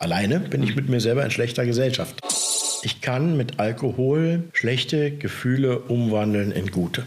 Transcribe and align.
Alleine 0.00 0.38
bin 0.38 0.62
ich 0.62 0.76
mit 0.76 0.88
mir 0.88 1.00
selber 1.00 1.24
in 1.24 1.32
schlechter 1.32 1.66
Gesellschaft. 1.66 2.20
Ich 2.84 3.00
kann 3.00 3.36
mit 3.36 3.58
Alkohol 3.58 4.44
schlechte 4.52 5.10
Gefühle 5.10 5.80
umwandeln 5.80 6.52
in 6.52 6.70
gute. 6.70 7.04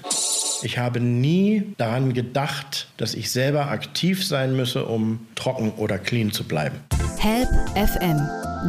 Ich 0.62 0.78
habe 0.78 1.00
nie 1.00 1.74
daran 1.78 2.14
gedacht, 2.14 2.90
dass 2.98 3.14
ich 3.14 3.32
selber 3.32 3.68
aktiv 3.72 4.28
sein 4.28 4.58
müsse, 4.58 4.86
um 4.86 5.26
trocken 5.36 5.72
oder 5.78 5.98
clean 6.00 6.34
zu 6.34 6.44
bleiben. 6.44 6.82
Help 7.18 7.48
FM, 7.76 8.20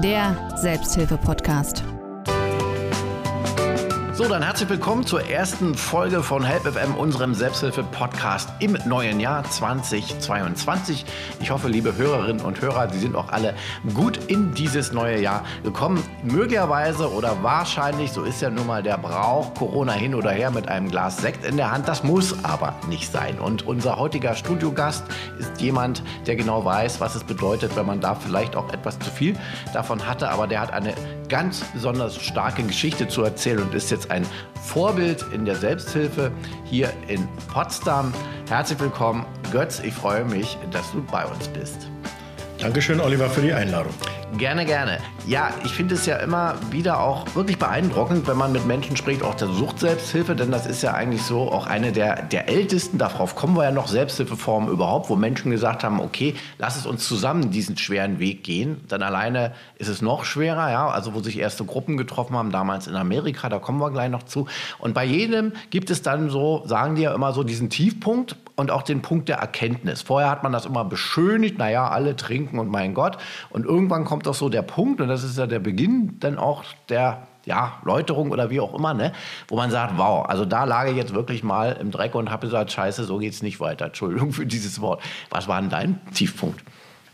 der 0.03 0.57
Selbsthilfe-Podcast. 0.57 1.82
So, 4.15 4.29
dann 4.29 4.43
herzlich 4.43 4.69
willkommen 4.69 5.07
zur 5.07 5.27
ersten 5.27 5.75
Folge 5.75 6.23
von 6.23 6.45
Help 6.45 6.65
FM, 6.65 6.97
unserem 6.97 7.33
Selbsthilfe-Podcast 7.33 8.51
im 8.59 8.77
neuen 8.85 9.21
Jahr 9.21 9.43
2022. 9.43 11.07
Ich 11.41 11.51
hoffe, 11.51 11.69
liebe 11.69 11.97
Hörerinnen 11.97 12.45
und 12.45 12.61
Hörer, 12.61 12.91
Sie 12.91 12.99
sind 12.99 13.17
auch 13.17 13.31
alle 13.31 13.55
gut 13.95 14.19
in 14.27 14.53
dieses 14.53 14.93
neue 14.93 15.19
Jahr 15.19 15.45
gekommen. 15.65 16.05
Möglicherweise 16.25 17.11
oder 17.11 17.43
wahrscheinlich, 17.43 18.13
so 18.13 18.23
ist 18.23 18.43
ja 18.43 18.51
nun 18.51 18.67
mal 18.67 18.83
der 18.83 18.99
Brauch, 18.99 19.55
Corona 19.55 19.95
hin 19.95 20.15
oder 20.15 20.31
her 20.31 20.51
mit 20.51 20.69
einem 20.69 20.91
Glas 20.91 21.17
Sekt 21.17 21.47
in 21.47 21.57
der 21.57 21.73
Hand. 21.73 21.89
Das 21.89 22.05
muss 22.05 22.45
aber 22.45 22.75
nicht 22.91 23.11
sein. 23.11 23.39
Und 23.39 23.67
unser 23.67 23.97
heutiger 23.97 24.35
Studiogast 24.35 25.05
ist 25.39 25.59
jemand, 25.59 26.03
der 26.27 26.37
genau 26.37 26.67
weiß, 26.67 27.01
was 27.01 27.15
es 27.15 27.25
bedeutet, 27.25 27.77
wenn 27.77 27.87
man 27.87 28.03
da 28.03 28.15
vielleicht 28.15 28.57
auch 28.57 28.75
etwas 28.75 28.99
zu 28.99 29.09
viel 29.09 29.37
davon 29.73 30.07
hatte. 30.07 30.29
Aber 30.29 30.47
der 30.47 30.61
hat 30.61 30.71
eine 30.71 30.93
ganz 31.31 31.65
besonders 31.73 32.23
starke 32.23 32.63
Geschichte 32.63 33.09
zu 33.09 33.23
erzählen 33.23 33.63
und 33.63 33.75
ist 33.75 33.91
jetzt 33.91 34.02
ein 34.11 34.27
Vorbild 34.63 35.25
in 35.33 35.45
der 35.45 35.57
Selbsthilfe 35.57 36.33
hier 36.65 36.93
in 37.09 37.29
Potsdam. 37.53 38.13
Herzlich 38.49 38.81
willkommen, 38.81 39.27
Götz. 39.51 39.81
Ich 39.81 39.95
freue 39.95 40.25
mich, 40.25 40.59
dass 40.71 40.91
du 40.93 41.03
bei 41.05 41.25
uns 41.25 41.49
bist. 41.49 41.92
Dankeschön, 42.63 43.01
Oliver, 43.01 43.29
für 43.29 43.41
die 43.41 43.53
Einladung. 43.53 43.93
Gerne, 44.39 44.65
gerne. 44.65 44.99
Ja, 45.27 45.51
ich 45.65 45.73
finde 45.73 45.97
es 45.97 46.07
ja 46.07 46.19
immer 46.19 46.55
wieder 46.71 47.01
auch 47.01 47.35
wirklich 47.35 47.59
beeindruckend, 47.59 48.29
wenn 48.29 48.37
man 48.37 48.53
mit 48.53 48.65
Menschen 48.67 48.97
spricht, 48.97 49.25
auch 49.25 49.35
der 49.35 49.49
Suchtselbsthilfe, 49.49 50.37
denn 50.37 50.53
das 50.53 50.67
ist 50.67 50.81
ja 50.81 50.95
eigentlich 50.95 51.23
so 51.23 51.51
auch 51.51 51.67
eine 51.67 51.91
der, 51.91 52.23
der 52.23 52.49
ältesten, 52.49 52.99
darauf 52.99 53.35
kommen 53.35 53.57
wir 53.57 53.65
ja 53.65 53.73
noch, 53.73 53.89
Selbsthilfeformen 53.89 54.71
überhaupt, 54.71 55.11
wo 55.11 55.17
Menschen 55.17 55.51
gesagt 55.51 55.83
haben, 55.83 55.99
okay, 55.99 56.37
lass 56.59 56.77
es 56.77 56.87
uns 56.87 57.07
zusammen 57.09 57.51
diesen 57.51 57.77
schweren 57.77 58.21
Weg 58.21 58.45
gehen. 58.45 58.81
Dann 58.87 59.03
alleine 59.03 59.55
ist 59.79 59.89
es 59.89 60.01
noch 60.01 60.25
schwerer, 60.25 60.71
ja, 60.71 60.89
also 60.89 61.15
wo 61.15 61.21
sich 61.21 61.41
erste 61.41 61.65
Gruppen 61.65 61.97
getroffen 61.97 62.37
haben, 62.37 62.53
damals 62.53 62.87
in 62.87 62.95
Amerika, 62.95 63.49
da 63.49 63.59
kommen 63.59 63.81
wir 63.81 63.91
gleich 63.91 64.09
noch 64.09 64.23
zu. 64.23 64.47
Und 64.79 64.95
bei 64.95 65.05
jedem 65.05 65.53
gibt 65.71 65.91
es 65.91 66.03
dann 66.03 66.31
so, 66.31 66.63
sagen 66.65 66.95
die 66.95 67.03
ja 67.03 67.13
immer 67.13 67.33
so, 67.33 67.43
diesen 67.43 67.71
Tiefpunkt, 67.71 68.37
und 68.63 68.71
auch 68.71 68.83
den 68.83 69.03
Punkt 69.03 69.29
der 69.29 69.39
Erkenntnis. 69.39 70.03
Vorher 70.03 70.31
hat 70.31 70.43
man 70.43 70.53
das 70.53 70.65
immer 70.65 70.85
beschönigt, 70.85 71.59
naja, 71.59 71.89
alle 71.89 72.17
trinken 72.17 72.59
und 72.59 72.69
mein 72.69 72.95
Gott. 72.95 73.19
Und 73.51 73.67
irgendwann 73.67 74.05
kommt 74.05 74.27
doch 74.27 74.35
so 74.35 74.49
der 74.49 74.63
Punkt, 74.63 75.01
und 75.01 75.09
das 75.09 75.25
ist 75.25 75.37
ja 75.37 75.47
der 75.47 75.59
Beginn 75.59 76.19
dann 76.21 76.39
auch 76.39 76.65
der 76.89 77.27
ja, 77.45 77.81
Läuterung 77.85 78.31
oder 78.31 78.51
wie 78.51 78.61
auch 78.61 78.73
immer, 78.73 78.95
ne? 78.95 79.13
wo 79.49 79.57
man 79.57 79.73
sagt, 79.73 79.99
wow, 79.99 80.25
also 80.27 80.45
da 80.45 80.63
lag 80.63 80.87
ich 80.87 80.97
jetzt 80.97 81.13
wirklich 81.13 81.43
mal 81.43 81.77
im 81.81 81.91
Dreck 81.91 82.15
und 82.15 82.31
habe 82.31 82.47
gesagt, 82.47 82.71
scheiße, 82.71 83.03
so 83.03 83.19
geht's 83.19 83.43
nicht 83.43 83.59
weiter. 83.59 83.87
Entschuldigung 83.87 84.33
für 84.33 84.47
dieses 84.47 84.81
Wort. 84.81 85.03
Was 85.31 85.49
war 85.49 85.61
denn 85.61 85.69
dein 85.69 86.01
Tiefpunkt? 86.15 86.63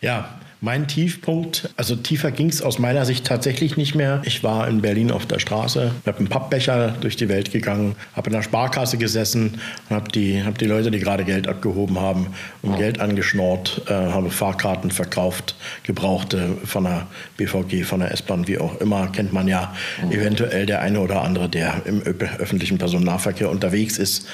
Ja, 0.03 0.29
mein 0.61 0.89
Tiefpunkt, 0.89 1.71
also 1.77 1.95
tiefer 1.95 2.33
ging 2.33 2.49
es 2.49 2.63
aus 2.63 2.81
meiner 2.81 3.05
Sicht 3.05 3.25
tatsächlich 3.25 3.77
nicht 3.77 3.95
mehr. 3.95 4.23
Ich 4.25 4.43
war 4.43 4.67
in 4.67 4.81
Berlin 4.81 5.13
auf 5.13 5.25
der 5.25 5.39
Straße, 5.39 5.93
habe 6.05 6.19
einen 6.19 6.29
Pappbecher 6.29 6.97
durch 7.01 7.17
die 7.17 7.29
Welt 7.29 7.53
gegangen, 7.53 7.95
habe 8.17 8.29
in 8.29 8.33
der 8.33 8.43
Sparkasse 8.43 8.99
gesessen 8.99 9.61
und 9.89 9.97
habe 9.97 10.11
die, 10.11 10.43
hab 10.43 10.59
die 10.59 10.65
Leute, 10.65 10.91
die 10.91 10.99
gerade 10.99 11.25
Geld 11.25 11.47
abgehoben 11.47 12.01
haben, 12.01 12.29
um 12.63 12.73
ja. 12.73 12.79
Geld 12.79 13.01
angeschnort, 13.01 13.83
äh, 13.87 13.93
habe 13.93 14.31
Fahrkarten 14.31 14.91
verkauft, 14.91 15.55
gebrauchte 15.85 16.57
von 16.65 16.85
der 16.85 17.07
BVG, 17.37 17.85
von 17.85 18.01
der 18.01 18.11
S-Bahn, 18.11 18.49
wie 18.49 18.59
auch 18.59 18.81
immer, 18.81 19.07
kennt 19.09 19.33
man 19.33 19.47
ja 19.47 19.75
mhm. 20.03 20.13
eventuell 20.13 20.67
der 20.67 20.81
eine 20.81 21.01
oder 21.01 21.23
andere, 21.23 21.49
der 21.49 21.83
im 21.85 22.03
öffentlichen 22.03 22.79
Personennahverkehr 22.79 23.49
unterwegs 23.49 23.97
ist. 23.97 24.27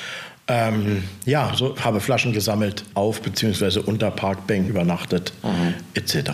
Ähm, 0.46 1.04
ja, 1.24 1.52
so 1.54 1.76
habe 1.78 2.00
Flaschen 2.00 2.32
gesammelt, 2.32 2.84
auf 2.94 3.22
bzw. 3.22 3.80
unter 3.80 4.10
Parkbänken 4.10 4.70
übernachtet, 4.70 5.32
mhm. 5.42 5.74
etc. 5.94 6.32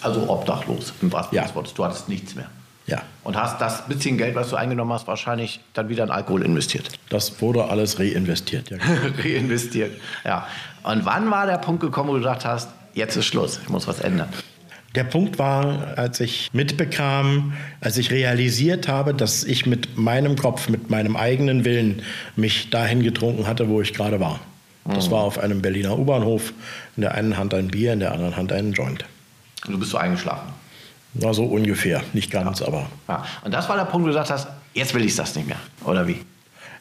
Also 0.00 0.28
obdachlos 0.28 0.92
im 1.00 1.12
wahrsten 1.12 1.36
ja. 1.36 1.44
des 1.44 1.54
Wortes. 1.54 1.74
Du 1.74 1.84
hattest 1.84 2.08
nichts 2.08 2.34
mehr. 2.34 2.48
Ja. 2.86 3.02
Und 3.22 3.36
hast 3.36 3.60
das 3.60 3.86
bisschen 3.86 4.18
Geld, 4.18 4.34
was 4.34 4.50
du 4.50 4.56
eingenommen 4.56 4.92
hast, 4.92 5.06
wahrscheinlich 5.06 5.60
dann 5.74 5.88
wieder 5.88 6.02
in 6.02 6.10
Alkohol 6.10 6.42
investiert. 6.42 6.88
Das 7.10 7.40
wurde 7.40 7.66
alles 7.66 8.00
reinvestiert, 8.00 8.70
ja. 8.70 8.78
reinvestiert, 9.24 9.92
ja. 10.24 10.46
Und 10.82 11.04
wann 11.04 11.30
war 11.30 11.46
der 11.46 11.58
Punkt 11.58 11.80
gekommen, 11.80 12.08
wo 12.08 12.14
du 12.14 12.18
gedacht 12.18 12.44
hast, 12.44 12.68
jetzt 12.94 13.16
ist 13.16 13.26
Schluss, 13.26 13.60
ich 13.62 13.68
muss 13.68 13.86
was 13.86 14.00
ändern? 14.00 14.28
Der 14.94 15.04
Punkt 15.04 15.38
war, 15.38 15.96
als 15.96 16.20
ich 16.20 16.50
mitbekam, 16.52 17.54
als 17.80 17.96
ich 17.96 18.10
realisiert 18.10 18.88
habe, 18.88 19.14
dass 19.14 19.42
ich 19.44 19.64
mit 19.64 19.96
meinem 19.96 20.36
Kopf, 20.36 20.68
mit 20.68 20.90
meinem 20.90 21.16
eigenen 21.16 21.64
Willen 21.64 22.02
mich 22.36 22.70
dahin 22.70 23.02
getrunken 23.02 23.46
hatte, 23.46 23.68
wo 23.68 23.80
ich 23.80 23.94
gerade 23.94 24.20
war. 24.20 24.40
Das 24.84 25.10
war 25.10 25.22
auf 25.22 25.38
einem 25.38 25.62
Berliner 25.62 25.96
U-Bahnhof. 25.98 26.52
In 26.96 27.02
der 27.02 27.14
einen 27.14 27.38
Hand 27.38 27.54
ein 27.54 27.68
Bier, 27.68 27.92
in 27.92 28.00
der 28.00 28.12
anderen 28.12 28.36
Hand 28.36 28.52
einen 28.52 28.72
Joint. 28.72 29.04
Und 29.64 29.72
du 29.72 29.78
bist 29.78 29.92
so 29.92 29.98
eingeschlafen? 29.98 30.52
Na, 31.14 31.32
so 31.32 31.44
ungefähr. 31.44 32.02
Nicht 32.12 32.30
ganz, 32.30 32.60
ja. 32.60 32.66
aber. 32.66 32.90
Ja. 33.08 33.24
Und 33.44 33.54
das 33.54 33.68
war 33.68 33.76
der 33.76 33.84
Punkt, 33.84 34.04
wo 34.04 34.08
du 34.08 34.14
gesagt 34.14 34.30
hast, 34.30 34.48
jetzt 34.74 34.94
will 34.94 35.04
ich 35.04 35.14
das 35.14 35.34
nicht 35.36 35.46
mehr. 35.46 35.58
Oder 35.84 36.08
wie? 36.08 36.20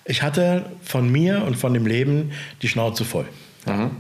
Ich 0.06 0.24
hatte 0.24 0.66
von 0.84 1.12
mir 1.12 1.44
und 1.44 1.58
von 1.58 1.74
dem 1.74 1.86
Leben 1.86 2.32
die 2.62 2.68
Schnauze 2.68 3.06
voll. 3.06 3.28
Mhm. 3.68 3.92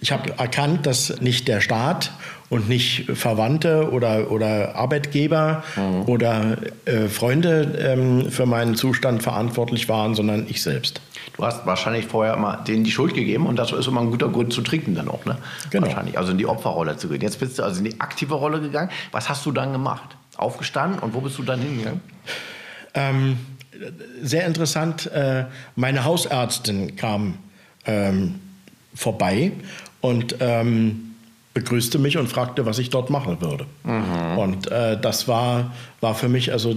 Ich 0.00 0.12
habe 0.12 0.38
erkannt, 0.38 0.86
dass 0.86 1.20
nicht 1.20 1.48
der 1.48 1.60
Staat 1.60 2.12
und 2.50 2.68
nicht 2.68 3.10
Verwandte 3.12 3.90
oder, 3.90 4.30
oder 4.30 4.74
Arbeitgeber 4.74 5.62
mhm. 5.76 6.02
oder 6.06 6.56
äh, 6.84 7.08
Freunde 7.08 7.76
ähm, 7.78 8.30
für 8.30 8.46
meinen 8.46 8.74
Zustand 8.74 9.22
verantwortlich 9.22 9.88
waren, 9.88 10.14
sondern 10.14 10.46
ich 10.48 10.62
selbst. 10.62 11.00
Du 11.36 11.44
hast 11.44 11.66
wahrscheinlich 11.66 12.06
vorher 12.06 12.34
immer 12.34 12.56
denen 12.56 12.84
die 12.84 12.90
Schuld 12.90 13.14
gegeben 13.14 13.46
und 13.46 13.56
das 13.56 13.72
ist 13.72 13.86
immer 13.86 14.00
ein 14.00 14.10
guter 14.10 14.28
Grund 14.28 14.52
zu 14.52 14.62
trinken 14.62 14.94
dann 14.94 15.08
auch, 15.08 15.24
ne? 15.24 15.36
Genau. 15.70 15.86
Wahrscheinlich, 15.86 16.16
also 16.16 16.32
in 16.32 16.38
die 16.38 16.46
Opferrolle 16.46 16.96
zu 16.96 17.08
gehen. 17.08 17.20
Jetzt 17.20 17.38
bist 17.38 17.58
du 17.58 17.62
also 17.62 17.78
in 17.78 17.84
die 17.84 18.00
aktive 18.00 18.34
Rolle 18.34 18.60
gegangen. 18.60 18.90
Was 19.12 19.28
hast 19.28 19.44
du 19.46 19.52
dann 19.52 19.72
gemacht? 19.72 20.16
Aufgestanden 20.36 21.00
und 21.00 21.14
wo 21.14 21.20
bist 21.20 21.36
du 21.38 21.42
dann 21.42 21.60
hingegangen? 21.60 22.00
Ähm, 22.94 23.38
sehr 24.22 24.46
interessant, 24.46 25.06
äh, 25.12 25.44
meine 25.76 26.04
Hausärztin 26.04 26.96
kam 26.96 27.38
ähm, 27.84 28.40
vorbei 28.94 29.52
und 30.00 30.36
ähm, 30.40 31.14
begrüßte 31.54 31.98
mich 31.98 32.16
und 32.18 32.28
fragte, 32.28 32.66
was 32.66 32.78
ich 32.78 32.90
dort 32.90 33.10
machen 33.10 33.40
würde. 33.40 33.66
Mhm. 33.84 34.38
Und 34.38 34.70
äh, 34.70 34.98
das 35.00 35.28
war, 35.28 35.74
war 36.00 36.14
für 36.14 36.28
mich 36.28 36.52
also 36.52 36.76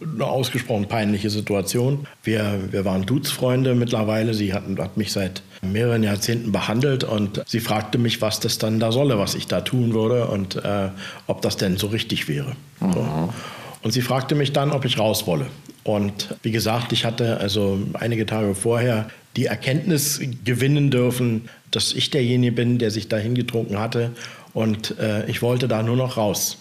eine 0.00 0.24
ausgesprochen 0.24 0.86
peinliche 0.86 1.30
Situation. 1.30 2.06
Wir, 2.22 2.60
wir 2.70 2.84
waren 2.84 3.04
Duzfreunde 3.04 3.74
mittlerweile. 3.74 4.34
Sie 4.34 4.52
hatten, 4.52 4.78
hat 4.78 4.96
mich 4.96 5.12
seit 5.12 5.42
mehreren 5.62 6.02
Jahrzehnten 6.02 6.52
behandelt 6.52 7.04
und 7.04 7.42
sie 7.46 7.60
fragte 7.60 7.98
mich, 7.98 8.22
was 8.22 8.38
das 8.40 8.58
dann 8.58 8.78
da 8.78 8.92
solle, 8.92 9.18
was 9.18 9.34
ich 9.34 9.46
da 9.48 9.60
tun 9.60 9.94
würde 9.94 10.26
und 10.26 10.56
äh, 10.56 10.88
ob 11.26 11.42
das 11.42 11.56
denn 11.56 11.76
so 11.76 11.88
richtig 11.88 12.28
wäre. 12.28 12.54
Mhm. 12.80 12.92
So. 12.92 13.34
Und 13.82 13.92
sie 13.92 14.02
fragte 14.02 14.34
mich 14.34 14.52
dann, 14.52 14.70
ob 14.72 14.84
ich 14.84 14.98
raus 14.98 15.26
wolle. 15.26 15.46
Und 15.84 16.34
wie 16.42 16.50
gesagt, 16.50 16.92
ich 16.92 17.04
hatte 17.04 17.38
also 17.38 17.78
einige 17.94 18.26
Tage 18.26 18.54
vorher 18.54 19.08
die 19.36 19.46
Erkenntnis 19.46 20.20
gewinnen 20.44 20.90
dürfen, 20.90 21.48
dass 21.70 21.92
ich 21.92 22.10
derjenige 22.10 22.52
bin, 22.52 22.78
der 22.78 22.90
sich 22.90 23.08
dahin 23.08 23.34
getrunken 23.34 23.78
hatte 23.78 24.10
und 24.54 24.98
äh, 24.98 25.26
ich 25.26 25.42
wollte 25.42 25.68
da 25.68 25.82
nur 25.82 25.96
noch 25.96 26.16
raus. 26.16 26.58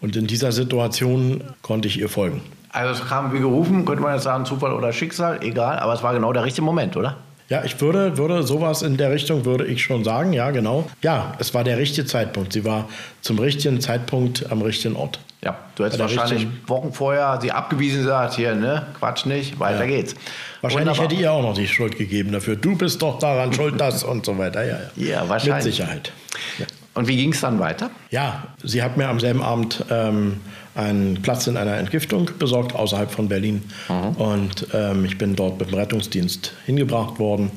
Und 0.00 0.16
in 0.16 0.26
dieser 0.26 0.52
Situation 0.52 1.42
konnte 1.62 1.88
ich 1.88 1.98
ihr 1.98 2.08
folgen. 2.08 2.42
Also 2.70 3.02
es 3.02 3.08
kam 3.08 3.32
wie 3.32 3.40
gerufen, 3.40 3.84
könnte 3.84 4.02
man 4.02 4.14
jetzt 4.14 4.24
sagen, 4.24 4.44
Zufall 4.44 4.72
oder 4.72 4.92
Schicksal, 4.92 5.42
egal, 5.42 5.78
aber 5.78 5.92
es 5.94 6.02
war 6.02 6.14
genau 6.14 6.32
der 6.32 6.44
richtige 6.44 6.64
Moment, 6.64 6.96
oder? 6.96 7.16
Ja, 7.48 7.64
ich 7.64 7.80
würde, 7.80 8.16
würde 8.16 8.44
sowas 8.44 8.82
in 8.82 8.96
der 8.96 9.10
Richtung, 9.10 9.44
würde 9.44 9.66
ich 9.66 9.82
schon 9.82 10.04
sagen, 10.04 10.32
ja, 10.32 10.52
genau. 10.52 10.88
Ja, 11.02 11.32
es 11.40 11.52
war 11.52 11.64
der 11.64 11.78
richtige 11.78 12.06
Zeitpunkt. 12.06 12.52
Sie 12.52 12.64
war 12.64 12.88
zum 13.22 13.40
richtigen 13.40 13.80
Zeitpunkt 13.80 14.50
am 14.52 14.62
richtigen 14.62 14.94
Ort. 14.94 15.18
Ja, 15.42 15.58
du 15.74 15.84
hättest 15.84 16.00
wahrscheinlich 16.00 16.46
Wochen 16.66 16.92
vorher 16.92 17.38
sie 17.40 17.50
abgewiesen 17.50 18.00
gesagt, 18.00 18.34
hier, 18.34 18.54
ne, 18.54 18.86
Quatsch 18.98 19.24
nicht, 19.24 19.58
weiter 19.58 19.84
ja. 19.84 19.96
geht's. 19.96 20.14
Wahrscheinlich 20.60 20.88
Wunderbar. 20.88 21.10
hätte 21.10 21.20
ihr 21.20 21.32
auch 21.32 21.42
noch 21.42 21.54
die 21.54 21.66
Schuld 21.66 21.96
gegeben 21.96 22.32
dafür. 22.32 22.56
Du 22.56 22.76
bist 22.76 23.00
doch 23.00 23.18
daran 23.18 23.52
schuld, 23.52 23.80
das 23.80 24.04
und 24.04 24.26
so 24.26 24.36
weiter. 24.36 24.64
Ja, 24.64 24.78
ja. 24.96 25.06
ja 25.06 25.28
wahrscheinlich. 25.28 25.64
Mit 25.64 25.74
Sicherheit. 25.74 26.12
Ja. 26.58 26.66
Und 26.92 27.08
wie 27.08 27.16
ging 27.16 27.32
es 27.32 27.40
dann 27.40 27.58
weiter? 27.58 27.90
Ja, 28.10 28.48
sie 28.62 28.82
hat 28.82 28.98
mir 28.98 29.08
am 29.08 29.20
selben 29.20 29.42
Abend 29.42 29.84
ähm, 29.90 30.40
einen 30.74 31.22
Platz 31.22 31.46
in 31.46 31.56
einer 31.56 31.76
Entgiftung 31.76 32.30
besorgt, 32.38 32.74
außerhalb 32.74 33.10
von 33.10 33.28
Berlin. 33.28 33.62
Mhm. 33.88 34.20
Und 34.20 34.66
ähm, 34.74 35.04
ich 35.06 35.16
bin 35.16 35.36
dort 35.36 35.58
mit 35.58 35.70
dem 35.70 35.74
Rettungsdienst 35.74 36.52
hingebracht 36.66 37.18
worden. 37.18 37.50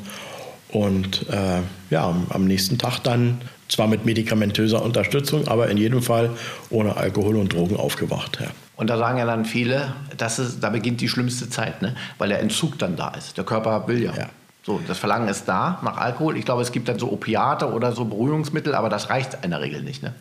Und 0.69 1.27
äh, 1.29 1.61
ja, 1.89 2.15
am 2.29 2.45
nächsten 2.45 2.77
Tag 2.77 2.99
dann 2.99 3.41
zwar 3.73 3.87
mit 3.87 4.05
medikamentöser 4.05 4.81
Unterstützung, 4.81 5.47
aber 5.47 5.69
in 5.69 5.77
jedem 5.77 6.01
Fall 6.01 6.29
ohne 6.69 6.95
Alkohol 6.95 7.37
und 7.37 7.53
Drogen 7.53 7.75
aufgewacht. 7.75 8.39
Ja. 8.41 8.47
Und 8.75 8.89
da 8.89 8.97
sagen 8.97 9.17
ja 9.17 9.25
dann 9.25 9.45
viele, 9.45 9.93
das 10.17 10.39
ist, 10.39 10.61
da 10.61 10.69
beginnt 10.69 11.01
die 11.01 11.09
schlimmste 11.09 11.49
Zeit, 11.49 11.81
ne? 11.81 11.95
weil 12.17 12.29
der 12.29 12.39
Entzug 12.39 12.79
dann 12.79 12.95
da 12.95 13.09
ist. 13.09 13.37
Der 13.37 13.43
Körper 13.43 13.87
will 13.87 14.03
ja. 14.03 14.13
ja. 14.15 14.29
So, 14.65 14.79
das 14.87 14.97
Verlangen 14.97 15.27
ist 15.27 15.45
da 15.45 15.79
nach 15.83 15.97
Alkohol. 15.97 16.37
Ich 16.37 16.45
glaube, 16.45 16.61
es 16.61 16.71
gibt 16.71 16.87
dann 16.87 16.97
so 16.97 17.11
Opiate 17.11 17.71
oder 17.71 17.91
so 17.91 18.05
Beruhigungsmittel, 18.05 18.73
aber 18.73 18.87
das 18.87 19.09
reicht 19.09 19.37
in 19.43 19.51
der 19.51 19.59
Regel 19.59 19.83
nicht. 19.83 20.01
Ne? 20.01 20.13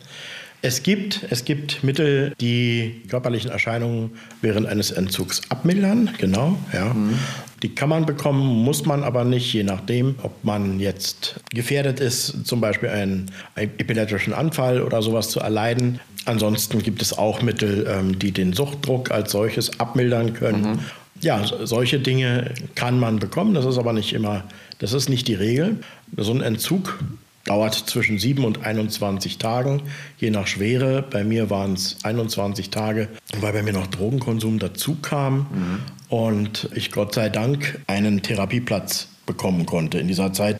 Es 0.61 0.83
gibt, 0.83 1.25
es 1.29 1.45
gibt 1.45 1.83
Mittel, 1.83 2.33
die 2.39 3.01
körperlichen 3.09 3.51
Erscheinungen 3.51 4.11
während 4.41 4.67
eines 4.67 4.91
Entzugs 4.91 5.41
abmildern, 5.49 6.09
genau, 6.17 6.57
ja. 6.73 6.93
Mhm. 6.93 7.19
Die 7.63 7.69
kann 7.69 7.87
man 7.87 8.05
bekommen, 8.05 8.63
muss 8.63 8.85
man 8.85 9.03
aber 9.03 9.23
nicht, 9.23 9.53
je 9.53 9.63
nachdem, 9.63 10.15
ob 10.21 10.43
man 10.43 10.81
jetzt 10.81 11.39
gefährdet 11.49 12.01
ist, 12.01 12.45
zum 12.45 12.59
Beispiel 12.59 12.89
einen, 12.89 13.31
einen 13.55 13.71
epileptischen 13.77 14.33
Anfall 14.33 14.81
oder 14.81 15.01
sowas 15.01 15.29
zu 15.29 15.39
erleiden. 15.39 16.01
Ansonsten 16.25 16.83
gibt 16.83 17.01
es 17.01 17.17
auch 17.17 17.41
Mittel, 17.41 17.87
ähm, 17.89 18.19
die 18.19 18.31
den 18.31 18.51
Suchtdruck 18.51 19.11
als 19.11 19.31
solches 19.31 19.79
abmildern 19.79 20.33
können. 20.33 20.61
Mhm. 20.61 20.79
Ja, 21.21 21.41
solche 21.63 21.99
Dinge 21.99 22.51
kann 22.75 22.99
man 22.99 23.19
bekommen, 23.19 23.53
das 23.53 23.63
ist 23.63 23.77
aber 23.77 23.93
nicht 23.93 24.11
immer, 24.11 24.43
das 24.79 24.91
ist 24.91 25.07
nicht 25.07 25.29
die 25.29 25.35
Regel. 25.35 25.77
So 26.17 26.33
ein 26.33 26.41
Entzug 26.41 26.99
dauert 27.45 27.75
zwischen 27.75 28.19
7 28.19 28.43
und 28.43 28.65
21 28.65 29.37
Tagen, 29.37 29.83
je 30.17 30.31
nach 30.31 30.47
Schwere. 30.47 31.01
Bei 31.01 31.23
mir 31.23 31.49
waren 31.49 31.73
es 31.73 31.97
21 32.03 32.69
Tage, 32.71 33.07
weil 33.39 33.53
bei 33.53 33.63
mir 33.63 33.73
noch 33.73 33.87
Drogenkonsum 33.87 34.59
dazu 34.59 34.97
kam 35.01 35.35
mhm. 35.37 35.79
Und 36.13 36.69
ich 36.75 36.91
Gott 36.91 37.15
sei 37.15 37.29
Dank 37.29 37.81
einen 37.87 38.21
Therapieplatz 38.21 39.07
bekommen 39.25 39.65
konnte 39.65 39.97
in 39.97 40.07
dieser 40.07 40.31
Zeit, 40.31 40.57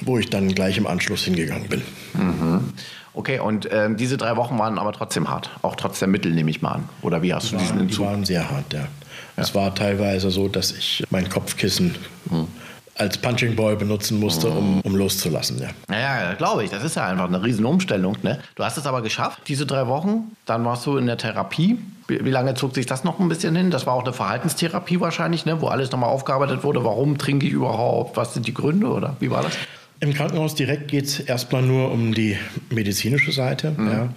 wo 0.00 0.18
ich 0.18 0.30
dann 0.30 0.52
gleich 0.52 0.78
im 0.78 0.86
Anschluss 0.88 1.22
hingegangen 1.22 1.68
bin. 1.68 1.82
Mhm. 2.14 2.72
Okay, 3.14 3.38
und 3.38 3.66
äh, 3.66 3.94
diese 3.94 4.16
drei 4.16 4.36
Wochen 4.36 4.58
waren 4.58 4.80
aber 4.80 4.92
trotzdem 4.92 5.30
hart, 5.30 5.50
auch 5.62 5.76
trotz 5.76 6.00
der 6.00 6.08
Mittel 6.08 6.32
nehme 6.32 6.50
ich 6.50 6.60
mal 6.60 6.72
an. 6.72 6.88
Oder 7.02 7.22
wie 7.22 7.32
hast 7.32 7.52
die 7.52 7.52
du 7.52 7.58
diesen 7.58 7.78
Entzug? 7.78 7.98
Die 7.98 8.04
waren 8.04 8.24
sehr 8.24 8.50
hart, 8.50 8.72
ja. 8.72 8.80
ja. 8.80 8.88
Es 9.36 9.54
war 9.54 9.72
teilweise 9.76 10.32
so, 10.32 10.48
dass 10.48 10.72
ich 10.72 11.04
mein 11.10 11.28
Kopfkissen 11.28 11.94
mhm 12.28 12.48
als 12.96 13.18
Punching 13.18 13.56
Ball 13.56 13.76
benutzen 13.76 14.18
musste, 14.18 14.48
um, 14.48 14.80
um 14.80 14.96
loszulassen. 14.96 15.60
Ja. 15.60 15.96
ja, 15.98 16.34
glaube 16.34 16.64
ich. 16.64 16.70
Das 16.70 16.82
ist 16.82 16.96
ja 16.96 17.06
einfach 17.06 17.26
eine 17.26 17.42
Riesenumstellung. 17.42 18.16
Ne? 18.22 18.40
Du 18.54 18.64
hast 18.64 18.78
es 18.78 18.86
aber 18.86 19.02
geschafft, 19.02 19.42
diese 19.48 19.66
drei 19.66 19.86
Wochen. 19.86 20.32
Dann 20.46 20.64
warst 20.64 20.86
du 20.86 20.96
in 20.96 21.06
der 21.06 21.18
Therapie. 21.18 21.78
Wie, 22.08 22.24
wie 22.24 22.30
lange 22.30 22.54
zog 22.54 22.74
sich 22.74 22.86
das 22.86 23.04
noch 23.04 23.20
ein 23.20 23.28
bisschen 23.28 23.54
hin? 23.54 23.70
Das 23.70 23.86
war 23.86 23.94
auch 23.94 24.04
eine 24.04 24.12
Verhaltenstherapie 24.12 25.00
wahrscheinlich, 25.00 25.44
ne? 25.44 25.60
wo 25.60 25.68
alles 25.68 25.90
nochmal 25.90 26.10
aufgearbeitet 26.10 26.64
wurde. 26.64 26.84
Warum 26.84 27.18
trinke 27.18 27.46
ich 27.46 27.52
überhaupt? 27.52 28.16
Was 28.16 28.32
sind 28.32 28.46
die 28.46 28.54
Gründe 28.54 28.86
oder 28.88 29.16
wie 29.20 29.30
war 29.30 29.42
das? 29.42 29.52
Im 30.00 30.14
Krankenhaus 30.14 30.54
direkt 30.54 30.88
geht 30.88 31.04
es 31.04 31.20
erstmal 31.20 31.62
nur 31.62 31.90
um 31.90 32.14
die 32.14 32.36
medizinische 32.70 33.32
Seite. 33.32 33.72
Mhm. 33.76 33.88
Ja. 33.88 34.08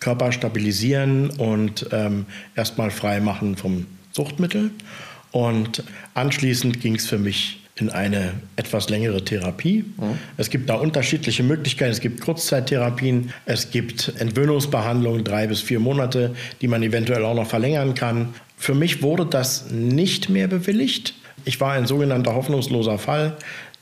Körper 0.00 0.30
stabilisieren 0.30 1.30
und 1.30 1.86
ähm, 1.90 2.26
erstmal 2.54 2.90
frei 2.90 3.20
machen 3.20 3.56
vom 3.56 3.86
Suchtmittel. 4.12 4.70
Und 5.32 5.82
anschließend 6.14 6.80
ging 6.80 6.96
es 6.96 7.06
für 7.06 7.18
mich 7.18 7.65
in 7.78 7.90
eine 7.90 8.32
etwas 8.56 8.88
längere 8.88 9.22
Therapie. 9.22 9.84
Mhm. 9.96 10.18
Es 10.38 10.48
gibt 10.48 10.68
da 10.70 10.74
unterschiedliche 10.76 11.42
Möglichkeiten. 11.42 11.92
Es 11.92 12.00
gibt 12.00 12.22
Kurzzeittherapien, 12.22 13.32
es 13.44 13.70
gibt 13.70 14.14
Entwöhnungsbehandlungen, 14.18 15.24
drei 15.24 15.46
bis 15.46 15.60
vier 15.60 15.78
Monate, 15.78 16.34
die 16.62 16.68
man 16.68 16.82
eventuell 16.82 17.24
auch 17.24 17.34
noch 17.34 17.46
verlängern 17.46 17.94
kann. 17.94 18.34
Für 18.56 18.74
mich 18.74 19.02
wurde 19.02 19.26
das 19.26 19.70
nicht 19.70 20.30
mehr 20.30 20.48
bewilligt. 20.48 21.14
Ich 21.44 21.60
war 21.60 21.72
ein 21.72 21.86
sogenannter 21.86 22.34
hoffnungsloser 22.34 22.98
Fall. 22.98 23.36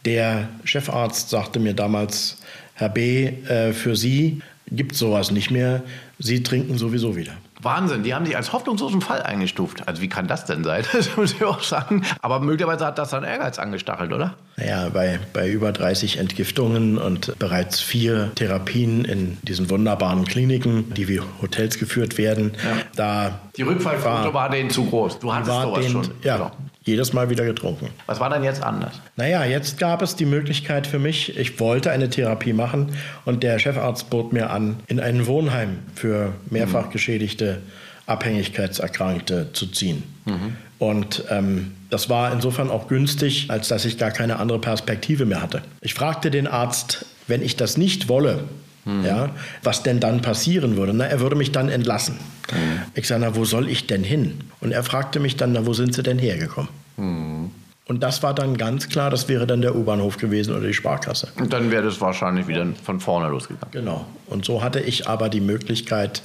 Der 0.04 0.48
Chefarzt 0.64 1.30
sagte 1.30 1.60
mir 1.60 1.72
damals, 1.72 2.38
Herr 2.74 2.88
B., 2.88 3.26
äh, 3.48 3.72
für 3.72 3.94
Sie 3.94 4.40
gibt 4.70 4.96
sowas 4.96 5.30
nicht 5.30 5.52
mehr. 5.52 5.84
Sie 6.18 6.42
trinken 6.42 6.78
sowieso 6.78 7.16
wieder. 7.16 7.32
Wahnsinn, 7.64 8.02
die 8.02 8.14
haben 8.14 8.26
sich 8.26 8.36
als 8.36 8.52
hoffnungslosen 8.52 9.00
Fall 9.00 9.22
eingestuft. 9.22 9.86
Also 9.88 10.02
wie 10.02 10.08
kann 10.08 10.26
das 10.26 10.44
denn 10.44 10.64
sein? 10.64 10.84
Das 10.94 11.16
muss 11.16 11.32
ich 11.32 11.44
auch 11.44 11.60
sagen. 11.60 12.04
Aber 12.22 12.40
möglicherweise 12.40 12.86
hat 12.86 12.98
das 12.98 13.10
dann 13.10 13.24
Ehrgeiz 13.24 13.58
angestachelt, 13.58 14.12
oder? 14.12 14.34
Naja, 14.56 14.88
bei, 14.90 15.18
bei 15.32 15.48
über 15.48 15.72
30 15.72 16.18
Entgiftungen 16.18 16.98
und 16.98 17.38
bereits 17.38 17.80
vier 17.80 18.32
Therapien 18.34 19.04
in 19.04 19.38
diesen 19.42 19.70
wunderbaren 19.70 20.24
Kliniken, 20.24 20.94
die 20.94 21.08
wie 21.08 21.20
Hotels 21.42 21.78
geführt 21.78 22.16
werden, 22.16 22.52
ja. 22.62 22.82
da... 22.96 23.40
Die 23.56 23.62
Rückfallquote 23.62 24.06
war, 24.06 24.34
war 24.34 24.50
denen 24.50 24.70
zu 24.70 24.84
groß. 24.84 25.18
Du 25.18 25.34
hattest 25.34 25.50
sowas 25.50 25.80
den, 25.80 25.92
schon. 25.92 26.10
Ja, 26.22 26.36
genau 26.36 26.52
jedes 26.84 27.12
Mal 27.12 27.30
wieder 27.30 27.44
getrunken. 27.44 27.88
Was 28.06 28.20
war 28.20 28.30
denn 28.30 28.44
jetzt 28.44 28.62
anders? 28.62 29.00
Naja, 29.16 29.44
jetzt 29.44 29.78
gab 29.78 30.02
es 30.02 30.16
die 30.16 30.26
Möglichkeit 30.26 30.86
für 30.86 30.98
mich, 30.98 31.36
ich 31.36 31.58
wollte 31.60 31.90
eine 31.90 32.10
Therapie 32.10 32.52
machen 32.52 32.92
und 33.24 33.42
der 33.42 33.58
Chefarzt 33.58 34.10
bot 34.10 34.32
mir 34.32 34.50
an, 34.50 34.76
in 34.86 35.00
ein 35.00 35.26
Wohnheim 35.26 35.78
für 35.94 36.32
mehrfach 36.50 36.90
geschädigte 36.90 37.62
Abhängigkeitserkrankte 38.06 39.52
zu 39.52 39.66
ziehen. 39.68 40.02
Mhm. 40.26 40.56
Und 40.78 41.24
ähm, 41.30 41.72
das 41.88 42.10
war 42.10 42.32
insofern 42.32 42.70
auch 42.70 42.88
günstig, 42.88 43.46
als 43.48 43.68
dass 43.68 43.84
ich 43.84 43.96
gar 43.96 44.10
keine 44.10 44.38
andere 44.38 44.58
Perspektive 44.58 45.24
mehr 45.24 45.40
hatte. 45.40 45.62
Ich 45.80 45.94
fragte 45.94 46.30
den 46.30 46.46
Arzt, 46.46 47.06
wenn 47.26 47.40
ich 47.40 47.56
das 47.56 47.78
nicht 47.78 48.08
wolle, 48.08 48.44
mhm. 48.84 49.04
ja, 49.04 49.30
was 49.62 49.82
denn 49.82 50.00
dann 50.00 50.22
passieren 50.22 50.76
würde. 50.76 50.94
Na, 50.94 51.04
er 51.04 51.20
würde 51.20 51.36
mich 51.36 51.52
dann 51.52 51.68
entlassen. 51.68 52.16
Mhm. 52.52 52.82
Ich 52.94 53.08
sage, 53.08 53.20
na, 53.20 53.36
wo 53.36 53.44
soll 53.44 53.68
ich 53.68 53.86
denn 53.86 54.04
hin? 54.04 54.40
Und 54.60 54.72
er 54.72 54.82
fragte 54.82 55.20
mich 55.20 55.36
dann, 55.36 55.52
na, 55.52 55.66
wo 55.66 55.72
sind 55.72 55.94
Sie 55.94 56.02
denn 56.02 56.18
hergekommen? 56.18 56.70
Mhm. 56.96 57.50
Und 57.86 58.02
das 58.02 58.22
war 58.22 58.34
dann 58.34 58.56
ganz 58.56 58.88
klar, 58.88 59.10
das 59.10 59.28
wäre 59.28 59.46
dann 59.46 59.60
der 59.60 59.76
U-Bahnhof 59.76 60.16
gewesen 60.16 60.54
oder 60.56 60.66
die 60.66 60.74
Sparkasse. 60.74 61.28
Und 61.38 61.52
dann 61.52 61.70
wäre 61.70 61.82
das 61.82 62.00
wahrscheinlich 62.00 62.46
wieder 62.46 62.66
von 62.82 62.98
vorne 62.98 63.28
losgegangen. 63.28 63.72
Genau. 63.72 64.06
Und 64.26 64.46
so 64.46 64.62
hatte 64.62 64.80
ich 64.80 65.06
aber 65.06 65.28
die 65.28 65.42
Möglichkeit, 65.42 66.22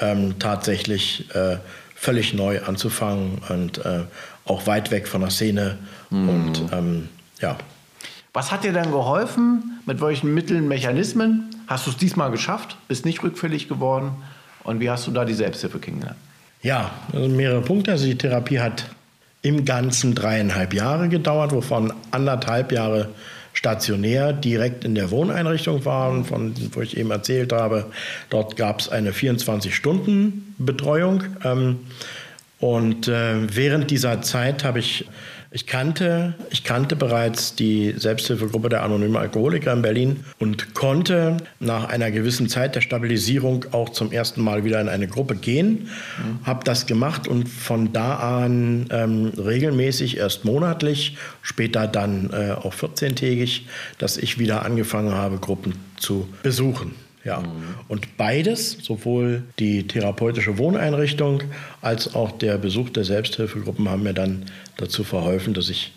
ähm, 0.00 0.38
tatsächlich 0.38 1.32
äh, 1.34 1.58
völlig 1.94 2.34
neu 2.34 2.60
anzufangen 2.62 3.40
und 3.48 3.84
äh, 3.84 4.02
auch 4.44 4.66
weit 4.66 4.90
weg 4.90 5.06
von 5.06 5.20
der 5.20 5.30
Szene. 5.30 5.78
Mhm. 6.10 6.28
Und 6.28 6.62
ähm, 6.72 7.08
ja. 7.40 7.56
Was 8.32 8.50
hat 8.50 8.64
dir 8.64 8.72
dann 8.72 8.90
geholfen? 8.90 9.80
Mit 9.86 10.00
welchen 10.00 10.34
Mitteln, 10.34 10.66
Mechanismen? 10.66 11.55
Hast 11.66 11.86
du 11.86 11.90
es 11.90 11.96
diesmal 11.96 12.30
geschafft? 12.30 12.76
Bist 12.88 13.04
nicht 13.04 13.22
rückfällig 13.22 13.68
geworden? 13.68 14.12
Und 14.64 14.80
wie 14.80 14.90
hast 14.90 15.06
du 15.06 15.10
da 15.10 15.24
die 15.24 15.34
Selbsthilfe 15.34 15.78
kennengelernt? 15.78 16.18
Ja, 16.62 16.90
also 17.12 17.28
mehrere 17.28 17.62
Punkte. 17.62 17.92
Also 17.92 18.06
die 18.06 18.18
Therapie 18.18 18.60
hat 18.60 18.86
im 19.42 19.64
Ganzen 19.64 20.14
dreieinhalb 20.14 20.74
Jahre 20.74 21.08
gedauert, 21.08 21.52
wovon 21.52 21.92
anderthalb 22.10 22.72
Jahre 22.72 23.08
stationär 23.52 24.32
direkt 24.32 24.84
in 24.84 24.94
der 24.94 25.10
Wohneinrichtung 25.10 25.84
waren, 25.84 26.24
von 26.24 26.54
wo 26.72 26.82
ich 26.82 26.96
eben 26.96 27.10
erzählt 27.10 27.52
habe. 27.52 27.86
Dort 28.28 28.56
gab 28.56 28.80
es 28.80 28.88
eine 28.88 29.12
24-Stunden-Betreuung. 29.12 31.22
Ähm, 31.44 31.80
und 32.58 33.08
äh, 33.08 33.54
während 33.54 33.90
dieser 33.90 34.22
Zeit 34.22 34.64
habe 34.64 34.78
ich 34.80 35.06
ich 35.56 35.66
kannte, 35.66 36.34
ich 36.50 36.64
kannte 36.64 36.96
bereits 36.96 37.54
die 37.54 37.94
Selbsthilfegruppe 37.96 38.68
der 38.68 38.82
anonymen 38.82 39.16
Alkoholiker 39.16 39.72
in 39.72 39.80
Berlin 39.80 40.24
und 40.38 40.74
konnte 40.74 41.38
nach 41.60 41.88
einer 41.88 42.10
gewissen 42.10 42.50
Zeit 42.50 42.74
der 42.74 42.82
Stabilisierung 42.82 43.64
auch 43.72 43.88
zum 43.88 44.12
ersten 44.12 44.42
Mal 44.42 44.64
wieder 44.64 44.82
in 44.82 44.90
eine 44.90 45.08
Gruppe 45.08 45.34
gehen. 45.34 45.88
Mhm. 46.18 46.46
Habe 46.46 46.62
das 46.64 46.84
gemacht 46.84 47.26
und 47.26 47.48
von 47.48 47.94
da 47.94 48.16
an 48.16 48.88
ähm, 48.90 49.32
regelmäßig, 49.34 50.18
erst 50.18 50.44
monatlich, 50.44 51.16
später 51.40 51.88
dann 51.88 52.28
äh, 52.34 52.52
auch 52.52 52.74
14-tägig, 52.74 53.62
dass 53.96 54.18
ich 54.18 54.38
wieder 54.38 54.62
angefangen 54.62 55.14
habe, 55.14 55.38
Gruppen 55.38 55.72
zu 55.96 56.28
besuchen. 56.42 56.94
Ja. 57.26 57.40
Mhm. 57.40 57.74
Und 57.88 58.16
beides, 58.16 58.78
sowohl 58.82 59.42
die 59.58 59.86
therapeutische 59.86 60.58
Wohneinrichtung 60.58 61.42
als 61.82 62.14
auch 62.14 62.30
der 62.32 62.56
Besuch 62.56 62.90
der 62.90 63.04
Selbsthilfegruppen, 63.04 63.88
haben 63.88 64.04
mir 64.04 64.14
dann 64.14 64.46
dazu 64.76 65.02
verholfen, 65.02 65.52
dass 65.52 65.68
ich 65.68 65.92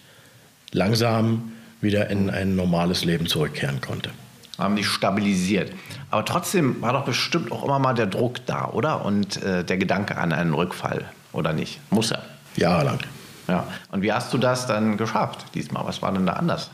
langsam 0.72 1.52
wieder 1.82 2.10
in 2.10 2.30
ein 2.30 2.56
normales 2.56 3.06
Leben 3.06 3.28
zurückkehren 3.28 3.80
konnte. 3.80 4.10
Haben 4.58 4.76
die 4.76 4.84
stabilisiert. 4.84 5.72
Aber 6.10 6.26
trotzdem 6.26 6.82
war 6.82 6.94
doch 6.94 7.06
bestimmt 7.06 7.52
auch 7.52 7.64
immer 7.64 7.80
mal 7.80 7.94
der 7.94 8.08
Druck 8.08 8.46
da, 8.46 8.66
oder? 8.66 9.06
Und 9.06 9.42
äh, 9.44 9.64
der 9.64 9.78
Gedanke 9.78 10.18
an 10.18 10.34
einen 10.34 10.54
Rückfall, 10.54 11.06
oder 11.32 11.54
nicht? 11.54 11.80
Muss 11.92 12.12
er. 12.12 12.24
Jahrelang. 12.58 13.00
Ja. 13.48 13.68
Und 13.92 14.02
wie 14.02 14.12
hast 14.12 14.34
du 14.34 14.38
das 14.38 14.68
dann 14.68 14.98
geschafft 14.98 15.46
diesmal? 15.54 15.86
Was 15.86 16.02
war 16.02 16.12
denn 16.12 16.26
da 16.26 16.34
anders? 16.34 16.72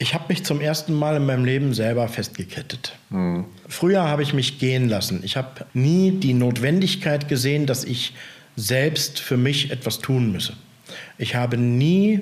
Ich 0.00 0.14
habe 0.14 0.26
mich 0.28 0.44
zum 0.44 0.60
ersten 0.60 0.94
Mal 0.94 1.16
in 1.16 1.26
meinem 1.26 1.44
Leben 1.44 1.74
selber 1.74 2.06
festgekettet. 2.06 2.96
Mhm. 3.10 3.46
Früher 3.66 4.04
habe 4.04 4.22
ich 4.22 4.32
mich 4.32 4.60
gehen 4.60 4.88
lassen. 4.88 5.20
Ich 5.24 5.36
habe 5.36 5.66
nie 5.74 6.12
die 6.12 6.34
Notwendigkeit 6.34 7.28
gesehen, 7.28 7.66
dass 7.66 7.82
ich 7.84 8.14
selbst 8.56 9.18
für 9.18 9.36
mich 9.36 9.72
etwas 9.72 9.98
tun 9.98 10.30
müsse. 10.30 10.52
Ich 11.18 11.34
habe 11.34 11.56
nie 11.56 12.20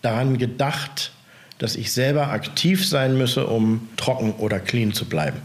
daran 0.00 0.38
gedacht, 0.38 1.12
dass 1.58 1.76
ich 1.76 1.92
selber 1.92 2.28
aktiv 2.28 2.86
sein 2.86 3.16
müsse, 3.18 3.46
um 3.46 3.88
trocken 3.96 4.32
oder 4.32 4.58
clean 4.58 4.92
zu 4.92 5.04
bleiben. 5.04 5.38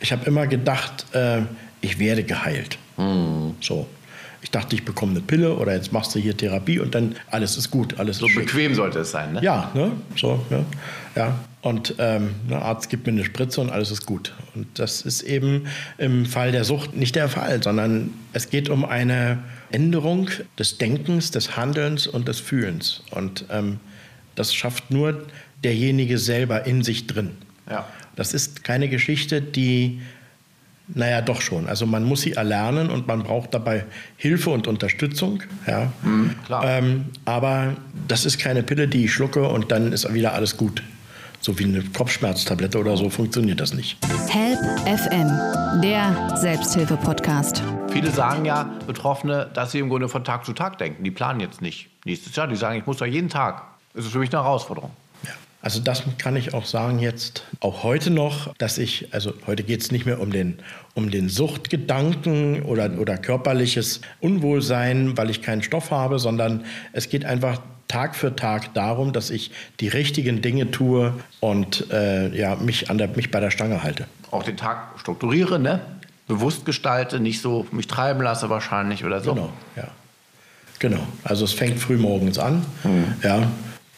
Ich 0.00 0.12
habe 0.12 0.24
immer 0.26 0.46
gedacht, 0.46 1.06
äh, 1.12 1.42
ich 1.82 1.98
werde 1.98 2.24
geheilt. 2.24 2.78
Mhm. 2.96 3.54
So. 3.60 3.86
Ich 4.40 4.50
dachte, 4.50 4.76
ich 4.76 4.84
bekomme 4.84 5.12
eine 5.12 5.20
Pille 5.20 5.54
oder 5.56 5.74
jetzt 5.74 5.92
machst 5.92 6.14
du 6.14 6.18
hier 6.18 6.36
Therapie 6.36 6.78
und 6.78 6.94
dann 6.94 7.16
alles 7.30 7.56
ist 7.56 7.70
gut, 7.70 7.98
alles 7.98 8.18
so 8.18 8.26
ist 8.26 8.36
bequem 8.36 8.74
sollte 8.74 9.00
es 9.00 9.10
sein, 9.10 9.32
ne? 9.32 9.42
Ja, 9.42 9.70
ne? 9.74 9.92
So, 10.16 10.44
ja. 10.50 10.64
ja. 11.16 11.38
Und 11.60 11.96
ähm, 11.98 12.36
der 12.48 12.62
Arzt 12.62 12.88
gibt 12.88 13.06
mir 13.06 13.12
eine 13.12 13.24
Spritze 13.24 13.60
und 13.60 13.70
alles 13.70 13.90
ist 13.90 14.06
gut. 14.06 14.32
Und 14.54 14.66
das 14.78 15.02
ist 15.02 15.22
eben 15.22 15.66
im 15.98 16.24
Fall 16.24 16.52
der 16.52 16.62
Sucht 16.62 16.94
nicht 16.94 17.16
der 17.16 17.28
Fall, 17.28 17.60
sondern 17.62 18.14
es 18.32 18.48
geht 18.48 18.68
um 18.68 18.84
eine 18.84 19.38
Änderung 19.72 20.30
des 20.56 20.78
Denkens, 20.78 21.32
des 21.32 21.56
Handelns 21.56 22.06
und 22.06 22.28
des 22.28 22.38
Fühlens. 22.38 23.02
Und 23.10 23.44
ähm, 23.50 23.80
das 24.36 24.54
schafft 24.54 24.92
nur 24.92 25.26
derjenige 25.64 26.16
selber 26.18 26.64
in 26.64 26.84
sich 26.84 27.08
drin. 27.08 27.32
Ja. 27.68 27.88
Das 28.14 28.34
ist 28.34 28.62
keine 28.62 28.88
Geschichte, 28.88 29.42
die 29.42 30.00
Naja, 30.94 31.20
doch 31.20 31.40
schon. 31.40 31.68
Also 31.68 31.86
man 31.86 32.04
muss 32.04 32.22
sie 32.22 32.32
erlernen 32.32 32.90
und 32.90 33.06
man 33.06 33.22
braucht 33.22 33.52
dabei 33.52 33.84
Hilfe 34.16 34.50
und 34.50 34.66
Unterstützung. 34.66 35.42
Ja. 35.66 35.92
Mhm, 36.02 36.34
klar. 36.46 36.64
Ähm, 36.64 37.06
aber 37.24 37.76
das 38.06 38.24
ist 38.24 38.38
keine 38.38 38.62
Pille, 38.62 38.88
die 38.88 39.04
ich 39.04 39.12
schlucke 39.12 39.46
und 39.48 39.70
dann 39.70 39.92
ist 39.92 40.12
wieder 40.12 40.32
alles 40.34 40.56
gut. 40.56 40.82
So 41.40 41.58
wie 41.58 41.64
eine 41.64 41.82
Kopfschmerztablette 41.82 42.78
oder 42.78 42.96
so 42.96 43.10
funktioniert 43.10 43.60
das 43.60 43.72
nicht. 43.72 43.96
Help 44.28 44.58
FM, 44.86 45.80
der 45.82 46.36
Selbsthilfe-Podcast. 46.36 47.62
Viele 47.90 48.10
sagen 48.10 48.44
ja, 48.44 48.68
Betroffene, 48.86 49.48
dass 49.54 49.72
sie 49.72 49.78
im 49.78 49.88
Grunde 49.88 50.08
von 50.08 50.24
Tag 50.24 50.44
zu 50.44 50.52
Tag 50.52 50.78
denken. 50.78 51.04
Die 51.04 51.10
planen 51.10 51.40
jetzt 51.40 51.62
nicht 51.62 51.90
nächstes 52.04 52.34
Jahr. 52.34 52.48
Die 52.48 52.56
sagen, 52.56 52.78
ich 52.78 52.86
muss 52.86 52.96
doch 52.96 53.06
jeden 53.06 53.28
Tag. 53.28 53.62
Das 53.94 54.04
ist 54.04 54.12
für 54.12 54.18
mich 54.18 54.32
eine 54.32 54.42
Herausforderung. 54.42 54.90
Also 55.60 55.80
das 55.80 56.04
kann 56.18 56.36
ich 56.36 56.54
auch 56.54 56.64
sagen 56.64 57.00
jetzt, 57.00 57.44
auch 57.60 57.82
heute 57.82 58.10
noch, 58.10 58.54
dass 58.58 58.78
ich, 58.78 59.12
also 59.12 59.34
heute 59.46 59.64
geht 59.64 59.80
es 59.80 59.90
nicht 59.90 60.06
mehr 60.06 60.20
um 60.20 60.30
den, 60.30 60.60
um 60.94 61.10
den 61.10 61.28
Suchtgedanken 61.28 62.62
oder, 62.62 62.98
oder 62.98 63.18
körperliches 63.18 64.00
Unwohlsein, 64.20 65.16
weil 65.16 65.30
ich 65.30 65.42
keinen 65.42 65.62
Stoff 65.62 65.90
habe, 65.90 66.18
sondern 66.18 66.64
es 66.92 67.08
geht 67.08 67.24
einfach 67.24 67.60
Tag 67.88 68.14
für 68.14 68.36
Tag 68.36 68.74
darum, 68.74 69.12
dass 69.12 69.30
ich 69.30 69.50
die 69.80 69.88
richtigen 69.88 70.42
Dinge 70.42 70.70
tue 70.70 71.14
und 71.40 71.90
äh, 71.90 72.28
ja, 72.36 72.54
mich, 72.56 72.90
an 72.90 72.98
der, 72.98 73.08
mich 73.08 73.30
bei 73.30 73.40
der 73.40 73.50
Stange 73.50 73.82
halte. 73.82 74.06
Auch 74.30 74.44
den 74.44 74.56
Tag 74.56 74.98
strukturiere, 74.98 75.58
ne? 75.58 75.80
bewusst 76.28 76.66
gestalte, 76.66 77.18
nicht 77.18 77.40
so 77.40 77.66
mich 77.72 77.88
treiben 77.88 78.22
lasse 78.22 78.50
wahrscheinlich 78.50 79.04
oder 79.04 79.20
so. 79.20 79.34
Genau, 79.34 79.52
ja. 79.74 79.88
Genau. 80.78 81.00
Also 81.24 81.44
es 81.44 81.52
fängt 81.52 81.80
früh 81.80 81.96
morgens 81.96 82.38
an, 82.38 82.64
mhm. 82.84 83.14
ja, 83.22 83.48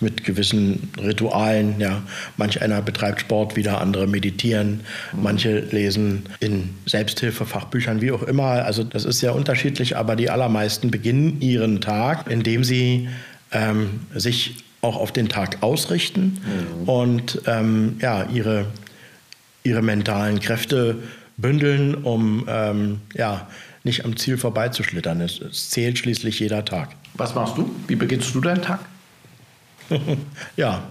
mit 0.00 0.24
gewissen 0.24 0.90
Ritualen. 0.98 1.78
Ja. 1.78 2.02
Manch 2.36 2.60
einer 2.62 2.82
betreibt 2.82 3.20
Sport, 3.20 3.56
wieder 3.56 3.80
andere 3.80 4.06
meditieren, 4.06 4.80
manche 5.12 5.60
lesen 5.60 6.24
in 6.40 6.70
Selbsthilfefachbüchern, 6.86 8.00
wie 8.00 8.12
auch 8.12 8.22
immer. 8.22 8.64
Also 8.64 8.82
das 8.82 9.04
ist 9.04 9.20
sehr 9.20 9.34
unterschiedlich, 9.34 9.96
aber 9.96 10.16
die 10.16 10.30
allermeisten 10.30 10.90
beginnen 10.90 11.40
ihren 11.40 11.80
Tag, 11.80 12.30
indem 12.30 12.64
sie 12.64 13.08
ähm, 13.52 14.00
sich 14.14 14.64
auch 14.82 14.96
auf 14.96 15.12
den 15.12 15.28
Tag 15.28 15.62
ausrichten 15.62 16.38
mhm. 16.82 16.88
und 16.88 17.42
ähm, 17.46 17.96
ja, 18.00 18.24
ihre, 18.32 18.66
ihre 19.62 19.82
mentalen 19.82 20.40
Kräfte 20.40 20.96
bündeln, 21.36 21.94
um 21.94 22.46
ähm, 22.48 23.00
ja, 23.14 23.48
nicht 23.84 24.04
am 24.04 24.16
Ziel 24.16 24.38
vorbeizuschlittern. 24.38 25.20
Es, 25.20 25.40
es 25.40 25.70
zählt 25.70 25.98
schließlich 25.98 26.40
jeder 26.40 26.64
Tag. 26.64 26.90
Was 27.14 27.34
machst 27.34 27.58
du? 27.58 27.74
Wie 27.88 27.96
beginnst 27.96 28.34
du 28.34 28.40
deinen 28.40 28.62
Tag? 28.62 28.80
Ja, 30.56 30.82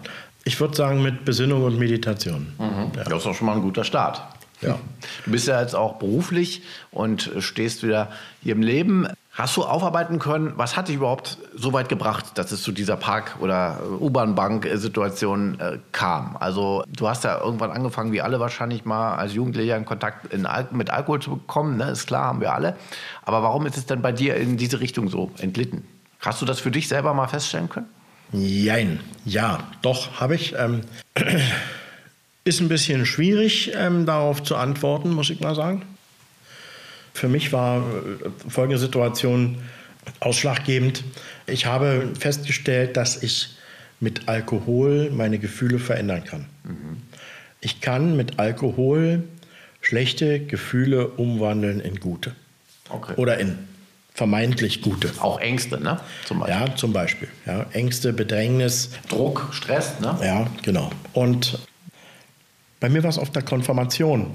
ich 0.44 0.60
würde 0.60 0.76
sagen 0.76 1.02
mit 1.04 1.26
Besinnung 1.26 1.64
und 1.64 1.78
Meditation. 1.78 2.54
Mhm. 2.58 2.92
Ja. 2.96 3.04
Das 3.04 3.20
ist 3.20 3.28
auch 3.28 3.36
schon 3.36 3.48
mal 3.48 3.56
ein 3.56 3.62
guter 3.62 3.84
Start. 3.84 4.22
Ja. 4.62 4.78
Du 5.26 5.32
bist 5.32 5.48
ja 5.48 5.62
jetzt 5.62 5.76
auch 5.76 5.96
beruflich 5.96 6.64
und 6.92 7.32
stehst 7.40 7.84
wieder 7.84 8.10
hier 8.42 8.54
im 8.54 8.62
Leben. 8.62 9.08
Hast 9.32 9.56
du 9.56 9.64
aufarbeiten 9.64 10.20
können, 10.20 10.54
was 10.58 10.76
hat 10.76 10.90
dich 10.90 10.98
überhaupt 10.98 11.38
so 11.56 11.72
weit 11.72 11.88
gebracht, 11.88 12.38
dass 12.38 12.52
es 12.52 12.62
zu 12.62 12.74
dieser 12.74 12.98
Park- 12.98 13.38
oder 13.40 13.80
U-Bahn-Bank-Situation 14.02 15.58
äh, 15.62 15.78
kam? 15.94 16.36
Also 16.38 16.84
du 16.90 17.08
hast 17.08 17.24
ja 17.24 17.40
irgendwann 17.40 17.72
angefangen, 17.72 18.12
wie 18.12 18.20
alle 18.20 18.42
wahrscheinlich 18.42 18.84
mal 18.84 19.16
als 19.16 19.34
Jugendlicher 19.34 19.78
in 19.78 19.86
Kontakt 19.86 20.34
in 20.34 20.46
Al 20.46 20.68
mit 20.72 20.90
Alkohol 20.90 21.22
zu 21.22 21.38
bekommen, 21.38 21.78
ne? 21.78 21.92
ist 21.92 22.08
klar, 22.08 22.26
haben 22.26 22.42
wir 22.42 22.54
alle. 22.54 22.76
Aber 23.24 23.42
warum 23.42 23.66
ist 23.66 23.78
es 23.78 23.86
denn 23.86 24.02
bei 24.02 24.12
dir 24.12 24.36
in 24.36 24.58
diese 24.58 24.82
Richtung 24.82 25.08
so 25.08 25.32
entlitten? 25.38 25.86
Hast 26.20 26.42
du 26.42 26.46
das 26.46 26.60
für 26.60 26.72
dich 26.72 26.90
selber 26.90 27.14
mal 27.14 27.28
feststellen 27.28 27.70
können? 27.70 27.88
Jein, 28.32 29.00
ja, 29.26 29.72
doch, 29.82 30.20
habe 30.20 30.36
ich. 30.36 30.54
Ähm, 30.58 30.82
ist 32.44 32.62
ein 32.62 32.70
bisschen 32.70 33.06
schwierig, 33.06 33.72
ähm, 33.76 34.06
darauf 34.06 34.44
zu 34.44 34.56
antworten, 34.56 35.12
muss 35.12 35.30
ich 35.30 35.40
mal 35.40 35.56
sagen. 35.56 35.84
Für 37.14 37.28
mich 37.28 37.52
war 37.52 37.80
äh, 37.80 38.50
folgende 38.50 38.78
Situation 38.78 39.58
ausschlaggebend. 40.20 41.04
Ich 41.48 41.66
habe 41.66 42.10
festgestellt, 42.18 42.98
dass 42.98 43.22
ich 43.22 43.50
mit 44.00 44.28
Alkohol 44.28 45.10
meine 45.12 45.40
Gefühle 45.40 45.80
verändern 45.80 46.24
kann. 46.24 46.46
Mhm. 46.64 47.02
Ich 47.62 47.82
kann 47.82 48.16
mit 48.16 48.40
Alkohol 48.40 49.24
schlechte 49.82 50.40
Gefühle 50.40 51.08
umwandeln 51.08 51.80
in 51.82 52.00
gute. 52.00 52.34
Okay. 52.90 53.14
Oder 53.18 53.38
in 53.40 53.58
vermeintlich 54.14 54.82
gute. 54.82 55.12
Auch 55.20 55.40
Ängste, 55.40 55.80
ne? 55.80 56.00
Zum 56.26 56.44
ja, 56.48 56.76
zum 56.76 56.94
Beispiel. 56.94 57.30
Ja, 57.46 57.66
Ängste, 57.72 58.14
Bedrängnis. 58.14 58.92
Druck, 59.08 59.48
Stress, 59.52 60.00
ne? 60.00 60.18
Ja, 60.24 60.48
genau. 60.64 60.90
Und 61.14 61.60
bei 62.80 62.88
mir 62.88 63.04
war 63.04 63.10
es 63.10 63.18
auf 63.18 63.30
der 63.30 63.42
Konfirmation. 63.42 64.28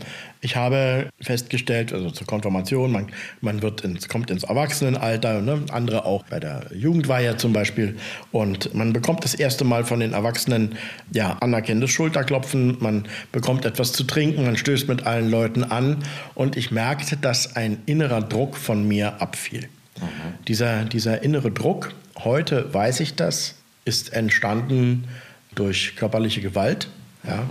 Ich 0.43 0.57
habe 0.57 1.09
festgestellt, 1.21 1.93
also 1.93 2.11
zur 2.11 2.27
Konfirmation, 2.27 2.93
man, 2.93 3.07
man 3.41 3.63
wird 3.63 3.81
ins, 3.81 4.09
kommt 4.09 4.31
ins 4.31 4.45
Erwachsenenalter, 4.45 5.41
ne? 5.41 5.63
andere 5.73 6.05
auch 6.05 6.25
bei 6.25 6.41
der 6.41 6.67
Jugendweihe 6.75 7.39
zum 7.39 7.55
Beispiel. 7.55 7.97
Und 8.33 8.75
man 8.75 8.93
bekommt 8.93 9.25
das 9.25 9.35
erste 9.35 9.65
Mal 9.65 9.85
von 9.85 10.01
den 10.01 10.13
Erwachsenen 10.13 10.77
ja, 11.11 11.39
anerkennendes 11.41 11.91
Schulterklopfen, 11.91 12.77
man 12.81 13.07
bekommt 13.33 13.65
etwas 13.65 13.93
zu 13.93 14.05
trinken, 14.05 14.45
man 14.45 14.59
stößt 14.59 14.89
mit 14.89 15.07
allen 15.07 15.31
Leuten 15.31 15.65
an. 15.65 16.05
Und 16.35 16.57
ich 16.57 16.71
merkte, 16.71 17.17
dass 17.17 17.57
ein 17.57 17.79
innerer 17.87 18.21
Druck 18.21 18.57
von 18.57 18.87
mir 18.87 19.23
abfiel. 19.23 19.69
Mhm. 19.99 20.45
Dieser, 20.49 20.85
dieser 20.85 21.23
innere 21.23 21.51
Druck, 21.51 21.95
heute 22.19 22.73
weiß 22.75 23.01
ich 23.01 23.15
das, 23.15 23.55
ist 23.87 24.13
entstanden 24.13 25.09
durch 25.55 25.97
körperliche 25.97 26.43
Gewalt 26.43 26.89
ja, 27.27 27.45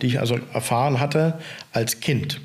die 0.00 0.06
ich 0.06 0.20
also 0.20 0.38
erfahren 0.52 1.00
hatte 1.00 1.38
als 1.72 2.00
Kind. 2.00 2.40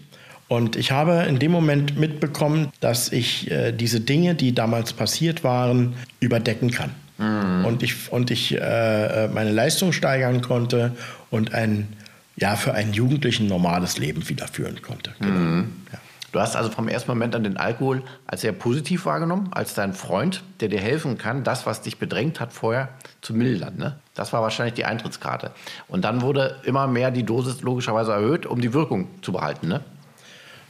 Und 0.48 0.76
ich 0.76 0.92
habe 0.92 1.26
in 1.28 1.40
dem 1.40 1.52
Moment 1.52 1.98
mitbekommen, 1.98 2.72
dass 2.80 3.12
ich 3.12 3.50
äh, 3.50 3.72
diese 3.72 4.00
Dinge, 4.00 4.36
die 4.36 4.54
damals 4.54 4.94
passiert 4.94 5.44
waren, 5.44 5.96
überdecken 6.20 6.70
kann. 6.70 6.92
Mhm. 7.18 7.66
Und 7.66 7.84
ich, 7.84 8.12
und 8.12 8.30
ich 8.30 8.56
äh, 8.56 9.28
meine 9.30 9.52
Leistung 9.52 9.92
steigern 9.92 10.42
konnte 10.42 10.96
und 11.32 11.54
ein, 11.54 11.88
ja, 12.36 12.56
für 12.56 12.74
einen 12.74 12.94
Jugendlichen 12.94 13.48
normales 13.48 13.98
Leben 13.98 14.28
wiederführen 14.30 14.82
konnte. 14.82 15.16
Genau. 15.20 15.40
Mhm. 15.40 15.74
Ja. 15.92 16.00
Du 16.36 16.42
hast 16.42 16.58
also 16.58 16.70
vom 16.70 16.90
ersten 16.90 17.10
Moment 17.12 17.34
an 17.34 17.46
den 17.46 17.56
Alkohol 17.56 18.04
als 18.28 18.42
sehr 18.42 18.52
positiv 18.52 19.06
wahrgenommen, 19.06 19.48
als 19.52 19.74
dein 19.74 19.94
Freund, 19.94 20.44
der 20.60 20.68
dir 20.68 20.82
helfen 20.82 21.18
kann, 21.18 21.46
das, 21.46 21.66
was 21.66 21.82
dich 21.82 21.98
bedrängt 21.98 22.42
hat, 22.42 22.52
vorher 22.52 22.90
zu 23.22 23.34
mildern. 23.34 23.78
Ne? 23.78 23.98
Das 24.16 24.34
war 24.34 24.42
wahrscheinlich 24.42 24.74
die 24.74 24.84
Eintrittskarte. 24.84 25.52
Und 25.88 26.04
dann 26.04 26.22
wurde 26.22 26.60
immer 26.66 26.88
mehr 26.88 27.10
die 27.10 27.24
Dosis 27.24 27.62
logischerweise 27.62 28.12
erhöht, 28.12 28.46
um 28.46 28.60
die 28.60 28.74
Wirkung 28.74 29.08
zu 29.22 29.32
behalten. 29.32 29.70
Ne? 29.70 29.80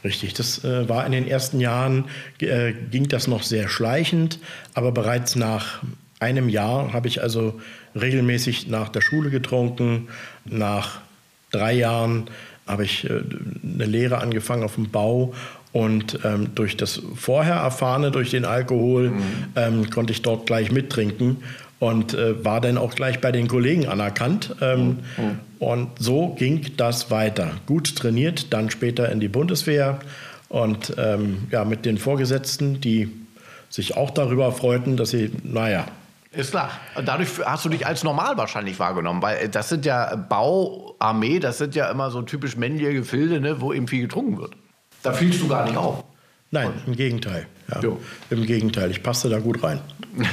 Richtig, 0.04 0.34
das 0.34 0.62
äh, 0.62 0.88
war 0.88 1.04
in 1.04 1.10
den 1.10 1.26
ersten 1.26 1.58
Jahren, 1.58 2.04
äh, 2.38 2.72
ging 2.72 3.08
das 3.08 3.26
noch 3.26 3.42
sehr 3.42 3.68
schleichend, 3.68 4.38
aber 4.74 4.92
bereits 4.92 5.34
nach 5.34 5.82
einem 6.20 6.48
Jahr 6.48 6.92
habe 6.92 7.08
ich 7.08 7.22
also 7.22 7.60
regelmäßig 8.00 8.68
nach 8.68 8.88
der 8.88 9.00
Schule 9.00 9.30
getrunken. 9.30 10.10
Nach 10.44 11.00
drei 11.50 11.72
Jahren 11.72 12.30
habe 12.66 12.84
ich 12.84 13.08
äh, 13.08 13.20
eine 13.74 13.84
Lehre 13.84 14.18
angefangen 14.18 14.64
auf 14.64 14.74
dem 14.74 14.90
Bau 14.90 15.32
und 15.72 16.20
ähm, 16.24 16.54
durch 16.54 16.76
das 16.76 17.02
vorher 17.14 17.56
Erfahrene, 17.56 18.10
durch 18.10 18.30
den 18.30 18.44
Alkohol, 18.44 19.10
mhm. 19.10 19.22
ähm, 19.56 19.90
konnte 19.90 20.12
ich 20.12 20.22
dort 20.22 20.46
gleich 20.46 20.72
mittrinken 20.72 21.38
und 21.78 22.14
äh, 22.14 22.42
war 22.44 22.60
dann 22.60 22.78
auch 22.78 22.94
gleich 22.94 23.20
bei 23.20 23.30
den 23.30 23.48
Kollegen 23.48 23.86
anerkannt. 23.86 24.56
Ähm, 24.60 25.00
mhm. 25.16 25.38
Und 25.58 25.90
so 25.98 26.34
ging 26.34 26.66
das 26.76 27.10
weiter. 27.10 27.50
Gut 27.66 27.96
trainiert, 27.96 28.52
dann 28.52 28.70
später 28.70 29.10
in 29.10 29.20
die 29.20 29.28
Bundeswehr 29.28 30.00
und 30.48 30.94
ähm, 30.96 31.48
ja, 31.50 31.64
mit 31.64 31.84
den 31.84 31.98
Vorgesetzten, 31.98 32.80
die 32.80 33.10
sich 33.68 33.96
auch 33.96 34.10
darüber 34.10 34.52
freuten, 34.52 34.96
dass 34.96 35.10
sie, 35.10 35.30
naja, 35.42 35.86
ist 36.36 36.50
klar. 36.50 36.70
Dadurch 37.04 37.30
hast 37.44 37.64
du 37.64 37.68
dich 37.68 37.86
als 37.86 38.04
normal 38.04 38.36
wahrscheinlich 38.36 38.78
wahrgenommen, 38.78 39.22
weil 39.22 39.38
äh, 39.38 39.48
das 39.48 39.68
sind 39.68 39.84
ja 39.84 40.14
Bau, 40.16 40.94
Armee, 40.98 41.38
das 41.38 41.58
sind 41.58 41.74
ja 41.74 41.90
immer 41.90 42.10
so 42.10 42.22
typisch 42.22 42.56
männliche 42.56 42.92
Gefilde, 42.92 43.40
ne, 43.40 43.60
wo 43.60 43.72
eben 43.72 43.88
viel 43.88 44.02
getrunken 44.02 44.38
wird. 44.38 44.52
Da 45.02 45.12
fielst 45.12 45.40
du 45.40 45.48
gar 45.48 45.64
nicht 45.64 45.76
auf. 45.76 46.04
Nein, 46.50 46.72
im 46.86 46.94
Gegenteil. 46.94 47.46
Ja. 47.68 47.80
Im 48.30 48.46
Gegenteil, 48.46 48.90
ich 48.90 49.02
passte 49.02 49.28
da 49.28 49.40
gut 49.40 49.62
rein. 49.62 49.80
ja. 50.16 50.26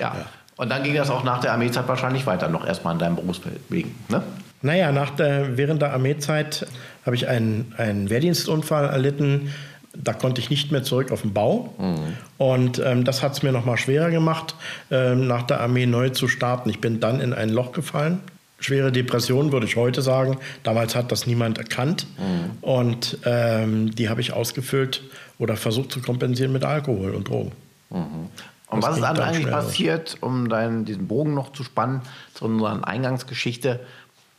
ja. 0.00 0.26
Und 0.56 0.70
dann 0.70 0.82
ging 0.84 0.94
das 0.94 1.10
auch 1.10 1.24
nach 1.24 1.40
der 1.40 1.52
Armeezeit 1.52 1.88
wahrscheinlich 1.88 2.26
weiter, 2.26 2.48
noch 2.48 2.64
erstmal 2.66 2.94
in 2.94 3.00
deinem 3.00 3.16
Berufsfeld 3.16 3.60
wegen. 3.68 3.94
Ne? 4.08 4.22
Naja, 4.62 4.92
nach 4.92 5.10
der, 5.10 5.56
während 5.58 5.82
der 5.82 5.92
Armeezeit 5.92 6.66
habe 7.04 7.16
ich 7.16 7.28
einen, 7.28 7.74
einen 7.76 8.08
Wehrdienstunfall 8.08 8.86
erlitten 8.86 9.52
da 9.96 10.12
konnte 10.12 10.40
ich 10.40 10.50
nicht 10.50 10.72
mehr 10.72 10.82
zurück 10.82 11.12
auf 11.12 11.22
den 11.22 11.32
Bau. 11.32 11.74
Mhm. 11.78 12.16
Und 12.38 12.78
ähm, 12.84 13.04
das 13.04 13.22
hat 13.22 13.32
es 13.32 13.42
mir 13.42 13.52
noch 13.52 13.64
mal 13.64 13.76
schwerer 13.76 14.10
gemacht, 14.10 14.54
ähm, 14.90 15.26
nach 15.26 15.42
der 15.42 15.60
Armee 15.60 15.86
neu 15.86 16.10
zu 16.10 16.28
starten. 16.28 16.70
Ich 16.70 16.80
bin 16.80 17.00
dann 17.00 17.20
in 17.20 17.32
ein 17.32 17.50
Loch 17.50 17.72
gefallen. 17.72 18.20
Schwere 18.58 18.92
Depression, 18.92 19.52
würde 19.52 19.66
ich 19.66 19.76
heute 19.76 20.00
sagen. 20.00 20.38
Damals 20.62 20.94
hat 20.94 21.12
das 21.12 21.26
niemand 21.26 21.58
erkannt. 21.58 22.06
Mhm. 22.18 22.58
Und 22.62 23.18
ähm, 23.24 23.94
die 23.94 24.08
habe 24.08 24.20
ich 24.20 24.32
ausgefüllt 24.32 25.02
oder 25.38 25.56
versucht 25.56 25.92
zu 25.92 26.00
kompensieren 26.00 26.52
mit 26.52 26.64
Alkohol 26.64 27.14
und 27.14 27.28
Drogen. 27.28 27.52
Mhm. 27.90 28.28
Und 28.68 28.82
das 28.82 28.90
was 28.90 28.96
ist 28.96 29.02
dann 29.02 29.18
eigentlich 29.18 29.50
passiert, 29.50 30.16
um 30.20 30.48
deinen, 30.48 30.84
diesen 30.84 31.06
Bogen 31.06 31.34
noch 31.34 31.52
zu 31.52 31.62
spannen, 31.62 32.02
zu 32.32 32.46
unserer 32.46 32.86
Eingangsgeschichte, 32.86 33.80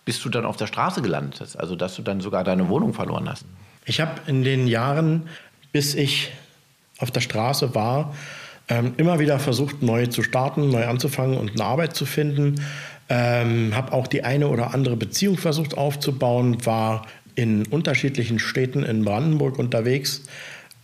bis 0.03 0.21
du 0.21 0.29
dann 0.29 0.45
auf 0.45 0.57
der 0.57 0.67
Straße 0.67 1.01
gelandet 1.01 1.39
hast? 1.39 1.55
Also, 1.55 1.75
dass 1.75 1.95
du 1.95 2.01
dann 2.01 2.19
sogar 2.21 2.43
deine 2.43 2.67
Wohnung 2.67 2.93
verloren 2.93 3.29
hast? 3.29 3.45
Ich 3.85 4.01
habe 4.01 4.19
in 4.25 4.43
den 4.43 4.67
Jahren, 4.67 5.29
bis 5.75 5.93
ich 5.93 6.31
auf 6.99 7.11
der 7.11 7.19
Straße 7.19 7.75
war, 7.75 8.15
ähm, 8.69 8.93
immer 8.95 9.19
wieder 9.19 9.39
versucht, 9.39 9.83
neu 9.83 10.05
zu 10.05 10.23
starten, 10.23 10.69
neu 10.69 10.85
anzufangen 10.85 11.37
und 11.37 11.51
eine 11.51 11.65
Arbeit 11.65 11.97
zu 11.97 12.05
finden. 12.05 12.61
Ähm, 13.09 13.75
habe 13.75 13.91
auch 13.91 14.07
die 14.07 14.23
eine 14.23 14.47
oder 14.47 14.73
andere 14.73 14.95
Beziehung 14.95 15.37
versucht 15.37 15.77
aufzubauen, 15.77 16.65
war 16.65 17.05
in 17.35 17.65
unterschiedlichen 17.65 18.39
Städten 18.39 18.83
in 18.83 19.03
Brandenburg 19.03 19.59
unterwegs 19.59 20.21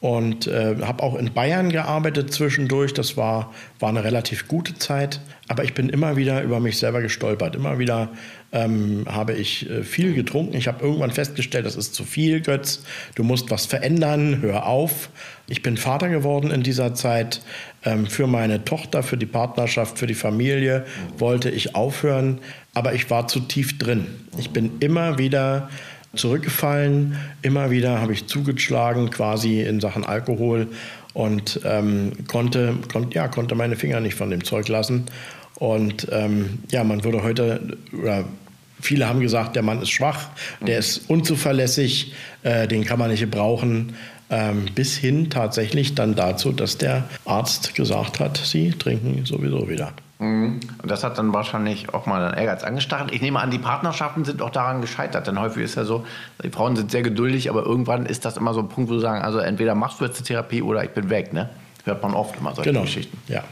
und 0.01 0.47
äh, 0.47 0.75
habe 0.81 1.03
auch 1.03 1.15
in 1.15 1.31
Bayern 1.31 1.69
gearbeitet 1.69 2.33
zwischendurch. 2.33 2.93
Das 2.93 3.15
war, 3.15 3.53
war 3.79 3.87
eine 3.87 4.03
relativ 4.03 4.49
gute 4.49 4.77
Zeit, 4.77 5.21
aber 5.51 5.65
ich 5.65 5.73
bin 5.73 5.89
immer 5.89 6.15
wieder 6.15 6.41
über 6.43 6.61
mich 6.61 6.77
selber 6.77 7.01
gestolpert. 7.01 7.57
Immer 7.57 7.77
wieder 7.77 8.07
ähm, 8.53 9.05
habe 9.05 9.33
ich 9.33 9.69
äh, 9.69 9.83
viel 9.83 10.13
getrunken. 10.13 10.55
Ich 10.55 10.69
habe 10.69 10.81
irgendwann 10.81 11.11
festgestellt, 11.11 11.65
das 11.65 11.75
ist 11.75 11.93
zu 11.93 12.05
viel, 12.05 12.39
Götz. 12.39 12.83
Du 13.15 13.25
musst 13.25 13.51
was 13.51 13.65
verändern, 13.65 14.39
hör 14.41 14.65
auf. 14.65 15.09
Ich 15.49 15.61
bin 15.61 15.75
Vater 15.75 16.07
geworden 16.07 16.51
in 16.51 16.63
dieser 16.63 16.95
Zeit. 16.95 17.41
Ähm, 17.83 18.07
für 18.07 18.27
meine 18.27 18.63
Tochter, 18.63 19.03
für 19.03 19.17
die 19.17 19.25
Partnerschaft, 19.25 19.99
für 19.99 20.07
die 20.07 20.13
Familie 20.13 20.85
wollte 21.17 21.49
ich 21.49 21.75
aufhören, 21.75 22.39
aber 22.73 22.93
ich 22.93 23.09
war 23.09 23.27
zu 23.27 23.41
tief 23.41 23.77
drin. 23.77 24.07
Ich 24.39 24.51
bin 24.51 24.79
immer 24.79 25.17
wieder 25.17 25.69
zurückgefallen. 26.15 27.17
Immer 27.41 27.71
wieder 27.71 27.99
habe 27.99 28.13
ich 28.13 28.25
zugeschlagen, 28.25 29.09
quasi 29.09 29.59
in 29.59 29.81
Sachen 29.81 30.05
Alkohol 30.05 30.67
und 31.13 31.59
ähm, 31.65 32.13
konnte, 32.27 32.75
kon, 32.91 33.11
ja, 33.11 33.27
konnte 33.27 33.55
meine 33.55 33.75
Finger 33.75 33.99
nicht 33.99 34.15
von 34.15 34.29
dem 34.29 34.43
Zeug 34.43 34.67
lassen. 34.67 35.07
Und 35.61 36.07
ähm, 36.11 36.57
ja, 36.71 36.83
man 36.83 37.03
würde 37.03 37.21
heute, 37.21 37.77
oder 37.93 38.23
viele 38.81 39.07
haben 39.07 39.19
gesagt, 39.19 39.55
der 39.55 39.61
Mann 39.61 39.79
ist 39.79 39.91
schwach, 39.91 40.29
der 40.59 40.79
ist 40.79 41.07
unzuverlässig, 41.07 42.15
äh, 42.41 42.67
den 42.67 42.83
kann 42.83 42.97
man 42.97 43.11
nicht 43.11 43.19
gebrauchen. 43.19 43.93
Ähm, 44.31 44.65
bis 44.73 44.97
hin 44.97 45.29
tatsächlich 45.29 45.93
dann 45.93 46.15
dazu, 46.15 46.51
dass 46.51 46.79
der 46.79 47.03
Arzt 47.25 47.75
gesagt 47.75 48.19
hat, 48.19 48.37
sie 48.37 48.71
trinken 48.71 49.23
sowieso 49.23 49.69
wieder. 49.69 49.93
Mhm. 50.17 50.61
Und 50.81 50.89
das 50.89 51.03
hat 51.03 51.19
dann 51.19 51.31
wahrscheinlich 51.31 51.93
auch 51.93 52.07
mal 52.07 52.25
einen 52.25 52.39
Ehrgeiz 52.39 52.63
angestachelt. 52.63 53.11
Ich 53.13 53.21
nehme 53.21 53.39
an, 53.39 53.51
die 53.51 53.59
Partnerschaften 53.59 54.25
sind 54.25 54.41
auch 54.41 54.49
daran 54.49 54.81
gescheitert. 54.81 55.27
Denn 55.27 55.39
häufig 55.39 55.61
ist 55.61 55.75
ja 55.75 55.85
so, 55.85 56.07
die 56.43 56.49
Frauen 56.49 56.75
sind 56.75 56.89
sehr 56.89 57.03
geduldig, 57.03 57.51
aber 57.51 57.63
irgendwann 57.67 58.07
ist 58.07 58.25
das 58.25 58.35
immer 58.35 58.55
so 58.55 58.61
ein 58.61 58.69
Punkt, 58.69 58.89
wo 58.89 58.95
sie 58.95 59.01
sagen, 59.01 59.21
also 59.21 59.37
entweder 59.37 59.75
machst 59.75 60.01
du 60.01 60.05
jetzt 60.05 60.17
eine 60.17 60.25
Therapie 60.25 60.63
oder 60.63 60.83
ich 60.83 60.89
bin 60.89 61.11
weg. 61.11 61.33
Ne? 61.33 61.51
Hört 61.83 62.01
man 62.01 62.15
oft 62.15 62.35
immer 62.35 62.55
solche 62.55 62.71
genau. 62.71 62.81
Geschichten. 62.81 63.15
Ja. 63.27 63.43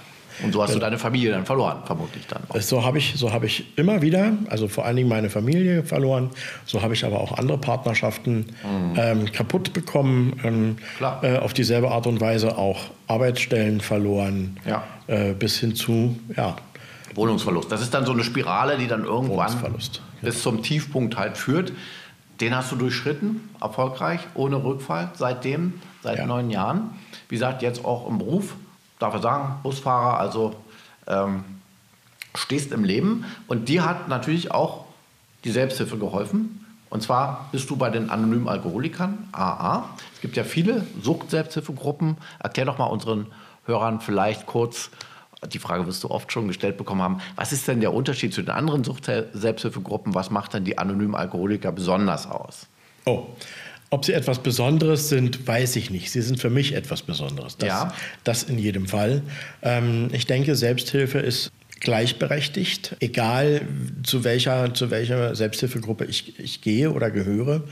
Und 0.43 0.53
so 0.53 0.63
hast 0.63 0.74
du 0.74 0.79
deine 0.79 0.98
Familie 0.98 1.31
dann 1.31 1.46
verloren, 1.46 1.79
vermutlich 1.86 2.25
dann. 2.27 2.41
Auch. 2.50 2.60
So 2.62 2.84
habe 2.84 2.98
ich, 2.98 3.13
so 3.15 3.34
hab 3.34 3.43
ich 3.43 3.77
immer 3.77 4.01
wieder, 4.01 4.34
also 4.50 4.67
vor 4.67 4.86
allen 4.86 4.96
Dingen 4.96 5.10
meine 5.10 5.29
Familie 5.29 5.84
verloren. 5.84 6.29
So 6.65 6.81
habe 6.81 6.93
ich 6.93 7.05
aber 7.05 7.19
auch 7.19 7.38
andere 7.38 7.58
Partnerschaften 7.58 8.46
mhm. 8.63 8.93
ähm, 8.98 9.31
kaputt 9.31 9.74
bekommen. 9.74 10.39
Ähm, 10.43 10.77
äh, 11.22 11.38
auf 11.38 11.53
dieselbe 11.53 11.91
Art 11.91 12.08
und 12.08 12.22
Weise 12.22 12.58
auch 12.58 12.79
Arbeitsstellen 13.08 13.81
verloren. 13.81 14.58
Ja. 14.65 14.84
Äh, 15.08 15.34
bis 15.34 15.60
hin 15.60 15.75
zu, 15.75 16.17
ja. 16.36 16.55
Wohnungsverlust. 17.15 17.72
Das 17.72 17.81
ist 17.81 17.93
dann 17.93 18.05
so 18.05 18.13
eine 18.13 18.24
Spirale, 18.24 18.77
die 18.77 18.88
dann 18.88 19.03
irgendwann 19.03 19.53
bis 20.22 20.43
zum 20.43 20.63
Tiefpunkt 20.63 21.17
halt 21.17 21.38
führt. 21.38 21.74
Den 22.39 22.55
hast 22.55 22.72
du 22.72 22.77
durchschritten, 22.77 23.50
erfolgreich, 23.60 24.22
ohne 24.34 24.63
Rückfall, 24.63 25.12
seitdem, 25.15 25.74
seit 26.01 26.19
ja. 26.19 26.25
neun 26.25 26.50
Jahren. 26.50 26.91
Wie 27.27 27.36
gesagt, 27.36 27.62
jetzt 27.62 27.84
auch 27.84 28.08
im 28.08 28.17
Beruf 28.17 28.55
darf 29.00 29.15
ich 29.15 29.22
sagen, 29.22 29.56
Busfahrer, 29.63 30.20
also 30.20 30.56
ähm, 31.08 31.44
stehst 32.36 32.72
im 32.72 32.84
Leben. 32.84 33.25
Und 33.48 33.70
dir 33.70 33.86
hat 33.86 34.08
natürlich 34.08 34.51
auch 34.51 34.86
die 35.44 35.51
Selbsthilfe 35.51 35.98
geholfen. 35.98 36.65
Und 36.89 37.01
zwar 37.01 37.50
bist 37.51 37.70
du 37.70 37.75
bei 37.75 37.89
den 37.89 38.10
anonymen 38.10 38.48
Alkoholikern, 38.48 39.29
AA. 39.32 39.89
Es 40.13 40.22
gibt 40.22 40.36
ja 40.38 40.44
viele 40.44 40.86
Sucht-Selbsthilfegruppen. 41.01 42.18
Erklär 42.39 42.65
doch 42.65 42.77
mal 42.77 42.86
unseren 42.86 43.27
Hörern 43.65 44.01
vielleicht 44.01 44.48
kurz, 44.48 44.89
die 45.53 45.59
Frage 45.59 45.85
wirst 45.88 46.03
du 46.03 46.09
oft 46.09 46.31
schon 46.31 46.48
gestellt 46.48 46.77
bekommen 46.77 47.01
haben, 47.01 47.22
was 47.35 47.53
ist 47.53 47.68
denn 47.68 47.79
der 47.79 47.94
Unterschied 47.94 48.33
zu 48.33 48.42
den 48.42 48.51
anderen 48.51 48.83
Sucht-Selbsthilfegruppen? 48.83 50.16
Was 50.16 50.31
macht 50.31 50.53
denn 50.53 50.66
die 50.66 50.77
anonymen 50.77 51.16
Alkoholiker 51.16 51.72
besonders 51.72 52.29
aus? 52.29 52.68
Oh, 53.05 53.27
ob 53.89 54.05
sie 54.05 54.13
etwas 54.13 54.39
Besonderes 54.39 55.09
sind, 55.09 55.47
weiß 55.47 55.75
ich 55.75 55.89
nicht. 55.89 56.11
Sie 56.11 56.21
sind 56.21 56.39
für 56.39 56.49
mich 56.49 56.73
etwas 56.73 57.01
Besonderes. 57.01 57.57
Das, 57.57 57.67
ja. 57.67 57.93
das 58.23 58.43
in 58.43 58.59
jedem 58.59 58.87
Fall. 58.87 59.23
Ähm, 59.61 60.09
ich 60.11 60.27
denke, 60.27 60.55
Selbsthilfe 60.55 61.19
ist 61.19 61.51
gleichberechtigt, 61.79 62.95
egal 62.99 63.61
zu 64.03 64.23
welcher, 64.23 64.73
zu 64.73 64.91
welcher 64.91 65.35
Selbsthilfegruppe 65.35 66.05
ich, 66.05 66.39
ich 66.39 66.61
gehe 66.61 66.91
oder 66.91 67.09
gehöre. 67.09 67.63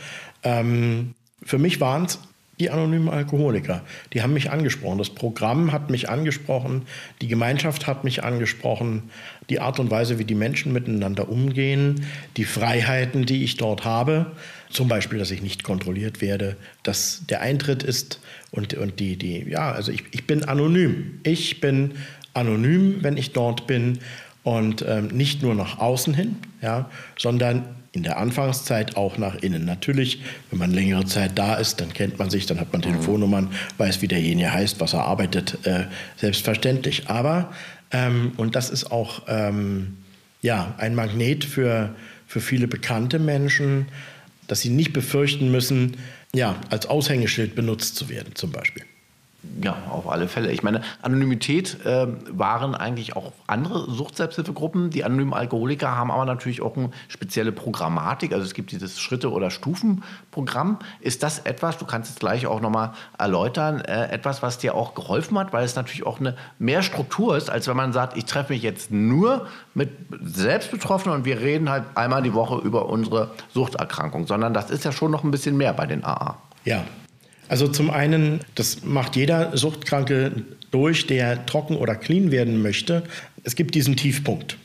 Ähm, 0.44 1.14
für 1.44 1.58
mich 1.58 1.80
waren 1.82 2.06
es 2.06 2.20
die 2.60 2.72
anonymen 2.72 3.10
Alkoholiker. 3.10 3.84
Die 4.14 4.24
haben 4.24 4.34
mich 4.34 4.50
angesprochen. 4.50 4.98
Das 4.98 5.12
Programm 5.12 5.72
hat 5.72 5.92
mich 5.92 6.10
angesprochen. 6.10 6.84
Die 7.22 7.28
Gemeinschaft 7.28 7.86
hat 7.86 8.04
mich 8.04 8.24
angesprochen. 8.24 9.12
Die 9.50 9.60
Art 9.60 9.80
und 9.80 9.92
Weise, 9.92 10.18
wie 10.18 10.26
die 10.26 10.36
Menschen 10.36 10.74
miteinander 10.74 11.30
umgehen. 11.30 12.08
Die 12.36 12.46
Freiheiten, 12.46 13.26
die 13.26 13.44
ich 13.44 13.58
dort 13.58 13.86
habe. 13.86 14.32
Zum 14.70 14.88
Beispiel, 14.88 15.20
dass 15.20 15.32
ich 15.32 15.42
nicht 15.42 15.64
kontrolliert 15.64 16.22
werde, 16.22 16.58
dass 16.84 17.24
der 17.30 17.42
Eintritt 17.42 17.84
ist 17.84 18.20
und, 18.52 18.74
und 18.74 19.00
die, 19.00 19.18
die, 19.18 19.50
ja, 19.50 19.72
also 19.72 19.92
ich, 19.92 20.04
ich 20.12 20.28
bin 20.28 20.44
anonym. 20.44 21.20
Ich 21.24 21.62
bin 21.62 21.92
anonym, 22.34 22.98
wenn 23.02 23.18
ich 23.18 23.34
dort 23.34 23.68
bin 23.68 24.00
und 24.44 24.84
ähm, 24.88 25.08
nicht 25.08 25.42
nur 25.42 25.56
nach 25.56 25.80
außen 25.80 26.14
hin, 26.14 26.38
ja, 26.62 26.90
sondern 27.18 27.64
in 27.98 28.04
der 28.04 28.18
Anfangszeit 28.18 28.96
auch 28.96 29.18
nach 29.18 29.36
innen. 29.36 29.66
Natürlich, 29.66 30.22
wenn 30.52 30.60
man 30.60 30.72
längere 30.72 31.06
Zeit 31.06 31.32
da 31.36 31.56
ist, 31.56 31.82
dann 31.82 31.94
kennt 31.94 32.20
man 32.20 32.30
sich, 32.30 32.46
dann 32.46 32.60
hat 32.60 32.72
man 32.72 32.82
Telefonnummern, 32.82 33.50
weiß, 33.78 34.02
wie 34.02 34.08
derjenige 34.08 34.54
heißt, 34.54 34.80
was 34.80 34.94
er 34.94 35.04
arbeitet, 35.04 35.58
äh, 35.66 35.86
selbstverständlich. 36.16 37.10
Aber, 37.10 37.52
ähm, 37.92 38.34
und 38.38 38.56
das 38.56 38.70
ist 38.70 38.92
auch 38.92 39.24
ähm, 39.28 39.98
ja, 40.42 40.76
ein 40.78 40.96
Magnet 40.96 41.44
für, 41.44 41.96
für 42.28 42.40
viele 42.40 42.68
bekannte 42.68 43.20
Menschen, 43.20 43.88
dass 44.48 44.62
sie 44.62 44.70
nicht 44.70 44.94
befürchten 44.94 45.52
müssen, 45.52 45.98
ja, 46.34 46.60
als 46.70 46.86
Aushängeschild 46.86 47.56
benutzt 47.56 47.96
zu 47.96 48.10
werden, 48.10 48.36
zum 48.36 48.52
Beispiel. 48.52 48.84
Ja, 49.62 49.78
auf 49.90 50.10
alle 50.10 50.28
Fälle. 50.28 50.52
Ich 50.52 50.64
meine, 50.64 50.82
Anonymität 51.02 51.86
äh, 51.86 52.08
waren 52.32 52.74
eigentlich 52.76 53.16
auch 53.16 53.32
andere 53.46 53.90
Sucht-Selbsthilfegruppen. 53.90 54.90
Die 54.90 55.04
anonymen 55.04 55.34
Alkoholiker 55.34 55.96
haben 55.96 56.12
aber 56.12 56.26
natürlich 56.26 56.62
auch 56.62 56.76
eine 56.76 56.90
spezielle 57.08 57.52
Programmatik. 57.52 58.34
Also 58.34 58.44
es 58.44 58.54
gibt 58.54 58.72
dieses 58.72 59.00
Schritte- 59.00 59.32
oder 59.32 59.52
Stufenprogramm. 59.52 60.80
Ist 61.02 61.24
das 61.24 61.40
etwas, 61.40 61.78
du 61.78 61.86
kannst 61.86 62.12
es 62.12 62.18
gleich 62.18 62.48
auch 62.48 62.62
nochmal 62.62 62.94
erläutern, 63.18 63.80
äh, 63.82 64.10
etwas, 64.10 64.42
was 64.42 64.58
dir 64.58 64.76
auch 64.76 64.96
geholfen 64.96 65.38
hat, 65.38 65.54
weil 65.54 65.66
es 65.66 65.76
natürlich 65.76 66.06
auch 66.06 66.20
eine 66.20 66.36
mehr 66.58 66.82
Struktur 66.82 67.38
ist, 67.38 67.50
als 67.50 67.68
wenn 67.68 67.78
man 67.78 67.94
sagt, 67.94 68.18
ich 68.18 68.26
treffe 68.26 68.54
mich 68.54 68.64
jetzt 68.64 68.92
nur 68.92 69.48
mit 69.76 69.92
Selbstbetroffenen 70.24 71.16
und 71.16 71.26
wir 71.26 71.40
reden 71.40 71.70
halt 71.70 71.84
einmal 71.96 72.24
die 72.24 72.34
Woche 72.34 72.58
über 72.58 72.88
unsere 72.90 73.32
Suchterkrankung, 73.54 74.26
sondern 74.26 74.54
das 74.54 74.72
ist 74.72 74.84
ja 74.84 74.92
schon 74.92 75.12
noch 75.12 75.24
ein 75.24 75.32
bisschen 75.32 75.58
mehr 75.58 75.74
bei 75.74 75.86
den 75.86 76.04
AA. 76.04 76.38
Ja, 76.66 76.84
also 77.50 77.68
zum 77.68 77.90
einen, 77.90 78.42
das 78.56 78.84
macht 78.84 79.16
jeder 79.16 79.56
Suchtkranke 79.56 80.32
durch, 80.72 81.08
der 81.08 81.46
trocken 81.46 81.76
oder 81.76 81.96
clean 81.96 82.32
werden 82.32 82.62
möchte. 82.62 83.04
Es 83.44 83.56
gibt 83.56 83.76
diesen 83.76 83.96
Tiefpunkt. 83.96 84.58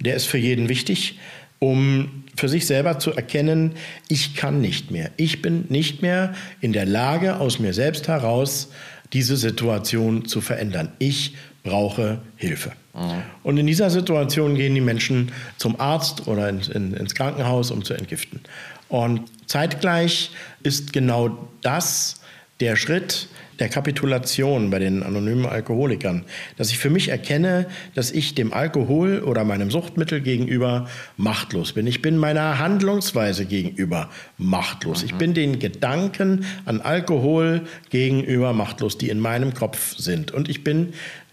Der 0.00 0.16
ist 0.16 0.26
für 0.26 0.38
jeden 0.38 0.68
wichtig, 0.68 1.18
um 1.58 2.24
für 2.34 2.48
sich 2.48 2.66
selber 2.66 2.98
zu 2.98 3.12
erkennen, 3.12 3.72
ich 4.08 4.34
kann 4.34 4.60
nicht 4.60 4.90
mehr. 4.90 5.10
Ich 5.16 5.42
bin 5.42 5.66
nicht 5.68 6.02
mehr 6.02 6.34
in 6.60 6.72
der 6.72 6.86
Lage, 6.86 7.36
aus 7.36 7.58
mir 7.58 7.74
selbst 7.74 8.08
heraus 8.08 8.70
diese 9.12 9.36
Situation 9.36 10.24
zu 10.24 10.40
verändern. 10.40 10.90
Ich 10.98 11.34
brauche 11.62 12.20
Hilfe. 12.36 12.72
Mhm. 12.94 13.22
Und 13.42 13.58
in 13.58 13.66
dieser 13.66 13.90
Situation 13.90 14.54
gehen 14.54 14.74
die 14.74 14.80
Menschen 14.80 15.30
zum 15.58 15.78
Arzt 15.78 16.26
oder 16.26 16.48
ins, 16.48 16.68
in, 16.68 16.94
ins 16.94 17.14
Krankenhaus, 17.14 17.70
um 17.70 17.84
zu 17.84 17.94
entgiften. 17.94 18.40
Und 18.88 19.22
zeitgleich 19.46 20.30
ist 20.62 20.92
genau 20.92 21.48
das 21.60 22.21
der 22.60 22.76
Schritt 22.76 23.28
der 23.58 23.68
Kapitulation 23.68 24.70
bei 24.70 24.78
den 24.78 25.02
anonymen 25.02 25.46
Alkoholikern, 25.46 26.24
dass 26.56 26.70
ich 26.70 26.78
für 26.78 26.90
mich 26.90 27.10
erkenne, 27.10 27.66
dass 27.94 28.10
ich 28.10 28.34
dem 28.34 28.52
Alkohol 28.52 29.20
oder 29.20 29.44
meinem 29.44 29.70
Suchtmittel 29.70 30.20
gegenüber 30.20 30.88
machtlos 31.16 31.72
bin. 31.72 31.86
Ich 31.86 32.02
bin 32.02 32.16
meiner 32.16 32.58
Handlungsweise 32.58 33.44
gegenüber 33.44 34.10
machtlos. 34.36 35.02
Mhm. 35.02 35.08
Ich 35.08 35.14
bin 35.14 35.34
den 35.34 35.58
Gedanken 35.58 36.44
an 36.64 36.80
Alkohol 36.80 37.62
gegenüber 37.90 38.52
machtlos, 38.52 38.98
die 38.98 39.10
in 39.10 39.20
meinem 39.20 39.54
Kopf 39.54 39.96
sind. 39.96 40.32
Und 40.32 40.48
ich 40.48 40.64
bin 40.64 40.92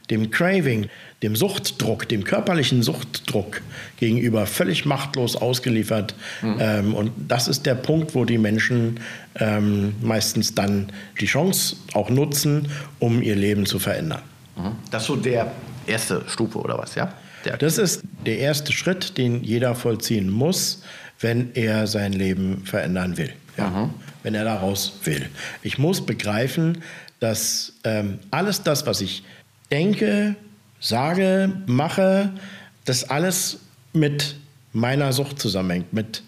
dem 0.10 0.32
Craving, 0.32 0.88
dem 1.22 1.36
Suchtdruck, 1.36 2.08
dem 2.08 2.24
körperlichen 2.24 2.82
Suchtdruck 2.82 3.62
gegenüber 3.98 4.46
völlig 4.46 4.86
machtlos 4.86 5.36
ausgeliefert. 5.36 6.16
Mhm. 6.42 6.58
Ähm, 6.60 6.96
und 6.96 7.12
das 7.28 7.48
ist 7.48 7.66
der 7.66 7.76
Punkt, 7.76 8.16
wo 8.16 8.24
die 8.24 8.38
Menschen 8.38 9.00
ähm, 9.36 9.96
meistens 10.02 10.56
dann 10.56 10.92
die 11.20 11.26
Chance 11.26 11.76
auch 11.94 12.10
nutzen, 12.10 12.70
um 13.00 13.22
ihr 13.22 13.36
Leben 13.36 13.66
zu 13.66 13.80
verändern. 13.80 14.22
Mhm. 14.56 14.72
Das 14.92 15.04
ist 15.04 15.08
so 15.08 15.16
der 15.18 15.52
erste 15.88 16.24
Stufe 16.28 16.60
oder 16.60 16.78
was, 16.78 16.96
ja? 16.96 17.14
Der 17.46 17.58
das 17.58 17.78
ist 17.78 18.02
der 18.26 18.40
erste 18.40 18.72
Schritt, 18.72 19.18
den 19.18 19.44
jeder 19.44 19.76
vollziehen 19.76 20.30
muss, 20.30 20.84
wenn 21.20 21.54
er 21.54 21.88
sein 21.88 22.14
Leben 22.14 22.66
verändern 22.66 23.18
will. 23.18 23.34
ja, 23.58 23.70
mhm. 23.70 23.90
wenn 24.24 24.36
er 24.36 24.46
da 24.46 24.56
raus 24.56 25.00
will. 25.04 25.30
Ich 25.64 25.78
muss 25.78 26.06
begreifen, 26.06 26.82
dass 27.20 27.74
ähm, 27.84 28.20
alles 28.32 28.64
das, 28.64 28.86
was 28.86 29.02
ich 29.02 29.24
denke, 29.72 30.36
sage, 30.80 31.52
mache, 31.66 32.32
das 32.86 33.10
alles 33.10 33.60
mit 33.94 34.36
meiner 34.74 35.14
Sucht 35.14 35.40
zusammenhängt, 35.40 35.94
mit, 35.94 36.24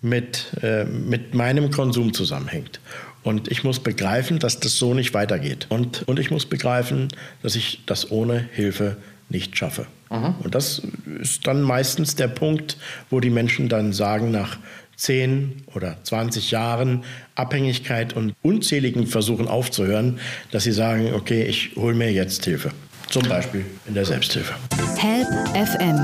mit, 0.00 0.46
äh, 0.62 0.84
mit 0.84 1.34
meinem 1.34 1.70
Konsum 1.70 2.12
zusammenhängt. 2.12 2.80
Und 3.22 3.48
ich 3.48 3.62
muss 3.62 3.80
begreifen, 3.80 4.38
dass 4.38 4.58
das 4.58 4.76
so 4.76 4.94
nicht 4.94 5.14
weitergeht. 5.14 5.66
Und, 5.68 6.02
und 6.08 6.18
ich 6.18 6.30
muss 6.30 6.46
begreifen, 6.46 7.08
dass 7.42 7.54
ich 7.54 7.82
das 7.86 8.10
ohne 8.10 8.48
Hilfe 8.52 8.96
nicht 9.28 9.56
schaffe. 9.56 9.86
Mhm. 10.10 10.34
Und 10.42 10.54
das 10.54 10.82
ist 11.20 11.46
dann 11.46 11.62
meistens 11.62 12.16
der 12.16 12.28
Punkt, 12.28 12.76
wo 13.10 13.20
die 13.20 13.30
Menschen 13.30 13.68
dann 13.68 13.92
sagen, 13.92 14.30
nach 14.30 14.58
10 14.96 15.62
oder 15.74 15.96
20 16.02 16.50
Jahren 16.50 17.04
Abhängigkeit 17.34 18.12
und 18.12 18.34
unzähligen 18.42 19.06
Versuchen 19.06 19.48
aufzuhören, 19.48 20.20
dass 20.50 20.64
sie 20.64 20.72
sagen, 20.72 21.12
okay, 21.14 21.44
ich 21.44 21.76
hole 21.76 21.94
mir 21.94 22.12
jetzt 22.12 22.44
Hilfe. 22.44 22.72
Zum 23.12 23.28
Beispiel 23.28 23.66
in 23.84 23.92
der 23.92 24.06
Selbsthilfe. 24.06 24.54
Help 24.96 25.28
FM, 25.54 25.98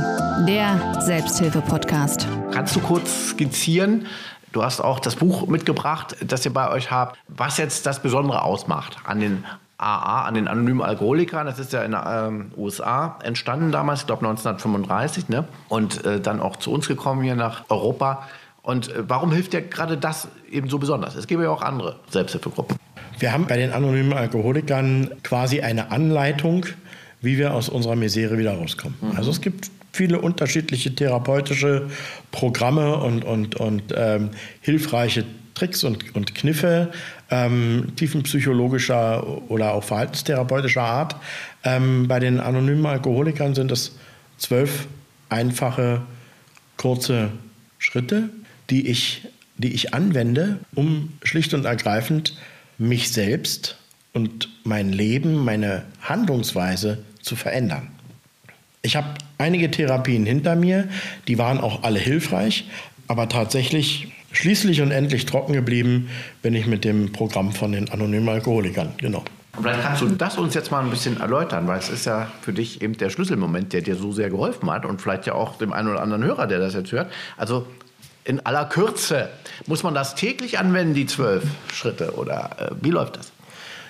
der 0.46 1.00
Selbsthilfe-Podcast. 1.00 2.26
Kannst 2.52 2.76
du 2.76 2.80
kurz 2.80 3.30
skizzieren, 3.30 4.06
Du 4.52 4.62
hast 4.62 4.80
auch 4.80 4.98
das 4.98 5.16
Buch 5.16 5.46
mitgebracht, 5.46 6.16
das 6.26 6.44
ihr 6.44 6.52
bei 6.52 6.70
euch 6.70 6.90
habt, 6.90 7.18
was 7.28 7.58
jetzt 7.58 7.86
das 7.86 8.00
Besondere 8.00 8.42
ausmacht 8.42 8.96
an 9.04 9.20
den 9.20 9.44
AA, 9.76 10.24
an 10.24 10.34
den 10.34 10.48
anonymen 10.48 10.82
Alkoholikern. 10.82 11.46
Das 11.46 11.58
ist 11.58 11.72
ja 11.72 11.82
in 11.82 11.92
den 11.92 12.00
ähm, 12.06 12.52
USA 12.56 13.18
entstanden 13.22 13.72
damals, 13.72 14.00
ich 14.00 14.06
glaube 14.06 14.26
1935, 14.26 15.28
ne? 15.28 15.44
und 15.68 16.04
äh, 16.04 16.20
dann 16.20 16.40
auch 16.40 16.56
zu 16.56 16.72
uns 16.72 16.88
gekommen 16.88 17.22
hier 17.22 17.36
nach 17.36 17.64
Europa. 17.68 18.26
Und 18.62 18.88
äh, 18.88 19.08
warum 19.08 19.32
hilft 19.32 19.52
dir 19.52 19.62
gerade 19.62 19.96
das 19.96 20.28
eben 20.50 20.68
so 20.68 20.78
besonders? 20.78 21.14
Es 21.14 21.26
gibt 21.26 21.42
ja 21.42 21.50
auch 21.50 21.62
andere 21.62 21.96
Selbsthilfegruppen. 22.10 22.76
Wir 23.18 23.32
haben 23.32 23.46
bei 23.46 23.56
den 23.56 23.72
anonymen 23.72 24.14
Alkoholikern 24.14 25.10
quasi 25.22 25.60
eine 25.60 25.90
Anleitung, 25.90 26.66
wie 27.20 27.38
wir 27.38 27.54
aus 27.54 27.68
unserer 27.68 27.96
Misere 27.96 28.38
wieder 28.38 28.54
rauskommen. 28.54 28.96
Mhm. 29.00 29.16
Also 29.16 29.30
es 29.30 29.40
gibt 29.40 29.70
viele 29.92 30.20
unterschiedliche 30.20 30.94
therapeutische 30.94 31.88
Programme 32.30 32.96
und, 32.98 33.24
und, 33.24 33.56
und 33.56 33.82
ähm, 33.96 34.30
hilfreiche 34.60 35.24
Tricks 35.54 35.82
und, 35.82 36.14
und 36.14 36.34
Kniffe 36.34 36.92
ähm, 37.30 37.92
tiefenpsychologischer 37.96 39.50
oder 39.50 39.72
auch 39.72 39.84
verhaltenstherapeutischer 39.84 40.82
Art. 40.82 41.16
Ähm, 41.64 42.06
bei 42.08 42.20
den 42.20 42.40
anonymen 42.40 42.86
Alkoholikern 42.86 43.54
sind 43.54 43.72
es 43.72 43.96
zwölf 44.38 44.86
einfache, 45.28 46.02
kurze 46.76 47.30
Schritte, 47.78 48.30
die 48.70 48.88
ich, 48.88 49.26
die 49.56 49.74
ich 49.74 49.94
anwende, 49.94 50.58
um 50.74 51.12
schlicht 51.22 51.54
und 51.54 51.64
ergreifend 51.64 52.36
mich 52.78 53.10
selbst 53.12 53.76
und 54.18 54.48
mein 54.64 54.92
Leben, 54.92 55.44
meine 55.44 55.84
Handlungsweise 56.00 56.98
zu 57.22 57.36
verändern. 57.36 57.86
Ich 58.82 58.96
habe 58.96 59.06
einige 59.38 59.70
Therapien 59.70 60.26
hinter 60.26 60.56
mir, 60.56 60.88
die 61.28 61.38
waren 61.38 61.60
auch 61.60 61.84
alle 61.84 62.00
hilfreich, 62.00 62.68
aber 63.06 63.28
tatsächlich 63.28 64.12
schließlich 64.32 64.82
und 64.82 64.90
endlich 64.90 65.24
trocken 65.24 65.52
geblieben 65.52 66.08
bin 66.42 66.54
ich 66.54 66.66
mit 66.66 66.84
dem 66.84 67.12
Programm 67.12 67.52
von 67.52 67.70
den 67.70 67.90
anonymen 67.90 68.28
Alkoholikern. 68.28 68.90
Genau. 68.98 69.22
Vielleicht 69.60 69.82
kannst 69.82 70.02
du 70.02 70.08
das 70.08 70.36
uns 70.36 70.54
jetzt 70.54 70.72
mal 70.72 70.82
ein 70.82 70.90
bisschen 70.90 71.20
erläutern, 71.20 71.68
weil 71.68 71.78
es 71.78 71.88
ist 71.88 72.04
ja 72.04 72.28
für 72.42 72.52
dich 72.52 72.82
eben 72.82 72.96
der 72.96 73.10
Schlüsselmoment, 73.10 73.72
der 73.72 73.82
dir 73.82 73.94
so 73.94 74.10
sehr 74.10 74.30
geholfen 74.30 74.68
hat 74.68 74.84
und 74.84 75.00
vielleicht 75.00 75.26
ja 75.26 75.34
auch 75.34 75.58
dem 75.58 75.72
einen 75.72 75.88
oder 75.88 76.02
anderen 76.02 76.24
Hörer, 76.24 76.48
der 76.48 76.58
das 76.58 76.74
jetzt 76.74 76.90
hört. 76.90 77.10
Also 77.36 77.66
in 78.24 78.44
aller 78.44 78.64
Kürze, 78.64 79.28
muss 79.66 79.84
man 79.84 79.94
das 79.94 80.16
täglich 80.16 80.58
anwenden, 80.58 80.94
die 80.94 81.06
zwölf 81.06 81.44
Schritte, 81.72 82.14
oder 82.16 82.50
äh, 82.58 82.74
wie 82.82 82.90
läuft 82.90 83.16
das? 83.16 83.32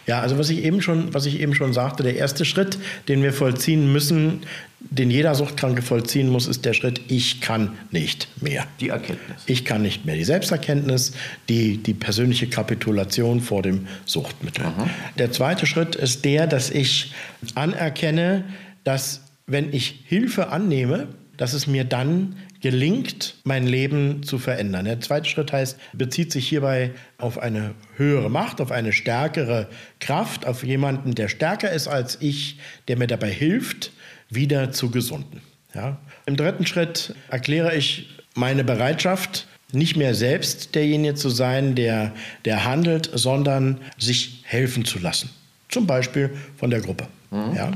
Ja, 0.09 0.21
also 0.21 0.38
was 0.38 0.49
ich 0.49 0.64
eben 0.64 0.81
schon, 0.81 1.12
was 1.12 1.27
ich 1.27 1.38
eben 1.38 1.55
schon 1.55 1.75
sagte, 1.75 2.03
der 2.03 2.16
erste 2.16 2.47
Schritt, 2.47 2.79
den 3.09 3.23
wir 3.23 3.35
vollziehen 3.35 3.92
müssen, 3.92 4.40
den 4.81 5.11
jeder 5.11 5.35
Suchtkranke 5.35 5.83
vollziehen 5.83 6.31
muss, 6.31 6.47
ist 6.47 6.64
der 6.64 6.73
Schritt, 6.73 7.03
ich 7.09 7.42
kann 7.42 7.77
nicht 7.90 8.27
mehr. 8.40 8.66
Die 8.81 8.88
Erkenntnis. 8.88 9.42
Ich 9.44 9.66
kann 9.66 9.83
nicht 9.83 10.07
mehr. 10.07 10.16
Die 10.16 10.25
Selbsterkenntnis, 10.25 11.12
die, 11.51 11.77
die 11.77 11.92
persönliche 11.92 12.47
Kapitulation 12.47 13.42
vor 13.42 13.62
dem 13.62 13.87
Suchtmittel. 14.07 14.64
Aha. 14.64 14.88
Der 15.18 15.31
zweite 15.31 15.66
Schritt 15.66 15.94
ist 15.94 16.25
der, 16.25 16.47
dass 16.47 16.71
ich 16.71 17.12
anerkenne, 17.55 18.44
dass 18.85 19.21
wenn 19.47 19.75
ich 19.75 20.05
Hilfe 20.07 20.49
annehme, 20.49 21.09
dass 21.37 21.53
es 21.53 21.66
mir 21.66 21.85
dann 21.85 22.37
gelingt, 22.61 23.37
mein 23.44 23.66
Leben 23.66 24.23
zu 24.23 24.38
verändern. 24.38 24.85
Der 24.85 25.01
zweite 25.01 25.29
Schritt 25.29 25.53
heißt, 25.53 25.79
bezieht 25.92 26.33
sich 26.33 26.49
hierbei 26.49 26.90
auf 27.18 27.38
eine 27.38 27.75
höhere 27.97 28.31
Macht, 28.31 28.61
auf 28.61 28.73
eine 28.73 28.92
stärkere 28.92 29.68
Kraft, 30.01 30.47
auf 30.47 30.64
jemanden, 30.64 31.14
der 31.14 31.29
stärker 31.29 31.71
ist 31.71 31.88
als 31.88 32.18
ich, 32.21 32.59
der 32.88 32.97
mir 32.97 33.07
dabei 33.07 33.31
hilft, 33.31 33.92
wieder 34.29 34.73
zu 34.73 34.90
gesunden. 34.90 35.40
Ja? 35.75 35.99
Im 36.27 36.37
dritten 36.37 36.66
Schritt 36.66 37.14
erkläre 37.31 37.75
ich 37.77 38.09
meine 38.35 38.64
Bereitschaft, 38.64 39.47
nicht 39.73 39.97
mehr 39.97 40.14
selbst 40.14 40.75
derjenige 40.75 41.14
zu 41.14 41.29
sein, 41.29 41.75
der, 41.75 42.14
der 42.44 42.64
handelt, 42.64 43.11
sondern 43.12 43.79
sich 43.99 44.42
helfen 44.44 44.85
zu 44.85 44.99
lassen. 44.99 45.31
Zum 45.68 45.87
Beispiel 45.87 46.31
von 46.57 46.71
der 46.71 46.81
Gruppe. 46.81 47.07
Mhm. 47.31 47.55
Ja? 47.55 47.73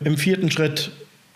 Im 0.00 0.18
vierten 0.18 0.50
Schritt 0.50 0.90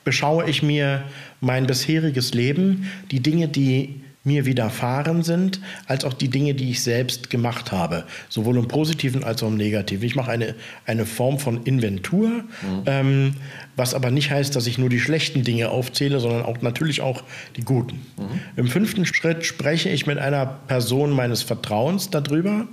beschaue 0.04 0.48
ich 0.48 0.62
mir 0.62 1.02
mein 1.40 1.66
bisheriges 1.66 2.34
Leben, 2.34 2.88
die 3.10 3.20
Dinge, 3.20 3.48
die 3.48 4.02
mir 4.24 4.46
widerfahren 4.46 5.22
sind, 5.22 5.60
als 5.86 6.04
auch 6.04 6.14
die 6.14 6.28
Dinge, 6.28 6.54
die 6.54 6.70
ich 6.70 6.82
selbst 6.82 7.28
gemacht 7.28 7.72
habe, 7.72 8.04
sowohl 8.30 8.56
im 8.56 8.68
Positiven 8.68 9.22
als 9.22 9.42
auch 9.42 9.48
im 9.48 9.56
Negativen. 9.56 10.04
Ich 10.06 10.16
mache 10.16 10.30
eine, 10.30 10.54
eine 10.86 11.04
Form 11.04 11.38
von 11.38 11.62
Inventur, 11.64 12.28
mhm. 12.30 12.44
ähm, 12.86 13.34
was 13.76 13.92
aber 13.92 14.10
nicht 14.10 14.30
heißt, 14.30 14.56
dass 14.56 14.66
ich 14.66 14.78
nur 14.78 14.88
die 14.88 15.00
schlechten 15.00 15.44
Dinge 15.44 15.68
aufzähle, 15.68 16.20
sondern 16.20 16.42
auch 16.42 16.62
natürlich 16.62 17.02
auch 17.02 17.22
die 17.56 17.64
guten. 17.64 17.96
Mhm. 18.16 18.40
Im 18.56 18.66
fünften 18.68 19.04
Schritt 19.04 19.44
spreche 19.44 19.90
ich 19.90 20.06
mit 20.06 20.18
einer 20.18 20.46
Person 20.46 21.10
meines 21.10 21.42
Vertrauens 21.42 22.08
darüber 22.08 22.66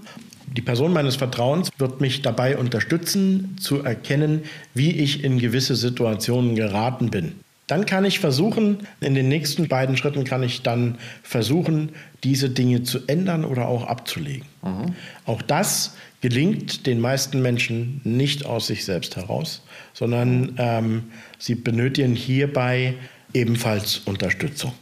die 0.56 0.62
Person 0.62 0.92
meines 0.92 1.16
Vertrauens 1.16 1.70
wird 1.78 2.02
mich 2.02 2.22
dabei 2.22 2.58
unterstützen, 2.58 3.56
zu 3.60 3.84
erkennen, 3.84 4.44
wie 4.74 4.92
ich 4.92 5.24
in 5.24 5.40
gewisse 5.40 5.76
Situationen 5.76 6.56
geraten 6.56 7.10
bin. 7.10 7.34
Dann 7.68 7.86
kann 7.86 8.04
ich 8.04 8.20
versuchen, 8.20 8.80
in 9.00 9.16
den 9.16 9.30
nächsten 9.30 9.70
beiden 9.70 9.96
Schritten 9.96 10.26
kann 10.26 10.44
ich 10.44 10.62
dann 10.62 10.98
versuchen, 11.24 11.94
diese 12.24 12.50
Dinge 12.50 12.84
zu 12.84 13.00
ändern 13.08 13.46
oder 13.46 13.68
auch 13.70 13.88
abzulegen. 13.88 14.46
Mhm. 14.62 14.94
Auch 15.26 15.42
das 15.42 15.96
gelingt 16.20 16.86
den 16.86 17.00
meisten 17.00 17.42
Menschen 17.42 18.02
nicht 18.04 18.46
aus 18.46 18.68
sich 18.68 18.84
selbst 18.84 19.16
heraus, 19.16 19.62
sondern 19.94 20.56
ähm, 20.58 21.04
sie 21.40 21.56
benötigen 21.56 22.14
hierbei 22.14 22.96
ebenfalls 23.34 24.00
Unterstützung. 24.00 24.74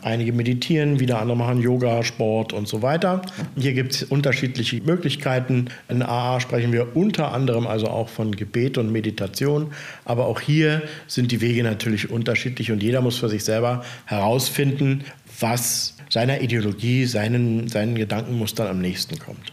Einige 0.00 0.32
meditieren, 0.32 1.00
wieder 1.00 1.20
andere 1.20 1.36
machen 1.36 1.60
Yoga, 1.60 2.04
Sport 2.04 2.52
und 2.52 2.68
so 2.68 2.82
weiter. 2.82 3.22
Hier 3.58 3.72
gibt 3.72 3.94
es 3.94 4.02
unterschiedliche 4.04 4.80
Möglichkeiten. 4.80 5.66
In 5.88 6.02
AA 6.02 6.38
sprechen 6.38 6.72
wir 6.72 6.96
unter 6.96 7.32
anderem 7.32 7.66
also 7.66 7.88
auch 7.88 8.08
von 8.08 8.36
Gebet 8.36 8.78
und 8.78 8.92
Meditation. 8.92 9.72
Aber 10.04 10.26
auch 10.26 10.40
hier 10.40 10.82
sind 11.08 11.32
die 11.32 11.40
Wege 11.40 11.64
natürlich 11.64 12.10
unterschiedlich 12.10 12.70
und 12.70 12.80
jeder 12.82 13.00
muss 13.00 13.18
für 13.18 13.28
sich 13.28 13.42
selber 13.42 13.84
herausfinden, 14.04 15.04
was 15.40 15.96
seiner 16.10 16.40
Ideologie, 16.42 17.04
seinen, 17.04 17.68
seinen 17.68 17.96
Gedankenmustern 17.96 18.68
am 18.68 18.80
nächsten 18.80 19.18
kommt. 19.18 19.52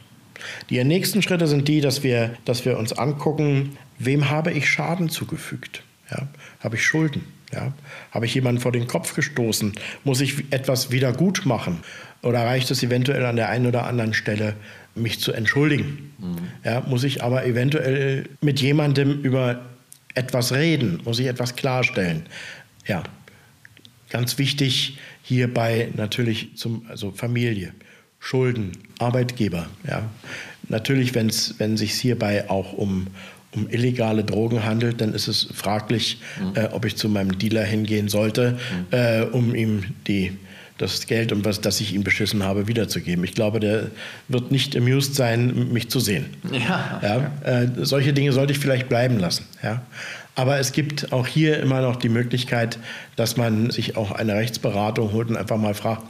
Die 0.70 0.84
nächsten 0.84 1.24
Schritte 1.24 1.48
sind 1.48 1.68
die, 1.68 1.82
dass 1.82 2.04
wir, 2.04 2.36
dass 2.46 2.66
wir 2.66 2.78
uns 2.78 2.94
angucken, 2.94 3.78
wem 3.98 4.30
habe 4.30 4.52
ich 4.52 4.70
Schaden 4.70 5.10
zugefügt? 5.10 5.84
Ja? 6.12 6.28
Habe 6.60 6.76
ich 6.76 6.84
Schulden? 6.84 7.24
Ja? 7.56 7.74
Habe 8.12 8.26
ich 8.26 8.36
jemanden 8.36 8.62
vor 8.62 8.72
den 8.72 8.88
Kopf 8.88 9.16
gestoßen? 9.16 9.74
Muss 10.04 10.22
ich 10.22 10.52
etwas 10.52 10.92
wieder 10.92 11.14
gut 11.14 11.46
machen? 11.46 11.80
Oder 12.22 12.40
reicht 12.46 12.70
es 12.72 12.84
eventuell 12.84 13.26
an 13.26 13.36
der 13.36 13.50
einen 13.50 13.68
oder 13.68 13.86
anderen 13.86 14.14
Stelle, 14.14 14.56
mich 14.96 15.20
zu 15.20 15.32
entschuldigen? 15.32 16.14
Mhm. 16.18 16.36
Ja, 16.64 16.82
muss 16.82 17.04
ich 17.04 17.24
aber 17.24 17.46
eventuell 17.46 18.30
mit 18.42 18.62
jemandem 18.62 19.22
über 19.22 19.62
etwas 20.14 20.54
reden? 20.54 21.02
Muss 21.06 21.20
ich 21.20 21.28
etwas 21.28 21.56
klarstellen? 21.56 22.26
Ja, 22.88 23.04
ganz 24.10 24.38
wichtig 24.38 24.98
hierbei 25.24 25.90
natürlich 25.96 26.56
zum, 26.56 26.86
also 26.90 27.12
Familie, 27.12 27.74
Schulden, 28.20 28.72
Arbeitgeber. 29.00 29.68
Ja. 29.88 30.10
Natürlich, 30.68 31.14
wenn's, 31.14 31.56
wenn 31.58 31.76
es 31.76 31.82
sich 31.82 31.94
hierbei 31.94 32.50
auch 32.50 32.74
um, 32.74 33.08
um 33.56 33.70
illegale 33.70 34.24
Drogen 34.24 34.64
handelt, 34.66 35.02
dann 35.02 35.14
ist 35.14 35.28
es 35.28 35.48
fraglich, 35.54 36.20
mhm. 36.40 36.56
äh, 36.56 36.68
ob 36.72 36.86
ich 36.86 36.96
zu 36.96 37.10
meinem 37.10 37.38
Dealer 37.38 37.64
hingehen 37.64 38.08
sollte, 38.08 38.58
mhm. 38.92 38.98
äh, 38.98 39.22
um 39.24 39.56
ihm 39.56 39.84
die, 40.08 40.38
das 40.78 41.08
Geld, 41.08 41.32
um 41.32 41.46
was, 41.46 41.62
das 41.62 41.80
ich 41.80 41.94
ihm 41.94 42.04
beschissen 42.04 42.44
habe, 42.44 42.68
wiederzugeben. 42.68 43.24
Ich 43.24 43.34
glaube, 43.34 43.60
der 43.60 43.92
wird 44.28 44.52
nicht 44.52 44.76
amused 44.76 45.16
sein, 45.16 45.72
mich 45.72 45.90
zu 45.90 46.00
sehen. 46.00 46.26
Ja. 46.52 47.00
ja 47.02 47.62
äh, 47.62 47.68
solche 47.82 48.14
Dinge 48.14 48.34
sollte 48.34 48.54
ich 48.54 48.60
vielleicht 48.60 48.90
bleiben 48.90 49.18
lassen. 49.18 49.46
Ja. 49.64 49.82
Aber 50.36 50.60
es 50.60 50.74
gibt 50.74 51.14
auch 51.14 51.28
hier 51.28 51.60
immer 51.62 51.82
noch 51.82 51.96
die 51.96 52.10
Möglichkeit, 52.10 52.78
dass 53.16 53.38
man 53.38 53.72
sich 53.72 53.96
auch 53.96 54.12
eine 54.12 54.36
Rechtsberatung 54.36 55.14
holt 55.14 55.30
und 55.30 55.38
einfach 55.38 55.58
mal 55.58 55.74
fragt, 55.74 56.04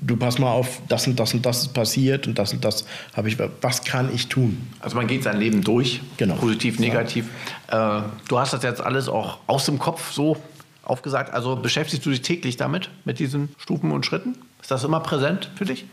du 0.00 0.16
pass 0.16 0.38
mal 0.38 0.52
auf, 0.52 0.82
das 0.88 1.06
und 1.06 1.18
das 1.18 1.32
und 1.32 1.46
das 1.46 1.62
ist 1.62 1.72
passiert 1.72 2.26
und 2.26 2.38
das 2.38 2.52
und 2.52 2.62
das 2.62 2.84
habe 3.16 3.28
ich, 3.28 3.38
was 3.62 3.82
kann 3.82 4.14
ich 4.14 4.28
tun? 4.28 4.68
Also 4.80 4.96
man 4.96 5.06
geht 5.06 5.22
sein 5.22 5.38
Leben 5.38 5.62
durch, 5.62 6.02
genau. 6.18 6.34
positiv, 6.34 6.78
negativ. 6.78 7.26
Ja. 7.70 8.00
Äh, 8.00 8.02
du 8.28 8.38
hast 8.38 8.52
das 8.52 8.62
jetzt 8.62 8.82
alles 8.82 9.08
auch 9.08 9.38
aus 9.46 9.64
dem 9.64 9.78
Kopf 9.78 10.12
so 10.12 10.36
aufgesagt. 10.84 11.32
Also 11.32 11.56
beschäftigst 11.56 12.04
du 12.04 12.10
dich 12.10 12.20
täglich 12.20 12.56
damit, 12.58 12.90
mit 13.04 13.18
diesen 13.18 13.48
Stufen 13.58 13.92
und 13.92 14.04
Schritten? 14.04 14.36
Ist 14.60 14.70
das 14.70 14.84
immer 14.84 15.00
präsent 15.00 15.50
für 15.54 15.64
dich? 15.64 15.86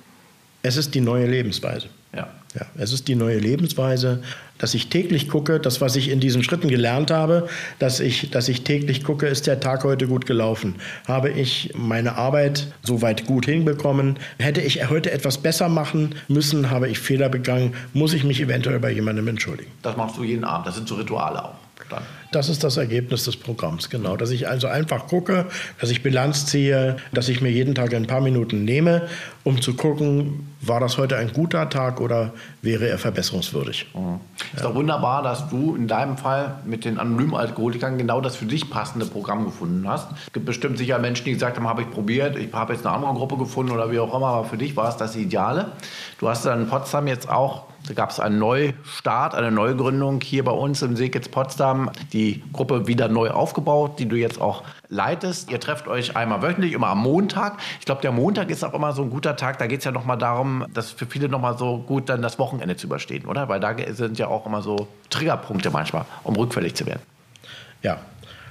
Es 0.63 0.77
ist 0.77 0.95
die 0.95 1.01
neue 1.01 1.27
Lebensweise. 1.27 1.87
Ja. 2.13 2.27
ja. 2.55 2.65
Es 2.77 2.93
ist 2.93 3.07
die 3.07 3.15
neue 3.15 3.37
Lebensweise, 3.37 4.21
dass 4.57 4.73
ich 4.73 4.89
täglich 4.89 5.29
gucke, 5.29 5.59
das, 5.59 5.81
was 5.81 5.95
ich 5.95 6.09
in 6.09 6.19
diesen 6.19 6.43
Schritten 6.43 6.67
gelernt 6.67 7.11
habe, 7.11 7.47
dass 7.79 7.99
ich, 7.99 8.31
dass 8.31 8.49
ich 8.49 8.63
täglich 8.63 9.03
gucke, 9.03 9.27
ist 9.27 9.45
der 9.47 9.59
Tag 9.59 9.83
heute 9.83 10.07
gut 10.07 10.25
gelaufen? 10.25 10.75
Habe 11.07 11.29
ich 11.29 11.73
meine 11.75 12.15
Arbeit 12.15 12.67
soweit 12.83 13.25
gut 13.25 13.45
hinbekommen? 13.45 14.17
Hätte 14.39 14.61
ich 14.61 14.89
heute 14.89 15.11
etwas 15.11 15.37
besser 15.37 15.69
machen 15.69 16.15
müssen? 16.27 16.69
Habe 16.69 16.89
ich 16.89 16.99
Fehler 16.99 17.29
begangen? 17.29 17.75
Muss 17.93 18.13
ich 18.13 18.23
mich 18.23 18.41
eventuell 18.41 18.79
bei 18.79 18.91
jemandem 18.91 19.27
entschuldigen? 19.27 19.71
Das 19.83 19.95
machst 19.95 20.17
du 20.17 20.23
jeden 20.23 20.43
Abend. 20.43 20.67
Das 20.67 20.75
sind 20.75 20.87
so 20.87 20.95
Rituale 20.95 21.43
auch 21.43 21.66
dann. 21.89 22.03
Das 22.31 22.49
ist 22.49 22.63
das 22.63 22.77
Ergebnis 22.77 23.23
des 23.25 23.37
Programms, 23.37 23.89
genau. 23.89 24.17
Dass 24.17 24.31
ich 24.31 24.47
also 24.47 24.67
einfach 24.67 25.07
gucke, 25.07 25.45
dass 25.79 25.89
ich 25.89 26.03
Bilanz 26.03 26.45
ziehe, 26.45 26.97
dass 27.13 27.29
ich 27.29 27.41
mir 27.41 27.49
jeden 27.49 27.75
Tag 27.75 27.93
ein 27.93 28.07
paar 28.07 28.21
Minuten 28.21 28.65
nehme, 28.65 29.07
um 29.43 29.61
zu 29.61 29.75
gucken, 29.75 30.47
war 30.59 30.79
das 30.79 30.97
heute 30.97 31.17
ein 31.17 31.31
guter 31.31 31.69
Tag 31.69 32.01
oder 32.01 32.33
wäre 32.61 32.87
er 32.89 32.97
verbesserungswürdig. 32.97 33.87
Mhm. 33.93 34.19
Ist 34.55 34.65
doch 34.65 34.75
wunderbar, 34.75 35.23
dass 35.23 35.49
du 35.49 35.75
in 35.75 35.87
deinem 35.87 36.17
Fall 36.17 36.55
mit 36.65 36.83
den 36.83 36.97
anonymen 36.97 37.35
Alkoholikern 37.35 37.97
genau 37.97 38.21
das 38.21 38.35
für 38.35 38.45
dich 38.45 38.69
passende 38.69 39.05
Programm 39.05 39.45
gefunden 39.45 39.87
hast. 39.87 40.09
Es 40.27 40.33
gibt 40.33 40.45
bestimmt 40.45 40.77
sicher 40.77 40.99
Menschen, 40.99 41.25
die 41.25 41.33
gesagt 41.33 41.57
haben, 41.57 41.67
habe 41.67 41.83
ich 41.83 41.91
probiert, 41.91 42.37
ich 42.37 42.51
habe 42.53 42.73
jetzt 42.73 42.85
eine 42.85 42.95
andere 42.95 43.13
Gruppe 43.13 43.37
gefunden 43.37 43.71
oder 43.71 43.91
wie 43.91 43.99
auch 43.99 44.13
immer, 44.13 44.27
aber 44.27 44.45
für 44.45 44.57
dich 44.57 44.75
war 44.75 44.89
es 44.89 44.97
das 44.97 45.15
Ideale. 45.15 45.71
Du 46.19 46.27
hast 46.27 46.45
dann 46.45 46.63
in 46.63 46.67
Potsdam 46.67 47.07
jetzt 47.07 47.29
auch 47.29 47.65
da 47.87 47.93
gab 47.93 48.09
es 48.09 48.19
einen 48.19 48.37
Neustart, 48.37 49.33
eine 49.33 49.49
Neugründung 49.49 50.19
hier 50.21 50.43
bei 50.43 50.51
uns 50.51 50.81
im 50.81 50.97
Seekitz 50.97 51.29
Potsdam. 51.29 51.89
Die 52.11 52.43
Gruppe 52.51 52.87
wieder 52.87 53.07
neu 53.07 53.29
aufgebaut, 53.29 53.97
die 53.99 54.07
du 54.07 54.17
jetzt 54.17 54.41
auch 54.41 54.63
leitest. 54.89 55.49
Ihr 55.49 55.59
trefft 55.59 55.87
euch 55.87 56.17
einmal 56.17 56.41
wöchentlich, 56.41 56.73
immer 56.73 56.87
am 56.87 56.99
Montag. 56.99 57.57
Ich 57.79 57.85
glaube, 57.85 58.01
der 58.01 58.11
Montag 58.11 58.49
ist 58.49 58.65
auch 58.65 58.73
immer 58.73 58.91
so 58.91 59.03
ein 59.03 59.09
guter 59.09 59.37
Tag. 59.37 59.57
Da 59.57 59.67
geht 59.67 59.79
es 59.79 59.85
ja 59.85 59.91
nochmal 59.91 60.17
darum, 60.17 60.65
dass 60.73 60.91
für 60.91 61.05
viele 61.05 61.29
nochmal 61.29 61.57
so 61.57 61.77
gut 61.77 62.09
dann 62.09 62.21
das 62.21 62.37
Wochenende 62.39 62.75
zu 62.75 62.87
überstehen, 62.87 63.25
oder? 63.25 63.47
Weil 63.47 63.61
da 63.61 63.73
sind 63.93 64.19
ja 64.19 64.27
auch 64.27 64.45
immer 64.45 64.61
so 64.61 64.87
Triggerpunkte 65.09 65.71
manchmal, 65.71 66.05
um 66.23 66.35
rückfällig 66.35 66.75
zu 66.75 66.85
werden. 66.85 67.01
Ja, 67.83 67.99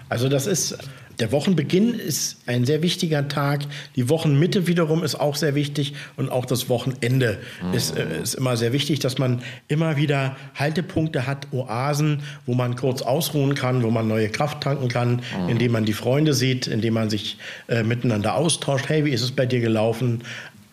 also 0.08 0.28
das 0.28 0.46
ist 0.46 0.78
der 1.18 1.32
Wochenbeginn 1.32 1.94
ist 1.94 2.36
ein 2.46 2.64
sehr 2.64 2.82
wichtiger 2.82 3.28
Tag. 3.28 3.60
Die 3.96 4.08
Wochenmitte 4.08 4.66
wiederum 4.66 5.02
ist 5.02 5.14
auch 5.14 5.36
sehr 5.36 5.54
wichtig 5.54 5.94
und 6.16 6.30
auch 6.30 6.44
das 6.44 6.68
Wochenende 6.68 7.38
mhm. 7.62 7.74
ist, 7.74 7.96
äh, 7.96 8.22
ist 8.22 8.34
immer 8.34 8.56
sehr 8.56 8.72
wichtig, 8.72 9.00
dass 9.00 9.18
man 9.18 9.42
immer 9.68 9.96
wieder 9.96 10.36
Haltepunkte 10.54 11.26
hat, 11.26 11.48
Oasen, 11.52 12.22
wo 12.44 12.54
man 12.54 12.76
kurz 12.76 13.02
ausruhen 13.02 13.54
kann, 13.54 13.82
wo 13.82 13.90
man 13.90 14.08
neue 14.08 14.28
Kraft 14.28 14.62
tanken 14.62 14.88
kann, 14.88 15.22
mhm. 15.42 15.48
indem 15.48 15.72
man 15.72 15.84
die 15.84 15.94
Freunde 15.94 16.34
sieht, 16.34 16.66
indem 16.66 16.94
man 16.94 17.08
sich 17.08 17.38
äh, 17.68 17.82
miteinander 17.82 18.34
austauscht. 18.34 18.88
Hey, 18.88 19.04
wie 19.04 19.10
ist 19.10 19.22
es 19.22 19.32
bei 19.32 19.46
dir 19.46 19.60
gelaufen? 19.60 20.22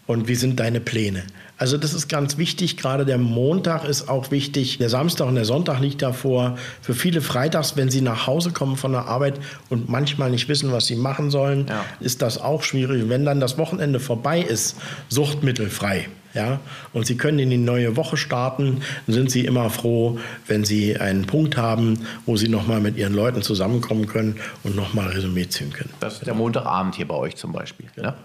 Und 0.05 0.27
wie 0.27 0.35
sind 0.35 0.59
deine 0.59 0.81
Pläne? 0.81 1.23
Also 1.63 1.77
das 1.77 1.93
ist 1.93 2.09
ganz 2.09 2.37
wichtig. 2.37 2.75
Gerade 2.75 3.05
der 3.05 3.17
Montag 3.17 3.85
ist 3.85 4.09
auch 4.09 4.31
wichtig. 4.31 4.79
Der 4.79 4.89
Samstag 4.89 5.27
und 5.27 5.35
der 5.35 5.45
Sonntag 5.45 5.79
liegt 5.79 6.01
davor. 6.01 6.57
Für 6.81 6.93
viele 6.93 7.21
Freitags, 7.21 7.77
wenn 7.77 7.89
sie 7.89 8.01
nach 8.01 8.27
Hause 8.27 8.51
kommen 8.51 8.75
von 8.75 8.91
der 8.91 9.05
Arbeit 9.05 9.39
und 9.69 9.87
manchmal 9.87 10.29
nicht 10.29 10.49
wissen, 10.49 10.73
was 10.73 10.87
sie 10.87 10.97
machen 10.97 11.31
sollen, 11.31 11.67
ja. 11.69 11.85
ist 12.01 12.21
das 12.21 12.37
auch 12.37 12.63
schwierig. 12.63 13.07
Wenn 13.07 13.23
dann 13.23 13.39
das 13.39 13.57
Wochenende 13.57 14.01
vorbei 14.01 14.41
ist, 14.41 14.75
suchtmittelfrei. 15.07 16.09
Ja, 16.33 16.59
und 16.93 17.05
Sie 17.05 17.15
können 17.15 17.37
in 17.37 17.51
die 17.51 17.57
neue 17.57 17.95
Woche 17.95 18.17
starten, 18.17 18.81
sind 19.05 19.29
Sie 19.29 19.45
immer 19.45 19.69
froh, 19.69 20.17
wenn 20.47 20.65
Sie 20.65 20.97
einen 20.97 21.27
Punkt 21.27 21.57
haben, 21.57 22.07
wo 22.25 22.37
Sie 22.37 22.47
nochmal 22.47 22.81
mit 22.81 22.97
Ihren 22.97 23.13
Leuten 23.13 23.43
zusammenkommen 23.43 24.07
können 24.07 24.37
und 24.63 24.75
nochmal 24.75 25.09
Resümee 25.09 25.47
ziehen 25.47 25.71
können. 25.71 25.91
Das 25.99 26.15
ist 26.15 26.25
der 26.25 26.33
Montagabend 26.33 26.95
hier 26.95 27.07
bei 27.07 27.15
euch 27.15 27.35
zum 27.35 27.51
Beispiel. 27.51 27.85
Ne? 27.95 28.15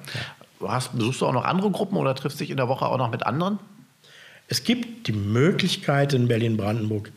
Hast, 0.60 0.96
besuchst 0.96 1.20
du 1.20 1.26
auch 1.26 1.32
noch 1.32 1.44
andere 1.44 1.70
Gruppen 1.70 1.96
oder 1.96 2.14
triffst 2.14 2.40
dich 2.40 2.50
in 2.50 2.56
der 2.56 2.68
Woche 2.68 2.86
auch 2.86 2.98
noch 2.98 3.10
mit 3.10 3.24
anderen? 3.24 3.58
Es 4.48 4.64
gibt 4.64 5.06
die 5.06 5.12
Möglichkeit 5.12 6.14
in 6.14 6.26
Berlin-Brandenburg, 6.26 7.12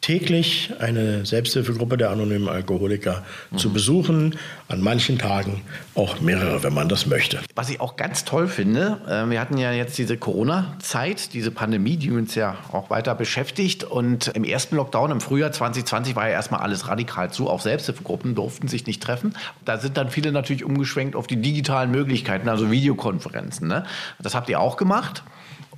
täglich 0.00 0.72
eine 0.78 1.26
Selbsthilfegruppe 1.26 1.96
der 1.96 2.10
anonymen 2.10 2.48
Alkoholiker 2.48 3.24
mhm. 3.50 3.58
zu 3.58 3.72
besuchen. 3.72 4.38
An 4.68 4.80
manchen 4.80 5.18
Tagen 5.18 5.62
auch 5.94 6.20
mehrere, 6.20 6.62
wenn 6.62 6.74
man 6.74 6.88
das 6.88 7.06
möchte. 7.06 7.40
Was 7.54 7.70
ich 7.70 7.80
auch 7.80 7.96
ganz 7.96 8.24
toll 8.24 8.48
finde, 8.48 8.98
äh, 9.08 9.28
wir 9.28 9.40
hatten 9.40 9.58
ja 9.58 9.72
jetzt 9.72 9.98
diese 9.98 10.16
Corona-Zeit, 10.16 11.32
diese 11.32 11.50
Pandemie, 11.50 11.96
die 11.96 12.10
uns 12.10 12.34
ja 12.34 12.56
auch 12.72 12.90
weiter 12.90 13.14
beschäftigt. 13.14 13.84
Und 13.84 14.28
im 14.28 14.44
ersten 14.44 14.76
Lockdown 14.76 15.10
im 15.10 15.20
Frühjahr 15.20 15.52
2020 15.52 16.14
war 16.16 16.28
ja 16.28 16.34
erstmal 16.34 16.60
alles 16.60 16.88
radikal 16.88 17.30
zu. 17.32 17.48
Auch 17.48 17.60
Selbsthilfegruppen 17.60 18.34
durften 18.34 18.68
sich 18.68 18.86
nicht 18.86 19.02
treffen. 19.02 19.34
Da 19.64 19.78
sind 19.78 19.96
dann 19.96 20.10
viele 20.10 20.32
natürlich 20.32 20.64
umgeschwenkt 20.64 21.16
auf 21.16 21.26
die 21.26 21.40
digitalen 21.40 21.90
Möglichkeiten, 21.90 22.48
also 22.48 22.70
Videokonferenzen. 22.70 23.68
Ne? 23.68 23.84
Das 24.18 24.34
habt 24.34 24.48
ihr 24.48 24.60
auch 24.60 24.76
gemacht. 24.76 25.22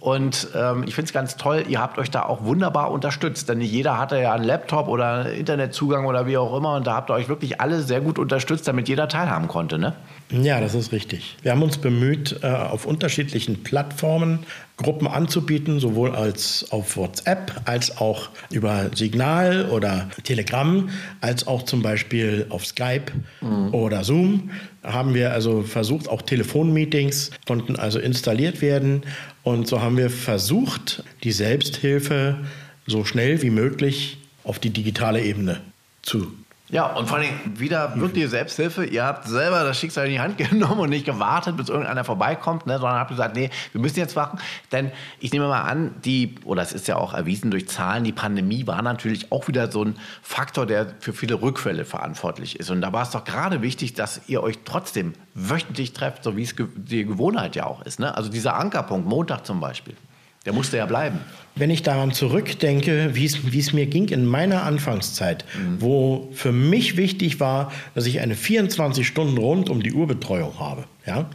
Und 0.01 0.49
ähm, 0.55 0.85
ich 0.85 0.95
finde 0.95 1.09
es 1.09 1.13
ganz 1.13 1.37
toll, 1.37 1.65
ihr 1.69 1.79
habt 1.79 1.99
euch 1.99 2.11
da 2.11 2.23
auch 2.23 2.43
wunderbar 2.43 2.91
unterstützt, 2.91 3.51
denn 3.51 3.59
nicht 3.59 3.71
jeder 3.71 3.99
hatte 3.99 4.19
ja 4.19 4.33
einen 4.33 4.45
Laptop 4.45 4.89
oder 4.89 5.31
Internetzugang 5.31 6.07
oder 6.07 6.27
wie 6.27 6.39
auch 6.39 6.57
immer 6.57 6.75
und 6.77 6.87
da 6.87 6.95
habt 6.95 7.11
ihr 7.11 7.15
euch 7.15 7.29
wirklich 7.29 7.61
alle 7.61 7.83
sehr 7.83 8.01
gut 8.01 8.19
unterstützt, 8.19 8.67
damit 8.67 8.89
jeder 8.89 9.09
teilhaben 9.09 9.47
konnte, 9.47 9.79
ne? 9.79 9.95
Ja, 10.31 10.61
das 10.61 10.75
ist 10.75 10.93
richtig. 10.93 11.37
Wir 11.43 11.51
haben 11.53 11.63
uns 11.63 11.79
bemüht, 11.79 12.39
äh, 12.43 12.47
auf 12.47 12.87
unterschiedlichen 12.87 13.63
Plattformen 13.63 14.41
Gruppen 14.77 15.09
anzubieten, 15.09 15.79
sowohl 15.79 16.15
als 16.15 16.67
auf 16.71 16.97
WhatsApp 16.97 17.61
als 17.67 17.99
auch 17.99 18.31
über 18.51 18.91
Signal 18.95 19.69
oder 19.71 20.09
Telegram, 20.25 20.89
als 21.21 21.47
auch 21.47 21.65
zum 21.65 21.83
Beispiel 21.83 22.47
auf 22.49 22.65
Skype 22.65 23.13
mhm. 23.41 23.75
oder 23.75 24.05
Zoom. 24.05 24.51
Haben 24.83 25.13
wir 25.15 25.33
also 25.33 25.63
versucht, 25.63 26.09
auch 26.09 26.23
Telefonmeetings 26.23 27.31
konnten 27.47 27.77
also 27.77 27.99
installiert 27.99 28.63
werden. 28.63 29.03
Und 29.43 29.69
so 29.69 29.83
haben 29.83 29.99
wir 29.99 30.09
versucht, 30.09 31.05
die 31.25 31.33
Selbsthilfe 31.33 32.39
so 32.87 33.05
schnell 33.05 33.43
wie 33.43 33.51
möglich 33.51 34.17
auf 34.45 34.59
die 34.59 34.71
digitale 34.71 35.23
Ebene 35.23 35.61
zu 36.03 36.33
ja, 36.71 36.87
und 36.87 37.09
vor 37.09 37.19
allem 37.19 37.29
wieder 37.59 37.99
wirkliche 38.01 38.29
Selbsthilfe. 38.29 38.85
Ihr 38.85 39.05
habt 39.05 39.27
selber 39.27 39.65
das 39.65 39.79
Schicksal 39.79 40.07
in 40.07 40.13
die 40.13 40.21
Hand 40.21 40.39
genommen 40.51 40.81
und 40.81 40.91
nicht 40.91 41.05
gewartet, 41.05 41.57
bis 41.57 41.69
irgendeiner 41.69 42.05
vorbeikommt, 42.05 42.67
ne, 42.67 42.79
sondern 42.79 42.99
habt 42.99 43.11
gesagt, 43.11 43.35
nee, 43.35 43.51
wir 43.73 43.81
müssen 43.81 43.99
jetzt 43.99 44.15
machen. 44.15 44.39
Denn 44.71 44.93
ich 45.19 45.33
nehme 45.33 45.49
mal 45.49 45.63
an, 45.63 45.95
die, 46.05 46.37
oder 46.45 46.63
es 46.63 46.73
ist 46.73 46.87
ja 46.87 46.97
auch 46.97 47.13
erwiesen 47.13 47.51
durch 47.51 47.69
Zahlen, 47.69 48.05
die 48.05 48.13
Pandemie 48.13 48.67
war 48.67 48.83
natürlich 48.83 49.33
auch 49.33 49.49
wieder 49.49 49.71
so 49.71 49.85
ein 49.85 49.97
Faktor, 50.23 50.67
der 50.67 50.95
für 51.01 51.13
viele 51.13 51.43
Rückfälle 51.43 51.85
verantwortlich 51.85 52.59
ist. 52.61 52.71
Und 52.71 52.81
da 52.81 52.93
war 52.93 53.03
es 53.03 53.11
doch 53.11 53.25
gerade 53.25 53.63
wichtig, 53.63 53.95
dass 53.95 54.21
ihr 54.29 54.43
euch 54.43 54.59
trotzdem 54.65 55.15
wöchentlich 55.35 55.93
trefft, 55.93 56.23
so 56.23 56.37
wie 56.37 56.43
es 56.43 56.55
die 56.57 57.05
Gewohnheit 57.05 57.57
ja 57.57 57.67
auch 57.67 57.83
ist. 57.83 57.99
Ne? 57.99 58.17
Also 58.17 58.31
dieser 58.31 58.57
Ankerpunkt, 58.57 59.09
Montag 59.09 59.45
zum 59.45 59.61
Beispiel. 59.61 59.95
Der 60.47 60.55
musste 60.55 60.79
ja 60.79 60.87
bleiben. 60.87 61.19
Wenn 61.55 61.69
ich 61.69 61.83
daran 61.83 62.13
zurückdenke, 62.13 63.11
wie 63.15 63.27
es 63.27 63.73
mir 63.75 63.85
ging 63.85 64.09
in 64.09 64.25
meiner 64.25 64.63
Anfangszeit, 64.63 65.45
mhm. 65.55 65.83
wo 65.83 66.29
für 66.33 66.51
mich 66.53 66.97
wichtig 66.97 67.41
war, 67.41 67.73
dass 67.95 68.07
ich 68.07 68.21
eine 68.21 68.35
24 68.35 69.07
Stunden 69.07 69.37
rund 69.37 69.69
um 69.69 69.83
die 69.83 69.93
Uhr 69.93 70.07
Betreuung 70.07 70.59
habe, 70.59 70.85
ja, 71.07 71.29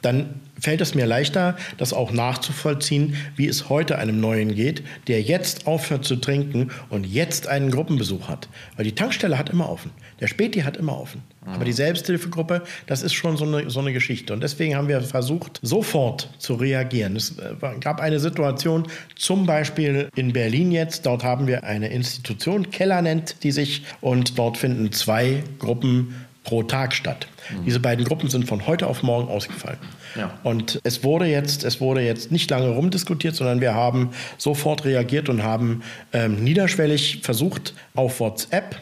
dann 0.00 0.40
fällt 0.60 0.80
es 0.80 0.94
mir 0.94 1.06
leichter, 1.06 1.56
das 1.76 1.92
auch 1.92 2.12
nachzuvollziehen, 2.12 3.16
wie 3.34 3.48
es 3.48 3.68
heute 3.68 3.98
einem 3.98 4.20
Neuen 4.20 4.54
geht, 4.54 4.84
der 5.08 5.22
jetzt 5.22 5.66
aufhört 5.66 6.04
zu 6.04 6.14
trinken 6.14 6.70
und 6.88 7.04
jetzt 7.04 7.48
einen 7.48 7.72
Gruppenbesuch 7.72 8.28
hat. 8.28 8.48
Weil 8.76 8.84
die 8.84 8.94
Tankstelle 8.94 9.38
hat 9.38 9.50
immer 9.50 9.68
offen, 9.68 9.90
der 10.20 10.28
Späti 10.28 10.60
hat 10.60 10.76
immer 10.76 11.00
offen. 11.00 11.22
Aber 11.44 11.64
die 11.64 11.72
Selbsthilfegruppe, 11.72 12.62
das 12.86 13.02
ist 13.02 13.14
schon 13.14 13.36
so 13.36 13.44
eine, 13.44 13.68
so 13.68 13.80
eine 13.80 13.92
Geschichte. 13.92 14.32
Und 14.32 14.42
deswegen 14.42 14.76
haben 14.76 14.88
wir 14.88 15.00
versucht, 15.00 15.58
sofort 15.62 16.30
zu 16.38 16.54
reagieren. 16.54 17.16
Es 17.16 17.36
äh, 17.38 17.54
gab 17.80 18.00
eine 18.00 18.20
Situation, 18.20 18.86
zum 19.16 19.44
Beispiel 19.44 20.08
in 20.14 20.32
Berlin 20.32 20.70
jetzt, 20.70 21.04
dort 21.04 21.24
haben 21.24 21.48
wir 21.48 21.64
eine 21.64 21.88
Institution, 21.88 22.70
Keller 22.70 23.02
nennt 23.02 23.42
die 23.42 23.50
sich, 23.50 23.84
und 24.00 24.38
dort 24.38 24.56
finden 24.56 24.92
zwei 24.92 25.42
Gruppen 25.58 26.14
pro 26.44 26.62
Tag 26.62 26.92
statt. 26.92 27.26
Mhm. 27.50 27.64
Diese 27.64 27.80
beiden 27.80 28.04
Gruppen 28.04 28.28
sind 28.28 28.46
von 28.46 28.66
heute 28.66 28.86
auf 28.86 29.02
morgen 29.02 29.28
ausgefallen. 29.28 29.78
Ja. 30.16 30.38
Und 30.42 30.80
es 30.84 31.02
wurde 31.02 31.26
jetzt, 31.26 31.64
es 31.64 31.80
wurde 31.80 32.02
jetzt 32.02 32.30
nicht 32.30 32.50
lange 32.50 32.68
rumdiskutiert, 32.68 33.34
sondern 33.34 33.60
wir 33.60 33.74
haben 33.74 34.10
sofort 34.38 34.84
reagiert 34.84 35.28
und 35.28 35.42
haben 35.42 35.82
ähm, 36.12 36.42
niederschwellig 36.42 37.20
versucht, 37.22 37.74
auf 37.94 38.20
WhatsApp 38.20 38.76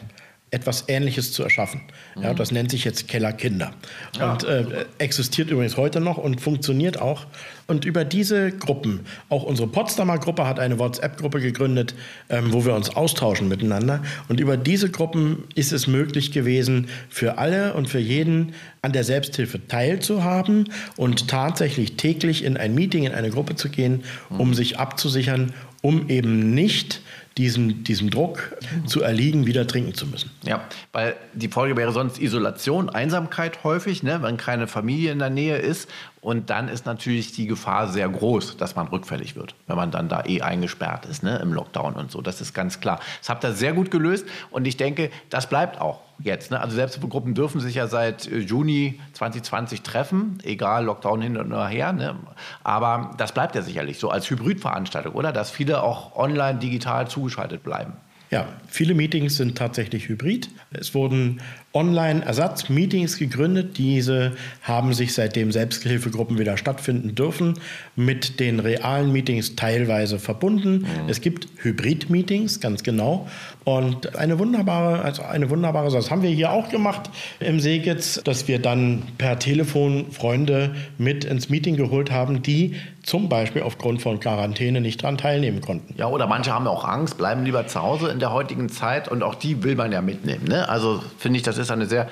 etwas 0.51 0.83
Ähnliches 0.89 1.31
zu 1.31 1.43
erschaffen. 1.43 1.81
Ja, 2.21 2.33
das 2.33 2.51
nennt 2.51 2.71
sich 2.71 2.83
jetzt 2.83 3.07
Keller 3.07 3.31
Kinder 3.31 3.71
Ja, 4.19 4.33
und 4.33 4.43
äh, 4.43 4.65
existiert 4.97 5.49
übrigens 5.49 5.77
heute 5.77 6.01
noch 6.01 6.17
und 6.17 6.41
funktioniert 6.41 7.01
auch. 7.01 7.25
Und 7.67 7.85
über 7.85 8.03
diese 8.03 8.51
Gruppen, 8.51 9.05
auch 9.29 9.43
unsere 9.43 9.69
Potsdamer 9.69 10.17
Gruppe 10.17 10.45
hat 10.45 10.59
eine 10.59 10.77
WhatsApp-Gruppe 10.77 11.39
gegründet, 11.39 11.95
ähm, 12.29 12.51
wo 12.51 12.65
wir 12.65 12.75
uns 12.75 12.89
austauschen 12.89 13.47
miteinander. 13.47 14.03
Und 14.27 14.41
über 14.41 14.57
diese 14.57 14.91
Gruppen 14.91 15.45
ist 15.55 15.71
es 15.71 15.87
möglich 15.87 16.33
gewesen, 16.33 16.89
für 17.09 17.37
alle 17.37 17.73
und 17.73 17.87
für 17.87 17.99
jeden 17.99 18.53
an 18.81 18.91
der 18.91 19.05
Selbsthilfe 19.05 19.65
teilzuhaben 19.69 20.69
und 20.97 21.29
tatsächlich 21.29 21.95
täglich 21.95 22.43
in 22.43 22.57
ein 22.57 22.75
Meeting, 22.75 23.05
in 23.05 23.13
eine 23.13 23.29
Gruppe 23.29 23.55
zu 23.55 23.69
gehen, 23.69 24.03
um 24.29 24.53
sich 24.53 24.77
abzusichern, 24.79 25.53
um 25.81 26.09
eben 26.09 26.53
nicht 26.53 27.01
diesem, 27.37 27.83
diesem 27.83 28.09
Druck 28.09 28.55
zu 28.85 29.01
erliegen, 29.01 29.45
wieder 29.45 29.65
trinken 29.65 29.93
zu 29.93 30.05
müssen. 30.05 30.31
Ja, 30.43 30.65
weil 30.91 31.15
die 31.33 31.47
Folge 31.47 31.77
wäre 31.77 31.91
sonst 31.91 32.19
Isolation, 32.19 32.89
Einsamkeit 32.89 33.63
häufig, 33.63 34.03
ne, 34.03 34.21
wenn 34.21 34.37
keine 34.37 34.67
Familie 34.67 35.11
in 35.11 35.19
der 35.19 35.29
Nähe 35.29 35.57
ist. 35.57 35.89
Und 36.21 36.51
dann 36.51 36.67
ist 36.67 36.85
natürlich 36.85 37.31
die 37.31 37.47
Gefahr 37.47 37.87
sehr 37.87 38.07
groß, 38.07 38.55
dass 38.57 38.75
man 38.75 38.87
rückfällig 38.87 39.35
wird, 39.35 39.55
wenn 39.65 39.75
man 39.75 39.89
dann 39.89 40.07
da 40.07 40.23
eh 40.23 40.41
eingesperrt 40.41 41.07
ist, 41.07 41.23
ne, 41.23 41.39
im 41.39 41.51
Lockdown 41.51 41.95
und 41.95 42.11
so. 42.11 42.21
Das 42.21 42.41
ist 42.41 42.53
ganz 42.53 42.79
klar. 42.79 42.99
Das 43.19 43.29
habt 43.29 43.43
ihr 43.43 43.53
sehr 43.53 43.73
gut 43.73 43.89
gelöst 43.89 44.27
und 44.51 44.67
ich 44.67 44.77
denke, 44.77 45.09
das 45.31 45.49
bleibt 45.49 45.81
auch 45.81 46.01
jetzt. 46.19 46.51
Ne? 46.51 46.59
Also 46.59 46.75
Selbsthilfegruppen 46.75 47.33
dürfen 47.33 47.59
sich 47.59 47.73
ja 47.73 47.87
seit 47.87 48.27
äh, 48.27 48.37
Juni 48.37 48.99
2020 49.13 49.81
treffen, 49.81 50.37
egal 50.43 50.85
Lockdown 50.85 51.23
hin 51.23 51.37
und 51.37 51.51
her. 51.69 51.91
Ne? 51.91 52.15
Aber 52.63 53.15
das 53.17 53.31
bleibt 53.31 53.55
ja 53.55 53.63
sicherlich 53.63 53.97
so 53.97 54.11
als 54.11 54.29
Hybridveranstaltung, 54.29 55.13
oder? 55.13 55.31
Dass 55.31 55.49
viele 55.49 55.81
auch 55.81 56.15
online, 56.15 56.59
digital 56.59 57.07
zugeschaltet 57.07 57.63
bleiben. 57.63 57.93
Ja, 58.31 58.47
viele 58.67 58.93
Meetings 58.93 59.35
sind 59.35 59.57
tatsächlich 59.57 60.07
hybrid. 60.07 60.49
Es 60.71 60.93
wurden 60.95 61.41
Online-Ersatz-Meetings 61.73 63.17
gegründet. 63.17 63.77
Diese 63.77 64.33
haben 64.61 64.93
sich 64.93 65.13
seitdem 65.13 65.51
Selbsthilfegruppen 65.51 66.37
wieder 66.37 66.57
stattfinden 66.57 67.15
dürfen, 67.15 67.55
mit 67.95 68.39
den 68.39 68.59
realen 68.59 69.11
Meetings 69.11 69.55
teilweise 69.55 70.19
verbunden. 70.19 70.85
Es 71.07 71.21
gibt 71.21 71.47
Hybrid-Meetings, 71.63 72.59
ganz 72.59 72.83
genau. 72.83 73.27
Und 73.63 74.15
eine 74.15 74.39
wunderbare, 74.39 75.01
also 75.01 75.21
eine 75.21 75.49
wunderbare 75.49 75.91
Sache. 75.91 76.01
Das 76.01 76.11
haben 76.11 76.23
wir 76.23 76.29
hier 76.31 76.51
auch 76.51 76.69
gemacht 76.69 77.09
im 77.39 77.59
Segitz, 77.59 78.21
dass 78.23 78.47
wir 78.47 78.59
dann 78.59 79.03
per 79.17 79.39
Telefon 79.39 80.11
Freunde 80.11 80.75
mit 80.97 81.25
ins 81.25 81.49
Meeting 81.49 81.77
geholt 81.77 82.11
haben, 82.11 82.41
die 82.41 82.75
zum 83.03 83.29
Beispiel 83.29 83.63
aufgrund 83.63 84.01
von 84.01 84.19
Quarantäne 84.19 84.81
nicht 84.81 85.03
daran 85.03 85.17
teilnehmen 85.17 85.61
konnten. 85.61 85.95
Ja, 85.97 86.07
oder 86.07 86.27
manche 86.27 86.53
haben 86.53 86.67
auch 86.67 86.85
Angst, 86.85 87.17
bleiben 87.17 87.43
lieber 87.45 87.65
zu 87.67 87.81
Hause 87.81 88.09
in 88.09 88.19
der 88.19 88.31
heutigen 88.31 88.69
Zeit 88.69 89.07
und 89.07 89.23
auch 89.23 89.35
die 89.35 89.63
will 89.63 89.75
man 89.75 89.91
ja 89.91 90.01
mitnehmen. 90.01 90.45
Ne? 90.47 90.67
Also 90.69 91.01
finde 91.17 91.37
ich, 91.37 91.43
das 91.43 91.57
ist 91.61 91.71
eine 91.71 91.85
sehr 91.85 92.09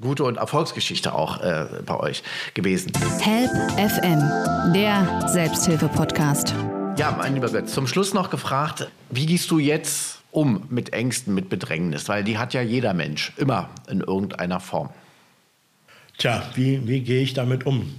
gute 0.00 0.24
und 0.24 0.36
Erfolgsgeschichte 0.36 1.12
auch 1.12 1.40
äh, 1.40 1.66
bei 1.84 1.98
euch 1.98 2.22
gewesen. 2.54 2.92
Help 3.20 3.50
FM, 3.72 4.72
der 4.72 5.28
Selbsthilfe-Podcast. 5.28 6.54
Ja, 6.96 7.14
mein 7.16 7.34
lieber 7.34 7.48
Götz, 7.48 7.72
zum 7.72 7.86
Schluss 7.86 8.12
noch 8.12 8.30
gefragt, 8.30 8.88
wie 9.10 9.26
gehst 9.26 9.50
du 9.50 9.58
jetzt 9.58 10.18
um 10.30 10.64
mit 10.68 10.92
Ängsten, 10.92 11.34
mit 11.34 11.48
Bedrängnis? 11.48 12.08
Weil 12.08 12.24
die 12.24 12.38
hat 12.38 12.54
ja 12.54 12.62
jeder 12.62 12.94
Mensch, 12.94 13.32
immer 13.36 13.70
in 13.88 14.00
irgendeiner 14.00 14.60
Form. 14.60 14.90
Tja, 16.18 16.42
wie, 16.54 16.86
wie 16.88 17.00
gehe 17.00 17.22
ich 17.22 17.34
damit 17.34 17.66
um? 17.66 17.94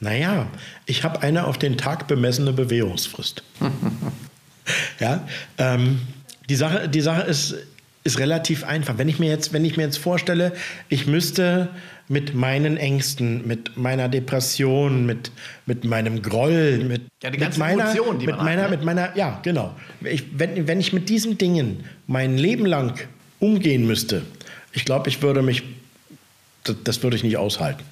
Naja, 0.00 0.46
ich 0.86 1.04
habe 1.04 1.22
eine 1.22 1.46
auf 1.46 1.58
den 1.58 1.76
Tag 1.76 2.06
bemessene 2.08 2.52
Bewährungsfrist. 2.52 3.42
ja, 5.00 5.26
ähm, 5.58 6.00
die 6.48 6.56
Sache, 6.56 6.88
die 6.88 7.00
Sache 7.00 7.22
ist, 7.22 7.54
ist 8.08 8.18
relativ 8.18 8.64
einfach. 8.64 8.98
Wenn 8.98 9.08
ich, 9.08 9.18
mir 9.18 9.28
jetzt, 9.28 9.52
wenn 9.52 9.64
ich 9.64 9.76
mir 9.76 9.84
jetzt 9.84 9.98
vorstelle, 9.98 10.52
ich 10.88 11.06
müsste 11.06 11.68
mit 12.08 12.34
meinen 12.34 12.76
Ängsten, 12.76 13.46
mit 13.46 13.76
meiner 13.76 14.08
Depression, 14.08 15.04
mit, 15.04 15.30
mit 15.66 15.84
meinem 15.84 16.22
Groll, 16.22 16.78
mit, 16.78 17.02
Ja, 17.22 17.30
mit 17.30 17.58
meiner, 17.58 17.84
Emotionen, 17.84 18.18
die 18.18 18.26
mit 18.26 18.38
meiner, 18.38 18.62
hat, 18.62 18.70
ne? 18.70 18.76
mit 18.76 18.84
meiner, 18.84 19.16
ja, 19.16 19.40
genau. 19.42 19.76
Ich, 20.02 20.24
wenn, 20.38 20.66
wenn 20.66 20.80
ich 20.80 20.92
mit 20.92 21.08
diesen 21.08 21.36
Dingen 21.36 21.84
mein 22.06 22.38
Leben 22.38 22.64
lang 22.64 22.94
umgehen 23.40 23.86
müsste, 23.86 24.22
ich 24.72 24.84
glaube, 24.84 25.08
ich 25.10 25.20
würde 25.20 25.42
mich, 25.42 25.62
das, 26.64 26.76
das 26.82 27.02
würde 27.02 27.16
ich 27.16 27.24
nicht 27.24 27.36
aushalten. 27.36 27.84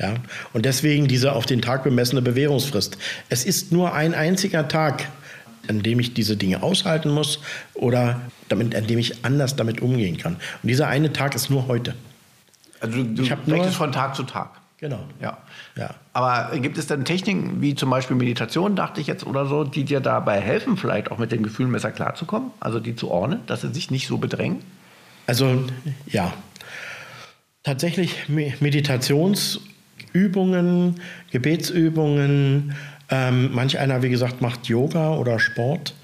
Ja? 0.00 0.16
Und 0.52 0.66
deswegen 0.66 1.06
diese 1.06 1.32
auf 1.32 1.46
den 1.46 1.62
Tag 1.62 1.84
bemessene 1.84 2.22
Bewährungsfrist. 2.22 2.98
Es 3.28 3.44
ist 3.44 3.70
nur 3.70 3.94
ein 3.94 4.14
einziger 4.14 4.66
Tag, 4.66 5.08
an 5.68 5.82
dem 5.82 6.00
ich 6.00 6.14
diese 6.14 6.36
Dinge 6.36 6.62
aushalten 6.62 7.10
muss 7.10 7.38
oder 7.74 8.20
damit, 8.48 8.74
an 8.74 8.86
dem 8.86 8.98
ich 8.98 9.24
anders 9.24 9.56
damit 9.56 9.80
umgehen 9.80 10.16
kann. 10.16 10.34
Und 10.62 10.68
dieser 10.68 10.88
eine 10.88 11.12
Tag 11.12 11.34
ist 11.34 11.50
nur 11.50 11.68
heute. 11.68 11.94
Also 12.80 12.96
du, 12.96 13.04
du 13.04 13.22
Ich 13.22 13.30
wechselst 13.46 13.76
von 13.76 13.92
Tag 13.92 14.16
zu 14.16 14.22
Tag. 14.22 14.52
Genau. 14.78 15.00
Ja. 15.20 15.36
Ja. 15.76 15.94
Aber 16.14 16.56
gibt 16.58 16.78
es 16.78 16.86
denn 16.86 17.04
Techniken 17.04 17.60
wie 17.60 17.74
zum 17.74 17.90
Beispiel 17.90 18.16
Meditation, 18.16 18.76
dachte 18.76 19.02
ich 19.02 19.06
jetzt 19.06 19.26
oder 19.26 19.44
so, 19.44 19.64
die 19.64 19.84
dir 19.84 20.00
dabei 20.00 20.40
helfen, 20.40 20.78
vielleicht 20.78 21.10
auch 21.10 21.18
mit 21.18 21.32
den 21.32 21.42
Gefühlen 21.42 21.70
besser 21.70 21.90
klarzukommen? 21.90 22.50
Also 22.60 22.80
die 22.80 22.96
zu 22.96 23.10
ordnen, 23.10 23.40
dass 23.46 23.60
sie 23.60 23.74
sich 23.74 23.90
nicht 23.90 24.06
so 24.06 24.16
bedrängen? 24.16 24.60
Also 25.26 25.64
ja, 26.06 26.32
tatsächlich 27.62 28.30
Me- 28.30 28.54
Meditationsübungen, 28.60 30.94
Gebetsübungen. 31.30 32.74
Ähm, 33.10 33.50
manch 33.52 33.78
einer, 33.78 34.02
wie 34.02 34.10
gesagt, 34.10 34.40
macht 34.40 34.66
Yoga 34.66 35.14
oder 35.14 35.38
Sport. 35.38 35.94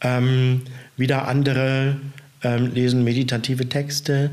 Ähm, 0.00 0.62
wieder 0.96 1.28
andere 1.28 1.96
ähm, 2.42 2.72
lesen 2.72 3.04
meditative 3.04 3.68
Texte. 3.68 4.30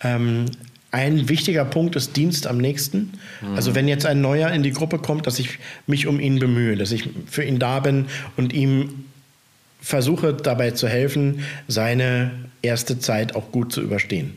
Ähm, 0.00 0.46
ein 0.90 1.28
wichtiger 1.30 1.64
Punkt 1.64 1.96
ist 1.96 2.16
Dienst 2.16 2.46
am 2.46 2.58
nächsten. 2.58 3.14
Also 3.56 3.74
wenn 3.74 3.88
jetzt 3.88 4.04
ein 4.04 4.20
Neuer 4.20 4.50
in 4.50 4.62
die 4.62 4.72
Gruppe 4.72 4.98
kommt, 4.98 5.26
dass 5.26 5.38
ich 5.38 5.58
mich 5.86 6.06
um 6.06 6.20
ihn 6.20 6.38
bemühe, 6.38 6.76
dass 6.76 6.92
ich 6.92 7.08
für 7.26 7.42
ihn 7.42 7.58
da 7.58 7.80
bin 7.80 8.06
und 8.36 8.52
ihm 8.52 9.06
versuche 9.80 10.34
dabei 10.34 10.72
zu 10.72 10.88
helfen, 10.88 11.44
seine 11.66 12.30
erste 12.60 12.98
Zeit 12.98 13.34
auch 13.34 13.50
gut 13.52 13.72
zu 13.72 13.80
überstehen. 13.80 14.34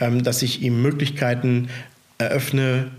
Ähm, 0.00 0.24
dass 0.24 0.40
ich 0.40 0.62
ihm 0.62 0.80
Möglichkeiten 0.80 1.68
eröffne, 2.16 2.90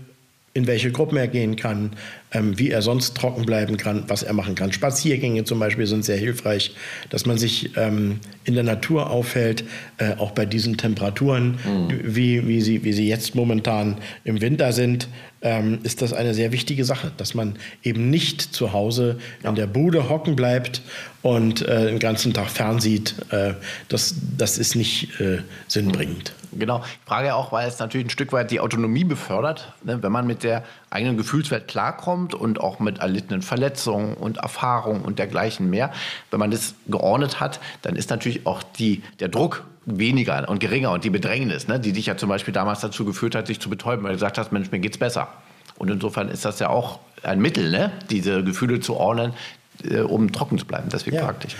in 0.54 0.68
welche 0.68 0.92
Gruppen 0.92 1.18
er 1.18 1.28
gehen 1.28 1.56
kann, 1.56 1.92
ähm, 2.32 2.58
wie 2.58 2.70
er 2.70 2.82
sonst 2.82 3.16
trocken 3.16 3.46
bleiben 3.46 3.76
kann, 3.76 4.04
was 4.08 4.22
er 4.22 4.32
machen 4.32 4.54
kann. 4.54 4.72
Spaziergänge 4.72 5.44
zum 5.44 5.58
Beispiel 5.58 5.86
sind 5.86 6.04
sehr 6.04 6.16
hilfreich, 6.16 6.74
dass 7.10 7.26
man 7.26 7.38
sich 7.38 7.76
ähm, 7.76 8.20
in 8.44 8.54
der 8.54 8.64
Natur 8.64 9.10
aufhält, 9.10 9.64
äh, 9.98 10.14
auch 10.16 10.30
bei 10.32 10.46
diesen 10.46 10.76
Temperaturen, 10.76 11.58
wie, 12.02 12.46
wie, 12.46 12.60
sie, 12.60 12.84
wie 12.84 12.92
sie 12.92 13.08
jetzt 13.08 13.34
momentan 13.34 13.98
im 14.24 14.40
Winter 14.40 14.72
sind, 14.72 15.08
ähm, 15.42 15.78
ist 15.82 16.02
das 16.02 16.12
eine 16.12 16.34
sehr 16.34 16.52
wichtige 16.52 16.84
Sache, 16.84 17.12
dass 17.16 17.34
man 17.34 17.56
eben 17.82 18.10
nicht 18.10 18.42
zu 18.42 18.72
Hause 18.72 19.18
in 19.42 19.54
der 19.54 19.66
Bude 19.66 20.08
hocken 20.08 20.36
bleibt 20.36 20.82
und 21.22 21.62
äh, 21.62 21.86
den 21.86 21.98
ganzen 21.98 22.32
Tag 22.32 22.48
fernsieht. 22.48 23.14
Äh, 23.30 23.54
das, 23.88 24.14
das 24.36 24.58
ist 24.58 24.74
nicht 24.74 25.20
äh, 25.20 25.42
sinnbringend. 25.68 26.32
Genau. 26.52 26.82
Ich 26.84 27.08
frage 27.08 27.28
ja 27.28 27.34
auch, 27.34 27.52
weil 27.52 27.68
es 27.68 27.78
natürlich 27.78 28.06
ein 28.06 28.10
Stück 28.10 28.32
weit 28.32 28.50
die 28.50 28.60
Autonomie 28.60 29.04
befördert, 29.04 29.72
ne? 29.84 30.02
wenn 30.02 30.10
man 30.10 30.26
mit 30.26 30.42
der 30.42 30.64
eigenen 30.88 31.16
Gefühlswelt 31.16 31.68
klarkommt 31.68 32.34
und 32.34 32.60
auch 32.60 32.80
mit 32.80 32.98
erlittenen 32.98 33.42
Verletzungen 33.42 34.14
und 34.14 34.38
Erfahrungen 34.38 35.02
und 35.02 35.18
dergleichen 35.18 35.70
mehr. 35.70 35.92
Wenn 36.30 36.40
man 36.40 36.50
das 36.50 36.74
geordnet 36.88 37.40
hat, 37.40 37.60
dann 37.82 37.96
ist 37.96 38.10
natürlich 38.10 38.46
auch 38.46 38.62
die, 38.62 39.02
der 39.20 39.28
Druck 39.28 39.64
weniger 39.86 40.48
und 40.48 40.58
geringer 40.58 40.90
und 40.90 41.04
die 41.04 41.10
Bedrängnis, 41.10 41.68
ne? 41.68 41.78
die 41.78 41.92
dich 41.92 42.06
ja 42.06 42.16
zum 42.16 42.28
Beispiel 42.28 42.52
damals 42.52 42.80
dazu 42.80 43.04
geführt 43.04 43.34
hat, 43.34 43.48
dich 43.48 43.60
zu 43.60 43.70
betäuben, 43.70 44.02
weil 44.02 44.10
du 44.10 44.16
gesagt 44.16 44.38
hast, 44.38 44.52
Mensch, 44.52 44.70
mir 44.70 44.80
geht's 44.80 44.98
besser. 44.98 45.28
Und 45.78 45.90
insofern 45.90 46.28
ist 46.28 46.44
das 46.44 46.58
ja 46.58 46.68
auch 46.68 46.98
ein 47.22 47.40
Mittel, 47.40 47.70
ne? 47.70 47.92
diese 48.10 48.42
Gefühle 48.42 48.80
zu 48.80 48.96
ordnen, 48.96 49.34
äh, 49.88 50.00
um 50.00 50.32
trocken 50.32 50.58
zu 50.58 50.66
bleiben. 50.66 50.88
Deswegen 50.92 51.16
Ja. 51.16 51.24
praktisch. 51.24 51.56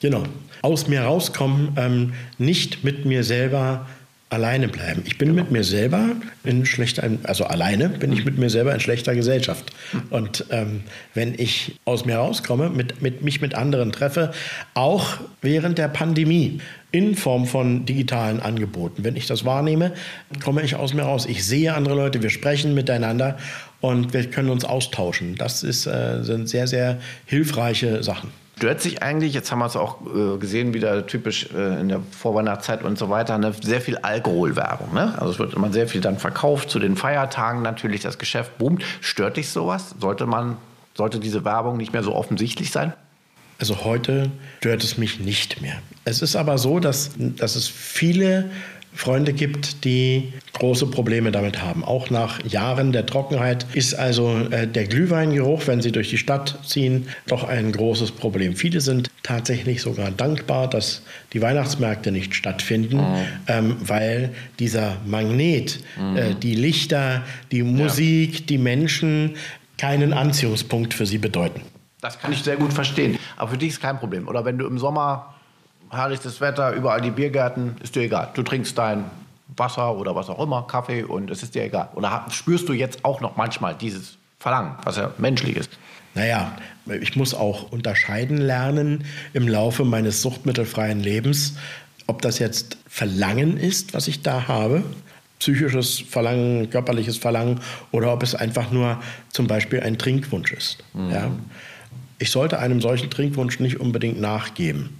Genau. 0.00 0.22
Aus 0.62 0.86
mir 0.88 1.02
rauskommen, 1.02 1.72
ähm, 1.76 2.12
nicht 2.38 2.84
mit 2.84 3.04
mir 3.06 3.24
selber 3.24 3.86
alleine 4.34 4.68
bleiben. 4.68 5.02
Ich 5.06 5.16
bin 5.16 5.34
mit 5.34 5.50
mir 5.50 5.64
selber 5.64 6.10
in 6.42 6.66
schlechter, 6.66 7.08
also 7.22 7.44
alleine 7.44 7.88
bin 7.88 8.12
ich 8.12 8.24
mit 8.24 8.36
mir 8.36 8.50
selber 8.50 8.74
in 8.74 8.80
schlechter 8.80 9.14
Gesellschaft. 9.14 9.72
Und 10.10 10.44
ähm, 10.50 10.82
wenn 11.14 11.34
ich 11.38 11.78
aus 11.84 12.04
mir 12.04 12.16
rauskomme, 12.16 12.68
mit, 12.68 13.00
mit, 13.00 13.22
mich 13.22 13.40
mit 13.40 13.54
anderen 13.54 13.92
treffe, 13.92 14.32
auch 14.74 15.18
während 15.40 15.78
der 15.78 15.88
Pandemie 15.88 16.60
in 16.90 17.14
Form 17.14 17.46
von 17.46 17.86
digitalen 17.86 18.40
Angeboten, 18.40 19.04
wenn 19.04 19.16
ich 19.16 19.26
das 19.26 19.44
wahrnehme, 19.44 19.92
komme 20.42 20.62
ich 20.62 20.74
aus 20.74 20.92
mir 20.94 21.02
raus. 21.02 21.26
Ich 21.26 21.44
sehe 21.46 21.74
andere 21.74 21.94
Leute, 21.94 22.22
wir 22.22 22.30
sprechen 22.30 22.74
miteinander 22.74 23.38
und 23.80 24.12
wir 24.12 24.28
können 24.30 24.50
uns 24.50 24.64
austauschen. 24.64 25.36
Das 25.36 25.62
ist, 25.62 25.86
äh, 25.86 26.22
sind 26.22 26.48
sehr, 26.48 26.66
sehr 26.66 26.98
hilfreiche 27.26 28.02
Sachen. 28.02 28.43
Stört 28.56 28.80
sich 28.80 29.02
eigentlich, 29.02 29.34
jetzt 29.34 29.50
haben 29.50 29.58
wir 29.58 29.66
es 29.66 29.76
auch 29.76 29.98
äh, 30.06 30.38
gesehen, 30.38 30.74
wieder 30.74 31.06
typisch 31.06 31.48
äh, 31.52 31.80
in 31.80 31.88
der 31.88 32.00
Vorweihnachtszeit 32.16 32.84
und 32.84 32.96
so 32.96 33.10
weiter, 33.10 33.36
ne, 33.36 33.52
sehr 33.60 33.80
viel 33.80 33.96
Alkoholwerbung. 33.96 34.94
Ne? 34.94 35.14
Also 35.18 35.32
es 35.32 35.38
wird 35.38 35.54
immer 35.54 35.72
sehr 35.72 35.88
viel 35.88 36.00
dann 36.00 36.18
verkauft, 36.18 36.70
zu 36.70 36.78
den 36.78 36.96
Feiertagen 36.96 37.62
natürlich, 37.62 38.02
das 38.02 38.18
Geschäft 38.18 38.56
boomt. 38.58 38.84
Stört 39.00 39.36
dich 39.36 39.50
sowas? 39.50 39.96
Sollte 40.00 40.26
man, 40.26 40.56
sollte 40.94 41.18
diese 41.18 41.44
Werbung 41.44 41.76
nicht 41.76 41.92
mehr 41.92 42.04
so 42.04 42.14
offensichtlich 42.14 42.70
sein? 42.70 42.92
Also 43.58 43.84
heute 43.84 44.30
stört 44.58 44.84
es 44.84 44.98
mich 44.98 45.20
nicht 45.20 45.60
mehr. 45.60 45.76
Es 46.04 46.22
ist 46.22 46.36
aber 46.36 46.58
so, 46.58 46.80
dass, 46.80 47.10
dass 47.16 47.56
es 47.56 47.66
viele 47.66 48.50
Freunde 48.94 49.32
gibt, 49.32 49.84
die 49.84 50.32
große 50.52 50.86
Probleme 50.86 51.32
damit 51.32 51.60
haben. 51.60 51.84
Auch 51.84 52.10
nach 52.10 52.44
Jahren 52.44 52.92
der 52.92 53.06
Trockenheit 53.06 53.66
ist 53.74 53.94
also 53.94 54.38
äh, 54.50 54.68
der 54.68 54.84
Glühweingeruch, 54.84 55.66
wenn 55.66 55.82
sie 55.82 55.90
durch 55.90 56.10
die 56.10 56.18
Stadt 56.18 56.58
ziehen, 56.64 57.08
doch 57.26 57.42
ein 57.42 57.72
großes 57.72 58.12
Problem. 58.12 58.54
Viele 58.54 58.80
sind 58.80 59.10
tatsächlich 59.24 59.82
sogar 59.82 60.12
dankbar, 60.12 60.70
dass 60.70 61.02
die 61.32 61.42
Weihnachtsmärkte 61.42 62.12
nicht 62.12 62.36
stattfinden, 62.36 62.98
mhm. 62.98 63.26
ähm, 63.48 63.76
weil 63.80 64.30
dieser 64.60 64.96
Magnet, 65.04 65.80
mhm. 65.98 66.16
äh, 66.16 66.34
die 66.34 66.54
Lichter, 66.54 67.22
die 67.50 67.64
Musik, 67.64 68.40
ja. 68.40 68.46
die 68.46 68.58
Menschen 68.58 69.34
keinen 69.76 70.12
Anziehungspunkt 70.12 70.94
für 70.94 71.04
sie 71.04 71.18
bedeuten. 71.18 71.62
Das 72.00 72.18
kann 72.18 72.32
ich 72.32 72.42
sehr 72.42 72.56
gut 72.56 72.72
verstehen. 72.72 73.18
Aber 73.36 73.50
für 73.52 73.58
dich 73.58 73.70
ist 73.70 73.80
kein 73.80 73.98
Problem. 73.98 74.28
Oder 74.28 74.44
wenn 74.44 74.58
du 74.58 74.66
im 74.66 74.78
Sommer 74.78 75.33
herrliches 75.96 76.40
Wetter, 76.40 76.72
überall 76.72 77.00
die 77.00 77.10
Biergärten, 77.10 77.76
ist 77.82 77.94
dir 77.94 78.02
egal. 78.02 78.30
Du 78.34 78.42
trinkst 78.42 78.76
dein 78.76 79.04
Wasser 79.56 79.96
oder 79.96 80.14
was 80.14 80.28
auch 80.28 80.42
immer, 80.42 80.66
Kaffee 80.66 81.04
und 81.04 81.30
es 81.30 81.42
ist 81.42 81.54
dir 81.54 81.64
egal. 81.64 81.88
Oder 81.94 82.26
spürst 82.30 82.68
du 82.68 82.72
jetzt 82.72 83.04
auch 83.04 83.20
noch 83.20 83.36
manchmal 83.36 83.74
dieses 83.74 84.16
Verlangen, 84.38 84.74
was 84.84 84.96
ja 84.96 85.10
menschlich 85.18 85.56
ist? 85.56 85.70
Naja, 86.14 86.56
ich 87.00 87.16
muss 87.16 87.34
auch 87.34 87.72
unterscheiden 87.72 88.38
lernen 88.38 89.04
im 89.32 89.48
Laufe 89.48 89.84
meines 89.84 90.22
suchtmittelfreien 90.22 91.00
Lebens, 91.00 91.54
ob 92.06 92.22
das 92.22 92.38
jetzt 92.38 92.76
Verlangen 92.88 93.56
ist, 93.56 93.94
was 93.94 94.06
ich 94.06 94.22
da 94.22 94.46
habe, 94.46 94.84
psychisches 95.40 95.98
Verlangen, 95.98 96.70
körperliches 96.70 97.18
Verlangen, 97.18 97.60
oder 97.90 98.12
ob 98.12 98.22
es 98.22 98.34
einfach 98.34 98.70
nur 98.70 99.00
zum 99.30 99.46
Beispiel 99.46 99.80
ein 99.80 99.98
Trinkwunsch 99.98 100.52
ist. 100.52 100.78
Mhm. 100.94 101.10
Ja? 101.10 101.30
Ich 102.18 102.30
sollte 102.30 102.60
einem 102.60 102.80
solchen 102.80 103.10
Trinkwunsch 103.10 103.58
nicht 103.58 103.80
unbedingt 103.80 104.20
nachgeben 104.20 104.90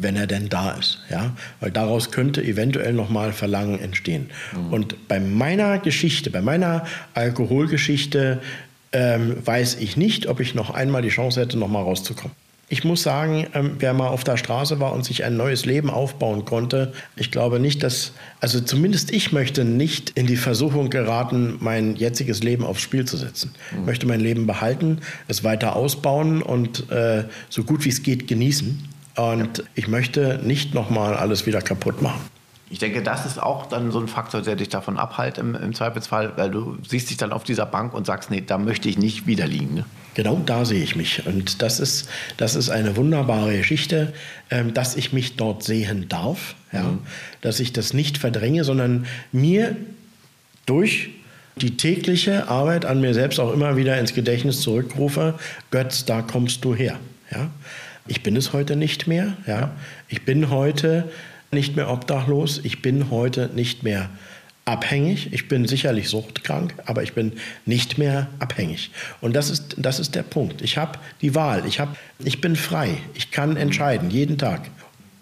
wenn 0.00 0.16
er 0.16 0.26
denn 0.26 0.48
da 0.48 0.72
ist. 0.72 0.98
Ja? 1.10 1.32
Weil 1.60 1.70
daraus 1.70 2.10
könnte 2.10 2.42
eventuell 2.42 2.92
nochmal 2.92 3.32
Verlangen 3.32 3.80
entstehen. 3.80 4.30
Mhm. 4.52 4.72
Und 4.72 5.08
bei 5.08 5.20
meiner 5.20 5.78
Geschichte, 5.78 6.30
bei 6.30 6.40
meiner 6.40 6.84
Alkoholgeschichte, 7.14 8.40
ähm, 8.92 9.36
weiß 9.44 9.76
ich 9.80 9.96
nicht, 9.96 10.28
ob 10.28 10.40
ich 10.40 10.54
noch 10.54 10.70
einmal 10.70 11.02
die 11.02 11.08
Chance 11.08 11.40
hätte, 11.40 11.58
nochmal 11.58 11.82
rauszukommen. 11.82 12.32
Ich 12.70 12.84
muss 12.84 13.02
sagen, 13.02 13.46
ähm, 13.54 13.76
wer 13.78 13.94
mal 13.94 14.08
auf 14.08 14.24
der 14.24 14.36
Straße 14.36 14.78
war 14.78 14.92
und 14.92 15.02
sich 15.02 15.24
ein 15.24 15.38
neues 15.38 15.64
Leben 15.64 15.88
aufbauen 15.88 16.44
konnte, 16.44 16.92
ich 17.16 17.30
glaube 17.30 17.60
nicht, 17.60 17.82
dass, 17.82 18.12
also 18.40 18.60
zumindest 18.60 19.10
ich 19.10 19.32
möchte 19.32 19.64
nicht 19.64 20.10
in 20.10 20.26
die 20.26 20.36
Versuchung 20.36 20.90
geraten, 20.90 21.56
mein 21.60 21.96
jetziges 21.96 22.42
Leben 22.42 22.64
aufs 22.64 22.82
Spiel 22.82 23.06
zu 23.06 23.16
setzen. 23.16 23.54
Ich 23.72 23.86
möchte 23.86 24.06
mein 24.06 24.20
Leben 24.20 24.46
behalten, 24.46 24.98
es 25.28 25.44
weiter 25.44 25.76
ausbauen 25.76 26.42
und 26.42 26.90
äh, 26.90 27.24
so 27.48 27.64
gut 27.64 27.86
wie 27.86 27.88
es 27.88 28.02
geht 28.02 28.28
genießen. 28.28 28.86
Und 29.18 29.64
ich 29.74 29.88
möchte 29.88 30.38
nicht 30.44 30.74
nochmal 30.74 31.14
alles 31.14 31.44
wieder 31.44 31.60
kaputt 31.60 32.02
machen. 32.02 32.20
Ich 32.70 32.78
denke, 32.78 33.02
das 33.02 33.26
ist 33.26 33.42
auch 33.42 33.66
dann 33.66 33.90
so 33.90 33.98
ein 33.98 34.06
Faktor, 34.06 34.42
der 34.42 34.54
dich 34.54 34.68
davon 34.68 34.96
abhält 34.96 35.38
im, 35.38 35.56
im, 35.56 35.74
Zweifelsfall, 35.74 36.34
weil 36.36 36.50
du 36.50 36.76
siehst 36.86 37.10
dich 37.10 37.16
dann 37.16 37.32
auf 37.32 37.42
dieser 37.42 37.66
Bank 37.66 37.94
und 37.94 38.06
sagst, 38.06 38.30
nee, 38.30 38.42
da 38.46 38.58
möchte 38.58 38.88
ich 38.88 38.96
nicht 38.96 39.26
wieder 39.26 39.46
liegen. 39.46 39.74
Ne? 39.74 39.84
Genau 40.14 40.40
da 40.46 40.64
sehe 40.64 40.84
ich 40.84 40.94
mich. 40.94 41.26
Und 41.26 41.62
das 41.62 41.80
ist, 41.80 42.08
das 42.36 42.54
ist 42.54 42.70
eine 42.70 42.96
wunderbare 42.96 43.56
Geschichte, 43.56 44.12
ähm, 44.50 44.72
dass 44.72 44.94
ich 44.94 45.12
mich 45.12 45.36
dort 45.36 45.64
sehen 45.64 46.08
darf, 46.08 46.54
ja? 46.72 46.82
Mhm. 46.82 46.98
dass 47.40 47.58
ich 47.58 47.72
das 47.72 47.94
nicht 47.94 48.18
verdränge, 48.18 48.62
sondern 48.62 49.06
mir 49.32 49.74
durch 50.66 51.10
die 51.56 51.76
tägliche 51.76 52.48
Arbeit 52.48 52.84
an 52.84 53.00
mir 53.00 53.14
selbst 53.14 53.40
auch 53.40 53.52
immer 53.52 53.76
wieder 53.76 53.98
ins 53.98 54.14
Gedächtnis 54.14 54.60
zurückrufe, 54.60 55.34
Götz, 55.72 56.04
da 56.04 56.22
kommst 56.22 56.64
du 56.64 56.74
her. 56.74 57.00
Ja? 57.32 57.50
Ich 58.08 58.22
bin 58.22 58.36
es 58.36 58.52
heute 58.52 58.76
nicht 58.76 59.06
mehr. 59.06 59.36
Ja? 59.46 59.70
Ich 60.08 60.24
bin 60.24 60.50
heute 60.50 61.10
nicht 61.50 61.76
mehr 61.76 61.90
obdachlos. 61.90 62.60
Ich 62.64 62.82
bin 62.82 63.10
heute 63.10 63.50
nicht 63.54 63.82
mehr 63.82 64.10
abhängig. 64.64 65.32
Ich 65.32 65.48
bin 65.48 65.66
sicherlich 65.66 66.08
suchtkrank, 66.08 66.74
aber 66.84 67.02
ich 67.02 67.14
bin 67.14 67.32
nicht 67.64 67.98
mehr 67.98 68.28
abhängig. 68.38 68.90
Und 69.20 69.34
das 69.34 69.50
ist, 69.50 69.76
das 69.78 69.98
ist 69.98 70.14
der 70.14 70.22
Punkt. 70.22 70.62
Ich 70.62 70.76
habe 70.76 70.98
die 71.22 71.34
Wahl. 71.34 71.64
Ich, 71.66 71.80
hab, 71.80 71.96
ich 72.18 72.40
bin 72.40 72.56
frei. 72.56 72.98
Ich 73.14 73.30
kann 73.30 73.56
entscheiden, 73.56 74.10
jeden 74.10 74.38
Tag. 74.38 74.68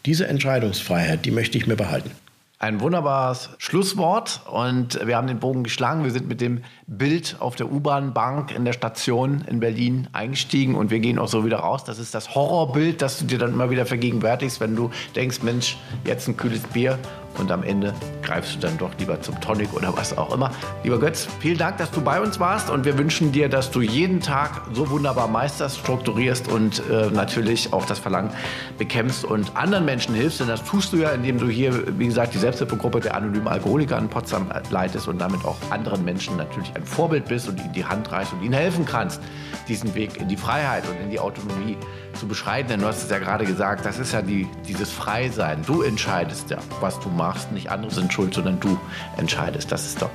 Diese 0.04 0.26
Entscheidungsfreiheit, 0.26 1.24
die 1.24 1.30
möchte 1.30 1.58
ich 1.58 1.66
mir 1.66 1.76
behalten. 1.76 2.10
Ein 2.58 2.80
wunderbares 2.80 3.50
Schlusswort 3.58 4.40
und 4.50 4.98
wir 5.06 5.18
haben 5.18 5.26
den 5.26 5.40
Bogen 5.40 5.62
geschlagen. 5.62 6.04
Wir 6.04 6.10
sind 6.10 6.26
mit 6.26 6.40
dem 6.40 6.62
Bild 6.86 7.36
auf 7.38 7.54
der 7.54 7.70
U-Bahn-Bank 7.70 8.50
in 8.50 8.64
der 8.64 8.72
Station 8.72 9.44
in 9.46 9.60
Berlin 9.60 10.08
eingestiegen 10.14 10.74
und 10.74 10.90
wir 10.90 10.98
gehen 11.00 11.18
auch 11.18 11.28
so 11.28 11.44
wieder 11.44 11.58
raus. 11.58 11.84
Das 11.84 11.98
ist 11.98 12.14
das 12.14 12.34
Horrorbild, 12.34 13.02
das 13.02 13.18
du 13.18 13.26
dir 13.26 13.38
dann 13.38 13.52
immer 13.52 13.68
wieder 13.68 13.84
vergegenwärtigst, 13.84 14.58
wenn 14.58 14.74
du 14.74 14.90
denkst, 15.14 15.42
Mensch, 15.42 15.76
jetzt 16.04 16.28
ein 16.28 16.38
kühles 16.38 16.62
Bier 16.62 16.98
und 17.38 17.50
am 17.50 17.62
Ende 17.62 17.94
greifst 18.22 18.56
du 18.56 18.58
dann 18.60 18.78
doch 18.78 18.90
lieber 18.98 19.20
zum 19.20 19.40
Tonic 19.40 19.72
oder 19.74 19.96
was 19.96 20.16
auch 20.16 20.34
immer. 20.34 20.50
Lieber 20.82 20.98
Götz, 20.98 21.28
vielen 21.40 21.58
Dank, 21.58 21.78
dass 21.78 21.90
du 21.90 22.00
bei 22.00 22.20
uns 22.20 22.40
warst 22.40 22.70
und 22.70 22.84
wir 22.84 22.98
wünschen 22.98 23.32
dir, 23.32 23.48
dass 23.48 23.70
du 23.70 23.80
jeden 23.80 24.20
Tag 24.20 24.62
so 24.72 24.90
wunderbar 24.90 25.28
meisterst, 25.28 25.78
strukturierst 25.78 26.48
und 26.48 26.82
äh, 26.90 27.10
natürlich 27.10 27.72
auch 27.72 27.86
das 27.86 27.98
Verlangen 27.98 28.30
bekämpfst 28.78 29.24
und 29.24 29.56
anderen 29.56 29.84
Menschen 29.84 30.14
hilfst. 30.14 30.40
Denn 30.40 30.48
das 30.48 30.64
tust 30.64 30.92
du 30.92 30.98
ja, 30.98 31.10
indem 31.10 31.38
du 31.38 31.48
hier, 31.48 31.98
wie 31.98 32.06
gesagt, 32.06 32.34
die 32.34 32.38
Selbsthilfegruppe 32.38 33.00
der 33.00 33.14
anonymen 33.14 33.48
Alkoholiker 33.48 33.98
in 33.98 34.08
Potsdam 34.08 34.50
leitest 34.70 35.08
und 35.08 35.18
damit 35.18 35.44
auch 35.44 35.56
anderen 35.70 36.04
Menschen 36.04 36.36
natürlich 36.36 36.72
ein 36.74 36.84
Vorbild 36.84 37.26
bist 37.26 37.48
und 37.48 37.60
ihnen 37.60 37.72
die 37.72 37.84
Hand 37.84 38.10
reichst 38.12 38.32
und 38.32 38.42
ihnen 38.42 38.54
helfen 38.54 38.84
kannst, 38.84 39.20
diesen 39.68 39.94
Weg 39.94 40.20
in 40.20 40.28
die 40.28 40.36
Freiheit 40.36 40.84
und 40.88 40.96
in 41.02 41.10
die 41.10 41.18
Autonomie 41.18 41.76
zu 42.16 42.26
beschreiten. 42.26 42.68
Denn 42.68 42.80
du 42.80 42.86
hast 42.86 43.02
es 43.02 43.10
ja 43.10 43.18
gerade 43.18 43.44
gesagt, 43.44 43.84
das 43.84 43.98
ist 43.98 44.12
ja 44.12 44.22
die, 44.22 44.48
dieses 44.66 44.92
Freisein. 44.92 45.62
Du 45.66 45.82
entscheidest 45.82 46.50
ja, 46.50 46.58
was 46.80 46.98
du 47.00 47.08
machst. 47.08 47.52
Nicht 47.52 47.70
andere 47.70 47.92
sind 47.92 48.12
schuld, 48.12 48.34
sondern 48.34 48.60
du 48.60 48.78
entscheidest. 49.16 49.70
Das 49.70 49.86
ist 49.86 50.02
doch, 50.02 50.10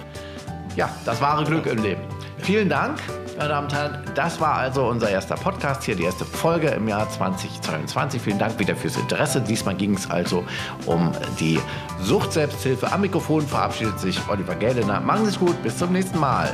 ja, 0.76 0.90
das 1.06 1.22
wahre 1.22 1.44
Glück 1.44 1.66
im 1.66 1.82
Leben. 1.82 2.02
Vielen 2.40 2.70
Dank, 2.70 2.98
meine 3.38 3.50
Damen 3.50 3.68
und 3.68 3.74
Herren. 3.74 4.04
Das 4.16 4.42
war 4.42 4.56
also 4.56 4.88
unser 4.88 5.10
erster 5.10 5.36
Podcast 5.36 5.84
hier, 5.84 5.96
die 5.96 6.04
erste 6.04 6.26
Folge 6.26 6.70
im 6.70 6.88
Jahr 6.88 7.08
2022. 7.10 8.20
Vielen 8.22 8.40
Dank 8.40 8.58
wieder 8.58 8.76
fürs 8.76 8.98
Interesse. 8.98 9.42
Diesmal 9.42 9.76
ging 9.76 9.94
es 9.94 10.10
also 10.10 10.44
um 10.88 11.12
die 11.40 11.60
Sucht-Selbsthilfe. 12.02 12.92
Am 12.92 13.02
Mikrofon 13.02 13.46
verabschiedet 13.46 14.00
sich 14.00 14.20
Oliver 14.28 14.56
Gählener. 14.56 15.00
Machen 15.00 15.26
Sie 15.26 15.32
es 15.32 15.40
gut, 15.40 15.62
bis 15.62 15.78
zum 15.78 15.92
nächsten 15.92 16.20
Mal. 16.20 16.50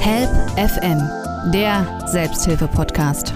Help 0.00 0.30
FM, 0.56 1.00
der 1.52 1.86
Selbsthilfe-Podcast. 2.06 3.33